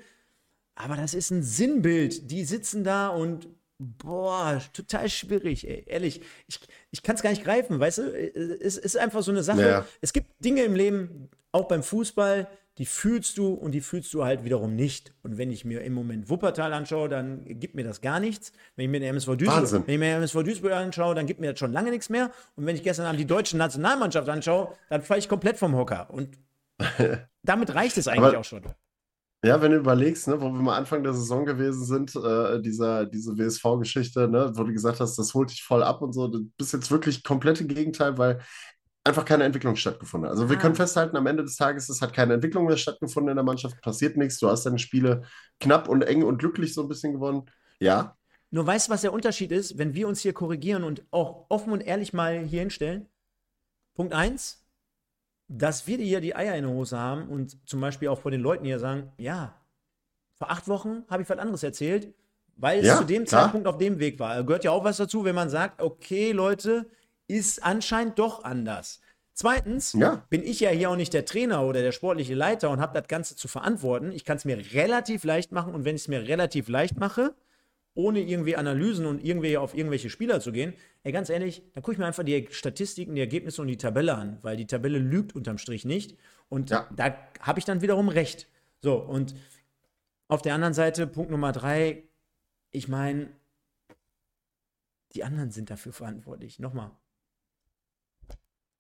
[0.75, 2.31] Aber das ist ein Sinnbild.
[2.31, 3.49] Die sitzen da und
[3.79, 5.85] boah, total schwierig, ey.
[5.87, 6.23] ehrlich.
[6.47, 6.61] Ich,
[6.91, 8.03] ich kann es gar nicht greifen, weißt du?
[8.03, 9.63] Es ist einfach so eine Sache.
[9.63, 9.87] Ja.
[10.01, 12.49] Es gibt Dinge im Leben, auch beim Fußball,
[12.79, 15.13] die fühlst du und die fühlst du halt wiederum nicht.
[15.23, 18.53] Und wenn ich mir im Moment Wuppertal anschaue, dann gibt mir das gar nichts.
[18.77, 21.51] Wenn ich mir den MSV Duisburg, wenn ich mir MSV Duisburg anschaue, dann gibt mir
[21.51, 22.31] das schon lange nichts mehr.
[22.57, 26.09] Und wenn ich gestern Abend die deutsche Nationalmannschaft anschaue, dann falle ich komplett vom Hocker.
[26.11, 26.39] Und
[27.43, 28.63] damit reicht es eigentlich Aber, auch schon.
[29.45, 33.07] Ja, wenn du überlegst, ne, wo wir mal Anfang der Saison gewesen sind, äh, dieser,
[33.07, 36.49] diese WSV-Geschichte, ne, wo du gesagt hast, das holt dich voll ab und so, du
[36.57, 38.41] bist jetzt wirklich komplette Gegenteil, weil
[39.05, 40.31] einfach keine Entwicklung stattgefunden.
[40.31, 40.61] Also wir ah.
[40.61, 43.81] können festhalten, am Ende des Tages, es hat keine Entwicklung mehr stattgefunden in der Mannschaft,
[43.83, 44.39] passiert nichts.
[44.39, 45.23] Du hast deine Spiele
[45.61, 47.51] knapp und eng und glücklich so ein bisschen gewonnen.
[47.81, 48.17] Ja.
[48.51, 51.73] Nur weißt du, was der Unterschied ist, wenn wir uns hier korrigieren und auch offen
[51.73, 53.09] und ehrlich mal hier hinstellen?
[53.95, 54.65] Punkt 1,
[55.49, 58.41] dass wir hier die Eier in der Hose haben und zum Beispiel auch vor den
[58.41, 59.55] Leuten hier sagen, ja,
[60.35, 62.15] vor acht Wochen habe ich was anderes erzählt,
[62.57, 63.45] weil es ja, zu dem klar.
[63.45, 64.43] Zeitpunkt auf dem Weg war.
[64.45, 66.87] Gehört ja auch was dazu, wenn man sagt, okay, Leute,
[67.33, 69.01] ist anscheinend doch anders.
[69.33, 70.27] Zweitens ja.
[70.29, 73.09] bin ich ja hier auch nicht der Trainer oder der sportliche Leiter und habe das
[73.09, 74.13] Ganze zu verantworten.
[74.13, 77.35] Ich kann es mir relativ leicht machen und wenn ich es mir relativ leicht mache,
[77.95, 81.95] ohne irgendwie Analysen und irgendwie auf irgendwelche Spieler zu gehen, ey, ganz ehrlich, dann gucke
[81.95, 85.35] ich mir einfach die Statistiken, die Ergebnisse und die Tabelle an, weil die Tabelle lügt
[85.35, 86.19] unterm Strich nicht.
[86.51, 86.89] Und ja.
[86.95, 88.49] da habe ich dann wiederum recht.
[88.81, 89.35] So, und
[90.29, 92.05] auf der anderen Seite, Punkt Nummer drei,
[92.71, 93.29] ich meine,
[95.15, 96.59] die anderen sind dafür verantwortlich.
[96.59, 96.91] Nochmal,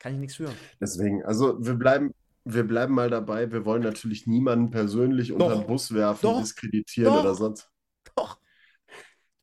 [0.02, 0.50] kann ich nichts für.
[0.80, 2.12] Deswegen, also wir bleiben,
[2.44, 3.52] wir bleiben mal dabei.
[3.52, 7.70] Wir wollen natürlich niemanden persönlich doch, unter den Bus werfen, doch, diskreditieren doch, oder sonst.
[8.16, 8.38] Doch.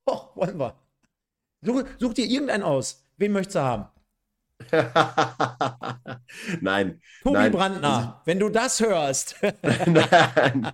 [0.06, 0.78] Doch, wollen wir.
[1.62, 3.06] Such, such dir irgendeinen aus.
[3.18, 3.86] Wen möchtest du haben?
[6.62, 7.00] nein.
[7.24, 7.52] Tobi nein.
[7.54, 9.36] Brandner, wenn du das hörst.
[9.64, 10.74] nein.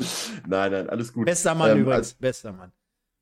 [0.46, 1.26] Nein, nein, alles gut.
[1.26, 2.72] Bester Mann ähm, übrigens, also, bester Mann.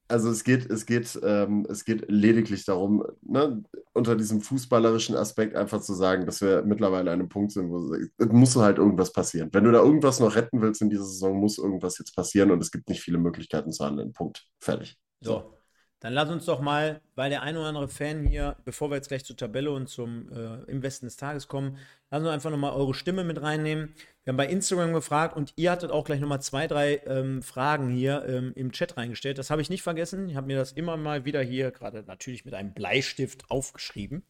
[0.09, 3.63] Also es geht, es geht, ähm, es geht lediglich darum, ne,
[3.93, 7.95] unter diesem fußballerischen Aspekt einfach zu sagen, dass wir mittlerweile an einem Punkt sind, wo
[7.95, 9.51] es muss halt irgendwas passieren.
[9.53, 12.63] Wenn du da irgendwas noch retten willst in dieser Saison, muss irgendwas jetzt passieren und
[12.63, 14.13] es gibt nicht viele Möglichkeiten zu handeln.
[14.13, 14.47] Punkt.
[14.61, 14.97] Fertig.
[15.21, 15.58] So.
[16.01, 19.09] Dann lass uns doch mal, weil der ein oder andere Fan hier, bevor wir jetzt
[19.09, 21.79] gleich zur Tabelle und zum äh, Im Westen des Tages kommen,
[22.11, 23.95] lass uns einfach nochmal eure Stimme mit reinnehmen.
[24.23, 27.91] Wir haben bei Instagram gefragt und ihr hattet auch gleich nochmal zwei, drei ähm, Fragen
[27.91, 29.39] hier ähm, im Chat reingestellt.
[29.39, 30.29] Das habe ich nicht vergessen.
[30.29, 34.23] Ich habe mir das immer mal wieder hier, gerade natürlich mit einem Bleistift, aufgeschrieben.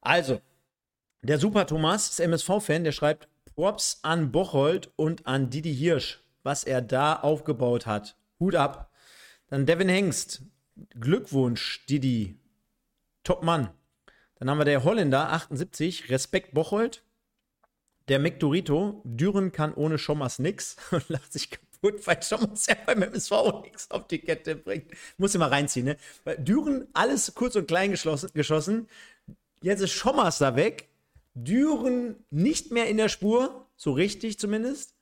[0.00, 0.40] Also,
[1.20, 6.64] der Super Thomas ist MSV-Fan, der schreibt Props an Bocholt und an Didi Hirsch, was
[6.64, 8.16] er da aufgebaut hat.
[8.38, 8.90] Hut ab.
[9.48, 10.42] Dann Devin Hengst,
[10.98, 12.38] Glückwunsch, Didi.
[13.24, 13.70] Top Mann.
[14.36, 17.02] Dann haben wir der Holländer, 78, Respekt Bocholt.
[18.08, 23.02] Der McDorito, Düren kann ohne Schommers nix und lacht sich kaputt, weil Schommers ja beim
[23.02, 23.32] MSV
[23.62, 24.90] nichts auf die Kette bringt.
[25.18, 25.96] Muss ich mal reinziehen, ne?
[26.24, 28.88] Weil Düren alles kurz und klein geschossen.
[29.62, 30.88] Jetzt ist Schommers da weg.
[31.34, 34.94] Düren nicht mehr in der Spur, so richtig zumindest.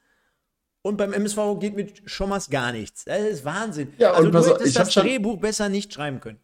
[0.88, 3.04] Und beim MSV geht mit Schommers gar nichts.
[3.04, 3.92] Das ist Wahnsinn.
[3.98, 6.40] Ja, also und pass du hättest das Drehbuch besser nicht schreiben können.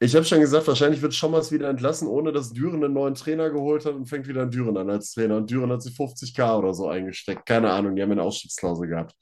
[0.00, 3.50] Ich habe schon gesagt, wahrscheinlich wird Schommers wieder entlassen, ohne dass Düren einen neuen Trainer
[3.50, 5.36] geholt hat und fängt wieder an Düren an als Trainer.
[5.36, 7.46] Und Düren hat sich 50k oder so eingesteckt.
[7.46, 9.14] Keine Ahnung, die haben eine Ausstiegsklausel gehabt.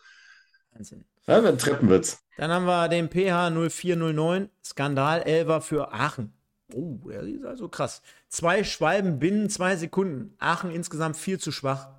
[0.73, 1.05] Wahnsinn.
[1.27, 2.19] Ja, ein Treppenwitz.
[2.39, 6.33] Dann haben wir den PH 0409, Skandal Elver für Aachen.
[6.73, 8.01] Oh, der ist also krass.
[8.29, 10.35] Zwei Schwalben binnen zwei Sekunden.
[10.39, 11.91] Aachen insgesamt viel zu schwach.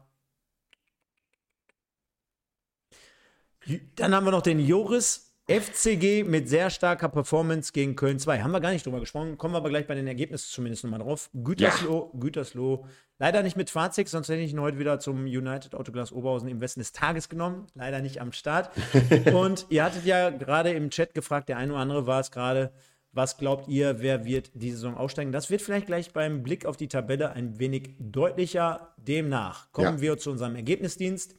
[3.95, 8.41] Dann haben wir noch den Joris FCG mit sehr starker Performance gegen Köln 2.
[8.41, 11.01] Haben wir gar nicht drüber gesprochen, kommen wir aber gleich bei den Ergebnissen zumindest nochmal
[11.01, 11.29] drauf.
[11.33, 12.85] Gütersloh, Gütersloh.
[13.19, 16.61] Leider nicht mit Fahrzeug, sonst hätte ich ihn heute wieder zum United Autoglas Oberhausen im
[16.61, 17.67] Westen des Tages genommen.
[17.75, 18.69] Leider nicht am Start.
[19.33, 22.71] Und ihr hattet ja gerade im Chat gefragt, der eine oder andere war es gerade,
[23.11, 25.31] was glaubt ihr, wer wird die Saison aussteigen?
[25.31, 28.93] Das wird vielleicht gleich beim Blick auf die Tabelle ein wenig deutlicher.
[28.97, 30.01] Demnach kommen Ja.
[30.01, 31.35] wir zu unserem Ergebnisdienst.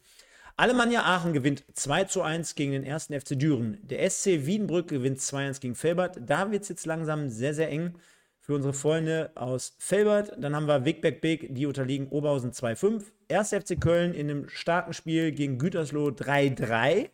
[0.57, 3.79] Alemannia Aachen gewinnt 2 zu 1 gegen den ersten FC Düren.
[3.83, 6.21] Der SC Wiedenbrück gewinnt 2-1 gegen Felbert.
[6.25, 7.95] Da wird es jetzt langsam sehr, sehr eng
[8.39, 10.33] für unsere Freunde aus Felbert.
[10.39, 13.03] Dann haben wir Wegberg Beek, die unterliegen Oberhausen 2-5.
[13.29, 13.49] 1.
[13.49, 17.09] FC Köln in einem starken Spiel gegen Gütersloh 3-3.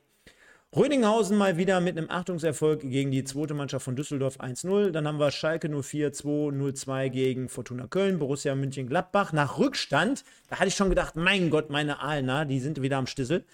[0.77, 4.93] Rödinghausen mal wieder mit einem Achtungserfolg gegen die zweite Mannschaft von Düsseldorf 1-0.
[4.93, 9.33] Dann haben wir Schalke 04 2-0-2 gegen Fortuna Köln, Borussia München-Gladbach.
[9.33, 13.09] Nach Rückstand, da hatte ich schon gedacht, mein Gott, meine Aalener, die sind wieder am
[13.09, 13.45] Stissel.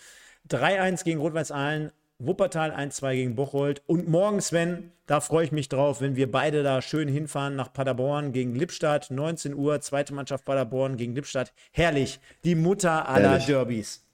[0.51, 3.83] 3-1 gegen Rot-Weiß Aalen, Wuppertal 1-2 gegen Bocholt.
[3.87, 7.73] Und morgen, Sven, da freue ich mich drauf, wenn wir beide da schön hinfahren nach
[7.73, 9.11] Paderborn gegen Lippstadt.
[9.11, 11.55] 19 Uhr, zweite Mannschaft Paderborn gegen Lippstadt.
[11.73, 13.39] Herrlich, die Mutter aller.
[13.39, 14.06] Derbys.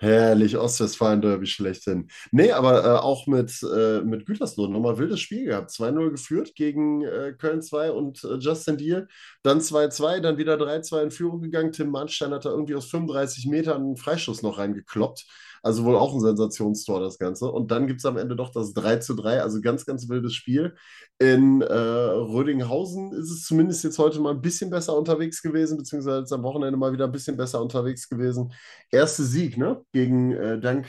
[0.00, 2.08] Herrlich, Ostwestfalen-Derby schlechthin.
[2.30, 5.70] Nee, aber äh, auch mit, äh, mit Gütersloh nochmal wildes Spiel gehabt.
[5.70, 9.08] 2-0 geführt gegen äh, Köln 2 und äh, Justin Deal.
[9.42, 11.72] Dann 2-2, dann wieder 3-2 in Führung gegangen.
[11.72, 15.26] Tim Mannstein hat da irgendwie aus 35 Metern einen Freischuss noch reingekloppt.
[15.62, 17.50] Also wohl auch ein Sensationstor, das Ganze.
[17.50, 20.74] Und dann gibt es am Ende doch das 3-3, also ganz, ganz wildes Spiel.
[21.18, 26.20] In äh, Rödinghausen ist es zumindest jetzt heute mal ein bisschen besser unterwegs gewesen, beziehungsweise
[26.20, 28.52] jetzt am Wochenende mal wieder ein bisschen besser unterwegs gewesen.
[28.90, 29.82] Erste Sieg, ne?
[29.92, 30.86] Gegen, äh, dank,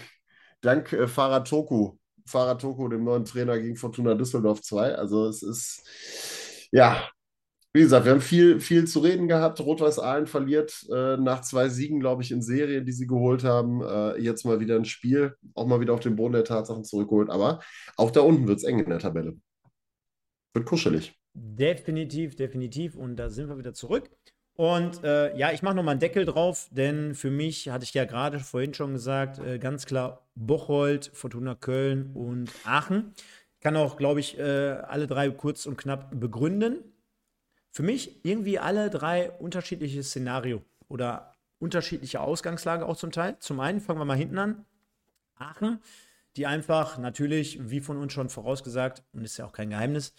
[0.62, 1.98] dank äh, Farah Toku.
[2.26, 4.96] Farah Toku, dem neuen Trainer gegen Fortuna Düsseldorf 2.
[4.96, 5.84] Also es ist,
[6.72, 7.10] ja,
[7.74, 9.60] wie gesagt, wir haben viel, viel zu reden gehabt.
[9.60, 13.82] Rot-Weiß Aalen verliert äh, nach zwei Siegen, glaube ich, in Serie, die sie geholt haben.
[13.84, 17.30] Äh, jetzt mal wieder ein Spiel, auch mal wieder auf den Boden der Tatsachen zurückgeholt.
[17.30, 17.60] Aber
[17.96, 19.38] auch da unten wird es eng in der Tabelle.
[20.56, 21.14] Wird kuschelig.
[21.34, 22.96] Definitiv, definitiv.
[22.96, 24.10] Und da sind wir wieder zurück.
[24.56, 28.04] Und äh, ja, ich mache nochmal einen Deckel drauf, denn für mich, hatte ich ja
[28.04, 33.14] gerade vorhin schon gesagt, äh, ganz klar Bocholt, Fortuna Köln und Aachen.
[33.56, 36.89] Ich kann auch, glaube ich, äh, alle drei kurz und knapp begründen.
[37.72, 43.38] Für mich irgendwie alle drei unterschiedliche Szenario oder unterschiedliche Ausgangslage auch zum Teil.
[43.40, 44.66] Zum einen fangen wir mal hinten an.
[45.36, 45.80] Aachen,
[46.36, 50.14] die einfach natürlich, wie von uns schon vorausgesagt, und ist ja auch kein Geheimnis,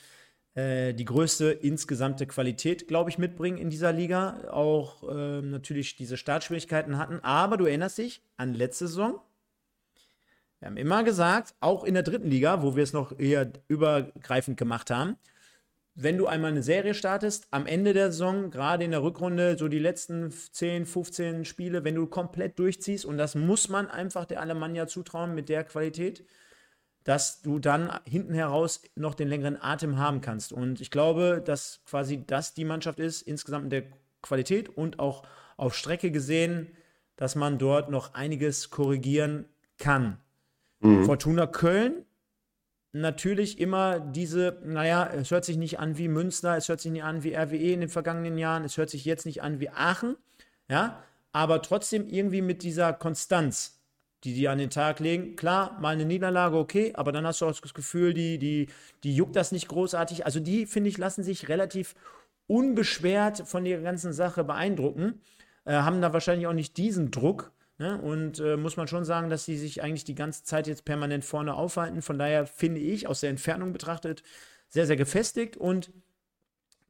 [0.55, 4.49] äh, die größte insgesamte Qualität, glaube ich, mitbringen in dieser Liga.
[4.51, 7.21] Auch ähm, natürlich diese Startschwierigkeiten hatten.
[7.21, 9.21] Aber du erinnerst dich an letzte Saison.
[10.59, 14.59] Wir haben immer gesagt, auch in der dritten Liga, wo wir es noch eher übergreifend
[14.59, 15.17] gemacht haben,
[16.03, 19.69] wenn du einmal eine Serie startest, am Ende der Saison, gerade in der Rückrunde, so
[19.69, 24.41] die letzten 10, 15 Spiele, wenn du komplett durchziehst, und das muss man einfach der
[24.41, 26.25] Alemannia zutrauen mit der Qualität,
[27.05, 30.53] dass du dann hinten heraus noch den längeren Atem haben kannst.
[30.53, 33.85] Und ich glaube, dass quasi das die Mannschaft ist, insgesamt in der
[34.23, 35.23] Qualität und auch
[35.57, 36.69] auf Strecke gesehen,
[37.17, 39.47] dass man dort noch einiges korrigieren
[39.79, 40.19] kann.
[40.81, 41.05] Mhm.
[41.05, 42.05] Fortuna Köln
[42.93, 47.05] natürlich immer diese, naja, es hört sich nicht an wie Münster, es hört sich nicht
[47.05, 50.17] an wie RWE in den vergangenen Jahren, es hört sich jetzt nicht an wie Aachen,
[50.69, 51.03] ja,
[51.33, 53.81] aber trotzdem irgendwie mit dieser Konstanz,
[54.25, 55.37] die die an den Tag legen.
[55.37, 58.69] Klar, mal eine Niederlage, okay, aber dann hast du auch das Gefühl, die, die,
[59.05, 60.27] die juckt das nicht großartig.
[60.27, 61.95] Also die, finde ich, lassen sich relativ
[62.47, 65.21] unbeschwert von der ganzen Sache beeindrucken,
[65.65, 67.53] äh, haben da wahrscheinlich auch nicht diesen Druck.
[67.81, 67.98] Ne?
[67.98, 71.24] Und äh, muss man schon sagen, dass sie sich eigentlich die ganze Zeit jetzt permanent
[71.24, 72.02] vorne aufhalten.
[72.02, 74.23] Von daher finde ich, aus der Entfernung betrachtet,
[74.69, 75.57] sehr, sehr gefestigt.
[75.57, 75.90] Und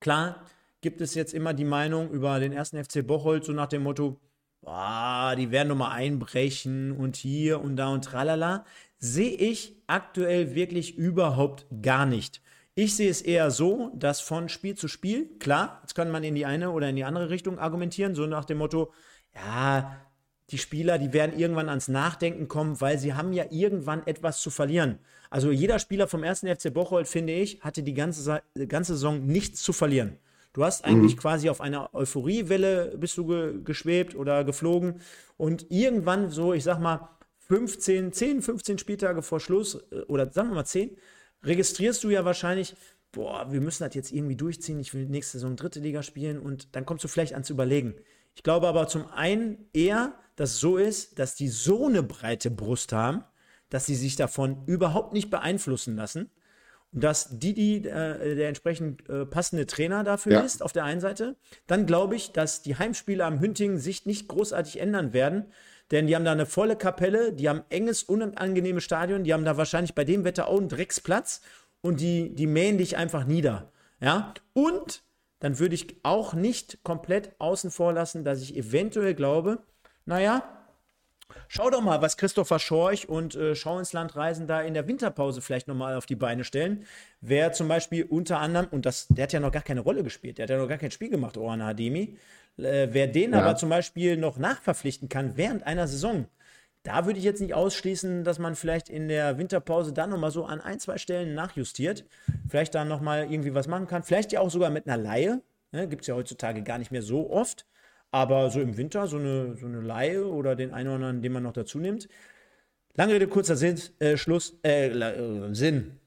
[0.01, 0.45] klar
[0.81, 4.19] gibt es jetzt immer die Meinung über den ersten FC Bocholt, so nach dem Motto,
[4.63, 8.65] boah, die werden nochmal einbrechen und hier und da und tralala.
[8.99, 12.43] Sehe ich aktuell wirklich überhaupt gar nicht.
[12.75, 16.35] Ich sehe es eher so, dass von Spiel zu Spiel, klar, jetzt kann man in
[16.35, 18.93] die eine oder in die andere Richtung argumentieren, so nach dem Motto,
[19.37, 19.97] ja,
[20.51, 24.51] die Spieler, die werden irgendwann ans Nachdenken kommen, weil sie haben ja irgendwann etwas zu
[24.51, 24.99] verlieren.
[25.31, 29.63] Also jeder Spieler vom ersten FC Bocholt, finde ich, hatte die ganze, ganze Saison nichts
[29.63, 30.19] zu verlieren.
[30.53, 31.21] Du hast eigentlich mhm.
[31.21, 35.01] quasi auf einer Euphoriewelle bist du ge geschwebt oder geflogen
[35.37, 37.09] und irgendwann so, ich sag mal,
[37.47, 40.97] 15, 10, 15 Spieltage vor Schluss äh, oder sagen wir mal 10,
[41.45, 42.75] registrierst du ja wahrscheinlich,
[43.13, 46.75] boah, wir müssen das jetzt irgendwie durchziehen, ich will nächste Saison dritte Liga spielen und
[46.75, 47.95] dann kommst du vielleicht ans Überlegen.
[48.35, 52.51] Ich glaube aber zum einen eher, dass es so ist, dass die so eine breite
[52.51, 53.25] Brust haben,
[53.69, 56.31] dass sie sich davon überhaupt nicht beeinflussen lassen.
[56.93, 60.41] Und dass Didi äh, der entsprechend äh, passende Trainer dafür ja.
[60.41, 61.37] ist, auf der einen Seite.
[61.67, 65.53] Dann glaube ich, dass die Heimspiele am Hünting sich nicht großartig ändern werden.
[65.91, 69.59] Denn die haben da eine volle Kapelle, die haben enges, unangenehmes Stadion, die haben da
[69.59, 71.43] wahrscheinlich bei dem Wetter auch einen Drecksplatz
[71.83, 73.71] und die, die mähen dich einfach nieder.
[74.01, 74.33] Ja.
[74.55, 75.03] Und
[75.41, 79.59] dann würde ich auch nicht komplett außen vor lassen, dass ich eventuell glaube,
[80.11, 80.43] naja,
[81.47, 84.89] schau doch mal, was Christopher Schorch und äh, Schau ins Land reisen da in der
[84.89, 86.85] Winterpause vielleicht nochmal auf die Beine stellen.
[87.21, 90.39] Wer zum Beispiel unter anderem, und das, der hat ja noch gar keine Rolle gespielt,
[90.39, 92.19] der hat ja noch gar kein Spiel gemacht, Oran Hademi.
[92.59, 93.41] Äh, wer den ja.
[93.41, 96.27] aber zum Beispiel noch nachverpflichten kann während einer Saison,
[96.83, 100.45] da würde ich jetzt nicht ausschließen, dass man vielleicht in der Winterpause dann nochmal so
[100.45, 102.05] an ein, zwei Stellen nachjustiert.
[102.49, 104.03] Vielleicht dann nochmal irgendwie was machen kann.
[104.03, 105.41] Vielleicht ja auch sogar mit einer Laie.
[105.71, 105.87] Ne?
[105.87, 107.67] Gibt es ja heutzutage gar nicht mehr so oft.
[108.11, 111.33] Aber so im Winter so eine, so eine Laie oder den einen oder anderen, den
[111.33, 112.09] man noch dazu nimmt.
[112.95, 116.01] Lange Rede, kurzer Sinn, äh, Schluss, äh, äh, Sinn.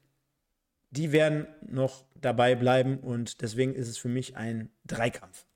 [0.90, 5.46] Die werden noch dabei bleiben und deswegen ist es für mich ein Dreikampf.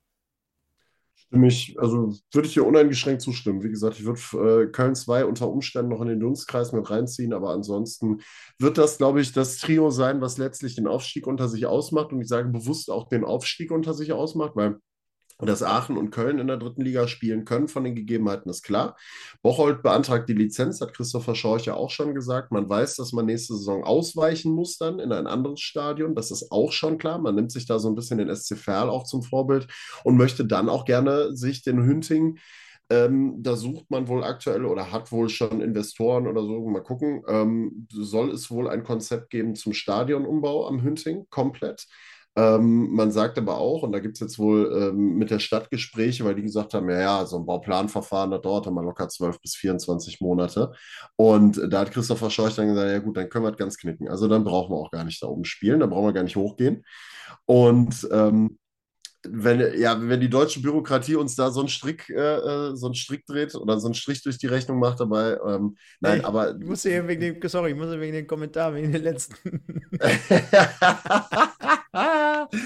[1.13, 3.63] Stimme ich, also würde ich dir uneingeschränkt zustimmen.
[3.63, 7.33] Wie gesagt, ich würde äh, Köln 2 unter Umständen noch in den Dunstkreis mit reinziehen,
[7.33, 8.21] aber ansonsten
[8.57, 12.21] wird das, glaube ich, das Trio sein, was letztlich den Aufstieg unter sich ausmacht und
[12.21, 14.79] ich sage bewusst auch den Aufstieg unter sich ausmacht, weil
[15.47, 18.97] dass Aachen und Köln in der dritten Liga spielen können von den Gegebenheiten, ist klar.
[19.41, 22.51] Bocholt beantragt die Lizenz, hat Christopher Schorcher auch schon gesagt.
[22.51, 26.15] Man weiß, dass man nächste Saison ausweichen muss dann in ein anderes Stadion.
[26.15, 27.19] Das ist auch schon klar.
[27.19, 29.67] Man nimmt sich da so ein bisschen den SC Verl auch zum Vorbild
[30.03, 32.37] und möchte dann auch gerne sich den Hünting
[32.91, 36.67] ähm, da sucht man wohl aktuell oder hat wohl schon Investoren oder so.
[36.67, 37.21] Mal gucken.
[37.27, 41.85] Ähm, soll es wohl ein Konzept geben zum Stadionumbau am Hünting komplett?
[42.39, 45.69] Ähm, man sagt aber auch, und da gibt es jetzt wohl ähm, mit der Stadt
[45.69, 49.41] Gespräche, weil die gesagt haben, ja, ja, so ein Bauplanverfahren, das dauert immer locker 12
[49.41, 50.71] bis 24 Monate.
[51.17, 54.07] Und da hat Christopher Scheuch dann gesagt, ja gut, dann können wir das ganz knicken.
[54.07, 56.37] Also dann brauchen wir auch gar nicht da oben spielen, dann brauchen wir gar nicht
[56.37, 56.85] hochgehen.
[57.45, 58.57] Und ähm,
[59.27, 62.95] wenn, ja, wenn die deutsche Bürokratie uns da so einen Strick, äh, äh, so einen
[62.95, 66.55] Strick dreht oder so einen Strich durch die Rechnung macht dabei, ähm, nein, ich, aber.
[66.57, 69.35] Ich muss hier wegen dem, sorry, ich muss wegen dem Kommentar, wegen den letzten.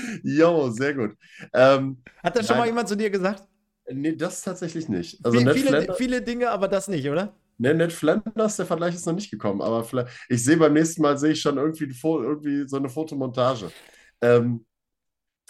[0.23, 1.15] jo, sehr gut.
[1.53, 3.43] Ähm, Hat das schon mal jemand zu dir gesagt?
[3.91, 5.25] Nee, das tatsächlich nicht.
[5.25, 7.35] Also Viel, viele, viele Dinge, aber das nicht, oder?
[7.57, 9.85] Ne, Ned Flanders, der Vergleich ist noch nicht gekommen, aber
[10.27, 13.71] ich sehe beim nächsten Mal sehe ich schon irgendwie, irgendwie so eine Fotomontage.
[14.21, 14.65] Ähm,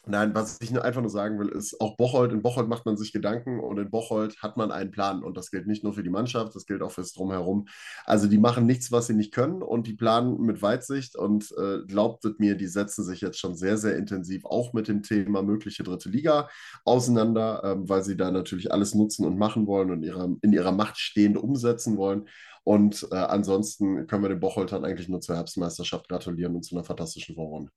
[0.06, 3.14] Nein, was ich einfach nur sagen will, ist, auch Bocholt, in Bocholt macht man sich
[3.14, 5.24] Gedanken und in Bocholt hat man einen Plan.
[5.24, 7.68] Und das gilt nicht nur für die Mannschaft, das gilt auch fürs Drumherum.
[8.04, 11.86] Also die machen nichts, was sie nicht können und die planen mit Weitsicht und äh,
[11.88, 15.84] glaubtet mir, die setzen sich jetzt schon sehr, sehr intensiv auch mit dem Thema mögliche
[15.84, 16.50] dritte Liga
[16.84, 20.74] auseinander, ähm, weil sie da natürlich alles nutzen und machen wollen und ihrer, in ihrer
[20.74, 22.28] Macht stehend umsetzen wollen.
[22.66, 26.84] Und äh, ansonsten können wir den Bocholtern eigentlich nur zur Herbstmeisterschaft gratulieren und zu einer
[26.84, 27.72] fantastischen Vorrunde.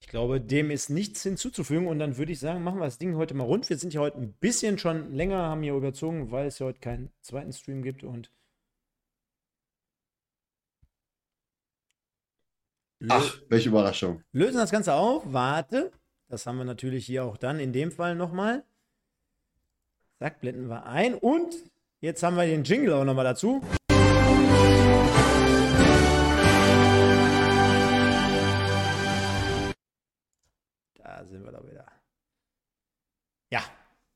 [0.00, 3.16] Ich glaube, dem ist nichts hinzuzufügen und dann würde ich sagen, machen wir das Ding
[3.16, 3.68] heute mal rund.
[3.68, 6.80] Wir sind ja heute ein bisschen schon länger, haben hier überzogen, weil es ja heute
[6.80, 8.30] keinen zweiten Stream gibt und.
[13.08, 14.22] Ach, welche Überraschung.
[14.32, 15.22] Lösen das Ganze auf.
[15.26, 15.92] Warte.
[16.28, 18.64] Das haben wir natürlich hier auch dann in dem Fall nochmal.
[20.18, 21.14] Zack, blenden wir ein.
[21.14, 21.54] Und
[22.00, 23.62] jetzt haben wir den Jingle auch nochmal dazu.
[31.24, 31.86] Sind wir da wieder.
[33.52, 33.62] Ja,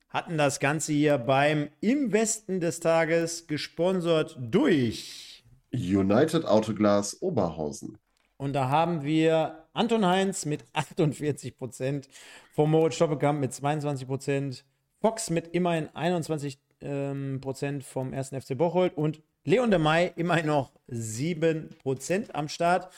[0.08, 7.98] hatten das Ganze hier beim Im Westen des Tages gesponsert durch United Autoglas Oberhausen.
[8.36, 12.08] Und da haben wir Anton Heinz mit 48 Prozent,
[12.54, 14.64] vom Moritz Stoppelkamp mit 22 Prozent,
[15.00, 18.30] Fox mit immerhin 21 ähm, Prozent vom 1.
[18.30, 22.92] FC Bocholt und Leon de May immerhin noch 7 Prozent am Start.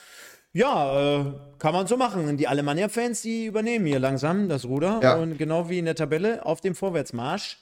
[0.56, 2.34] Ja, äh, kann man so machen.
[2.38, 5.00] Die Alemannia-Fans, die übernehmen hier langsam das Ruder.
[5.02, 5.16] Ja.
[5.16, 7.58] Und genau wie in der Tabelle auf dem Vorwärtsmarsch.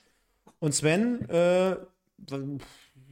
[0.61, 1.75] Und Sven, äh,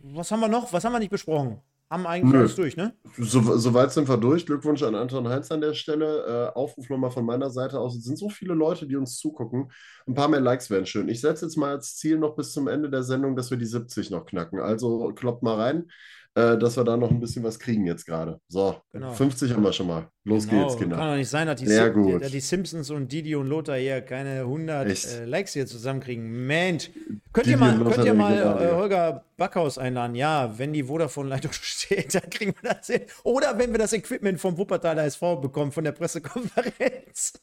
[0.04, 0.72] was haben wir noch?
[0.72, 1.60] Was haben wir nicht besprochen?
[1.90, 2.94] Haben eigentlich alles durch, ne?
[3.18, 4.46] So, Soweit sind wir durch.
[4.46, 6.52] Glückwunsch an Anton Heinz an der Stelle.
[6.54, 7.96] Äh, Aufruf nochmal von meiner Seite aus.
[7.96, 9.72] Es sind so viele Leute, die uns zugucken.
[10.06, 11.08] Ein paar mehr Likes wären schön.
[11.08, 13.66] Ich setze jetzt mal als Ziel noch bis zum Ende der Sendung, dass wir die
[13.66, 14.60] 70 noch knacken.
[14.60, 15.90] Also kloppt mal rein
[16.34, 18.40] äh, dass wir da noch ein bisschen was kriegen jetzt gerade.
[18.48, 19.12] So, genau.
[19.12, 20.08] 50 haben wir schon mal.
[20.24, 20.66] Los genau.
[20.66, 20.96] geht's, Kinder.
[20.96, 22.20] Kann doch nicht sein, dass die, Sim.
[22.20, 26.46] Die, die, Simpsons und Didi und Lothar hier keine 100 äh, Likes hier zusammenkriegen.
[26.46, 26.90] Mensch,
[27.32, 30.14] könnt Didi ihr mal, könnt ihr mal äh, Holger Backhaus einladen?
[30.14, 33.02] Ja, wenn die Vodafone-Leitung steht, dann kriegen wir das hin.
[33.24, 37.34] Oder wenn wir das Equipment vom Wuppertaler SV bekommen, von der Pressekonferenz.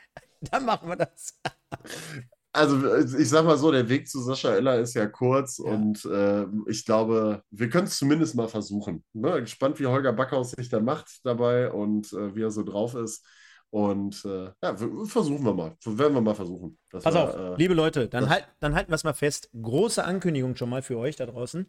[0.50, 1.40] dann machen wir das.
[2.54, 5.72] Also ich sag mal so, der Weg zu Sascha Eller ist ja kurz ja.
[5.72, 9.02] und äh, ich glaube, wir können es zumindest mal versuchen.
[9.12, 9.40] Ne?
[9.40, 13.26] Gespannt, wie Holger Backhaus sich da macht dabei und äh, wie er so drauf ist.
[13.70, 15.76] Und äh, ja, versuchen wir mal.
[15.84, 16.78] Werden wir mal versuchen.
[16.90, 19.50] Pass wir, auf, äh, liebe Leute, dann, halt, dann halten wir es mal fest.
[19.60, 21.68] Große Ankündigung schon mal für euch da draußen.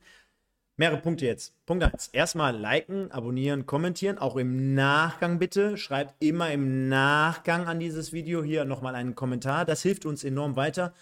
[0.78, 1.54] Mehrere Punkte jetzt.
[1.66, 2.10] Punkt 1.
[2.10, 4.18] Erstmal liken, abonnieren, kommentieren.
[4.18, 5.78] Auch im Nachgang bitte.
[5.78, 9.64] Schreibt immer im Nachgang an dieses Video hier nochmal einen Kommentar.
[9.64, 10.94] Das hilft uns enorm weiter.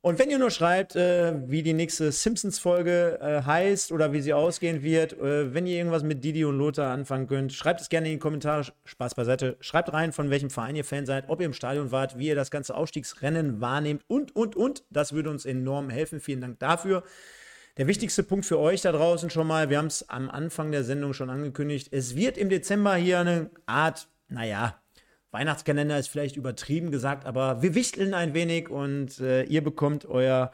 [0.00, 4.32] Und wenn ihr nur schreibt, äh, wie die nächste Simpsons-Folge äh, heißt oder wie sie
[4.32, 8.08] ausgehen wird, äh, wenn ihr irgendwas mit Didi und Lothar anfangen könnt, schreibt es gerne
[8.08, 8.72] in die Kommentare.
[8.84, 9.56] Spaß beiseite.
[9.60, 12.34] Schreibt rein, von welchem Verein ihr Fan seid, ob ihr im Stadion wart, wie ihr
[12.34, 14.82] das ganze Aufstiegsrennen wahrnehmt und, und, und.
[14.90, 16.18] Das würde uns enorm helfen.
[16.18, 17.04] Vielen Dank dafür.
[17.78, 20.84] Der wichtigste Punkt für euch da draußen schon mal, wir haben es am Anfang der
[20.84, 24.78] Sendung schon angekündigt, es wird im Dezember hier eine Art, naja,
[25.30, 30.52] Weihnachtskalender ist vielleicht übertrieben gesagt, aber wir wichteln ein wenig und äh, ihr bekommt euer,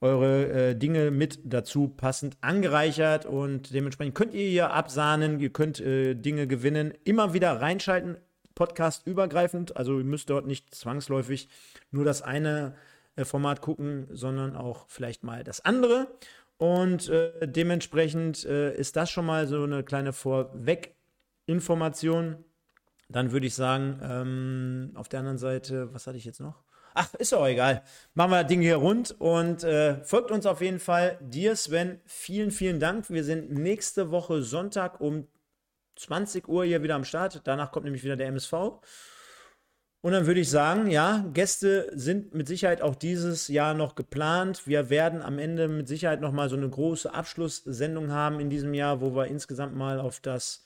[0.00, 5.80] eure äh, Dinge mit dazu passend angereichert und dementsprechend könnt ihr hier absahnen, ihr könnt
[5.80, 8.16] äh, Dinge gewinnen, immer wieder reinschalten,
[8.54, 11.50] Podcast übergreifend, also ihr müsst dort nicht zwangsläufig
[11.90, 12.74] nur das eine
[13.16, 16.08] äh, Format gucken, sondern auch vielleicht mal das andere.
[16.56, 22.44] Und äh, dementsprechend äh, ist das schon mal so eine kleine Vorweg-Information.
[23.08, 26.62] Dann würde ich sagen, ähm, auf der anderen Seite, was hatte ich jetzt noch?
[26.94, 27.82] Ach, ist auch egal.
[28.14, 31.18] Machen wir das Ding hier rund und äh, folgt uns auf jeden Fall.
[31.20, 33.10] Dir, Sven, vielen, vielen Dank.
[33.10, 35.26] Wir sind nächste Woche Sonntag um
[35.96, 37.40] 20 Uhr hier wieder am Start.
[37.44, 38.52] Danach kommt nämlich wieder der MSV.
[40.04, 44.66] Und dann würde ich sagen, ja, Gäste sind mit Sicherheit auch dieses Jahr noch geplant.
[44.66, 48.74] Wir werden am Ende mit Sicherheit noch mal so eine große Abschlusssendung haben in diesem
[48.74, 50.62] Jahr, wo wir insgesamt mal auf das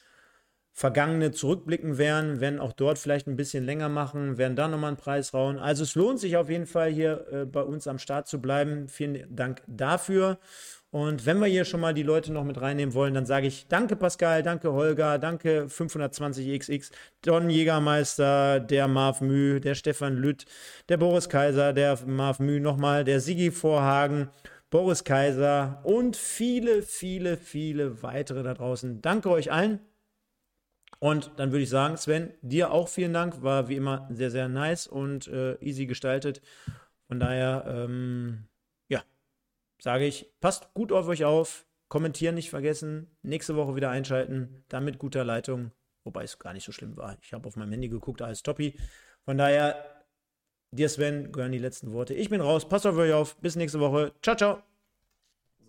[0.73, 4.97] Vergangene zurückblicken werden, werden auch dort vielleicht ein bisschen länger machen, werden da nochmal einen
[4.97, 5.57] Preis rauen.
[5.57, 8.89] Also es lohnt sich auf jeden Fall hier äh, bei uns am Start zu bleiben.
[8.89, 10.41] Vielen Dank dafür.
[10.91, 13.69] Und wenn wir hier schon mal die Leute noch mit reinnehmen wollen, dann sage ich
[13.69, 16.91] danke Pascal, danke Holger, danke 520XX,
[17.21, 20.47] Don Jägermeister, der Marv Müh, der Stefan Lütt,
[20.89, 24.31] der Boris Kaiser, der Marv Müh nochmal, der Sigi Vorhagen,
[24.71, 29.03] Boris Kaiser und viele, viele, viele weitere da draußen.
[29.03, 29.81] Danke euch allen.
[31.01, 33.43] Und dann würde ich sagen, Sven, dir auch vielen Dank.
[33.43, 36.41] War wie immer sehr, sehr nice und äh, easy gestaltet.
[37.07, 38.48] Von daher, ähm,
[39.81, 44.85] sage ich, passt gut auf euch auf, kommentieren nicht vergessen, nächste Woche wieder einschalten, dann
[44.85, 45.73] mit guter Leitung,
[46.05, 47.17] wobei es gar nicht so schlimm war.
[47.23, 48.79] Ich habe auf meinem Handy geguckt, alles toppi.
[49.25, 50.05] Von daher,
[50.71, 52.15] dir Sven, gehören die letzten Worte.
[52.15, 54.13] Ich bin raus, passt auf euch auf, bis nächste Woche.
[54.23, 54.68] Ciao, ciao.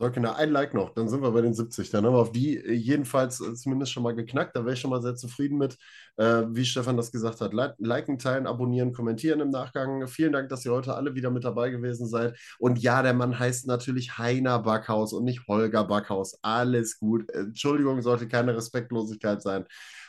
[0.01, 1.89] So, Kinder, ein Like noch, dann sind wir bei den 70.
[1.89, 4.55] Dann haben wir auf die äh, jedenfalls äh, zumindest schon mal geknackt.
[4.55, 5.77] Da wäre ich schon mal sehr zufrieden mit.
[6.15, 10.07] Äh, wie Stefan das gesagt hat, liken, teilen, abonnieren, kommentieren im Nachgang.
[10.07, 12.39] Vielen Dank, dass ihr heute alle wieder mit dabei gewesen seid.
[12.59, 16.39] Und ja, der Mann heißt natürlich Heiner Backhaus und nicht Holger Backhaus.
[16.43, 17.29] Alles gut.
[17.31, 19.65] Entschuldigung, sollte keine Respektlosigkeit sein.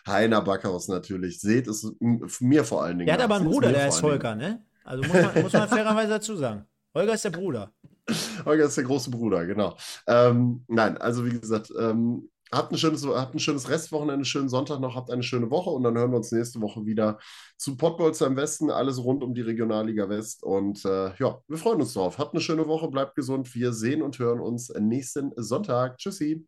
[0.07, 1.41] Heiner Backhaus natürlich.
[1.41, 1.93] Seht es
[2.39, 3.09] mir vor allen Dingen.
[3.09, 4.65] Er hat aber einen Bruder, der ist Holger, ne?
[4.85, 6.65] Also muss man, muss man fairerweise dazu sagen.
[6.95, 7.73] Holger ist der Bruder.
[8.45, 9.77] Holger ist der große Bruder, genau.
[10.07, 14.81] Ähm, nein, also wie gesagt, ähm, habt, ein schönes, habt ein schönes Restwochenende, schönen Sonntag
[14.81, 17.19] noch, habt eine schöne Woche und dann hören wir uns nächste Woche wieder
[17.57, 20.43] zu Pottbolzer im Westen, alles rund um die Regionalliga West.
[20.43, 22.19] Und äh, ja, wir freuen uns drauf.
[22.19, 23.55] Habt eine schöne Woche, bleibt gesund.
[23.55, 25.99] Wir sehen und hören uns nächsten Sonntag.
[25.99, 26.47] Tschüssi.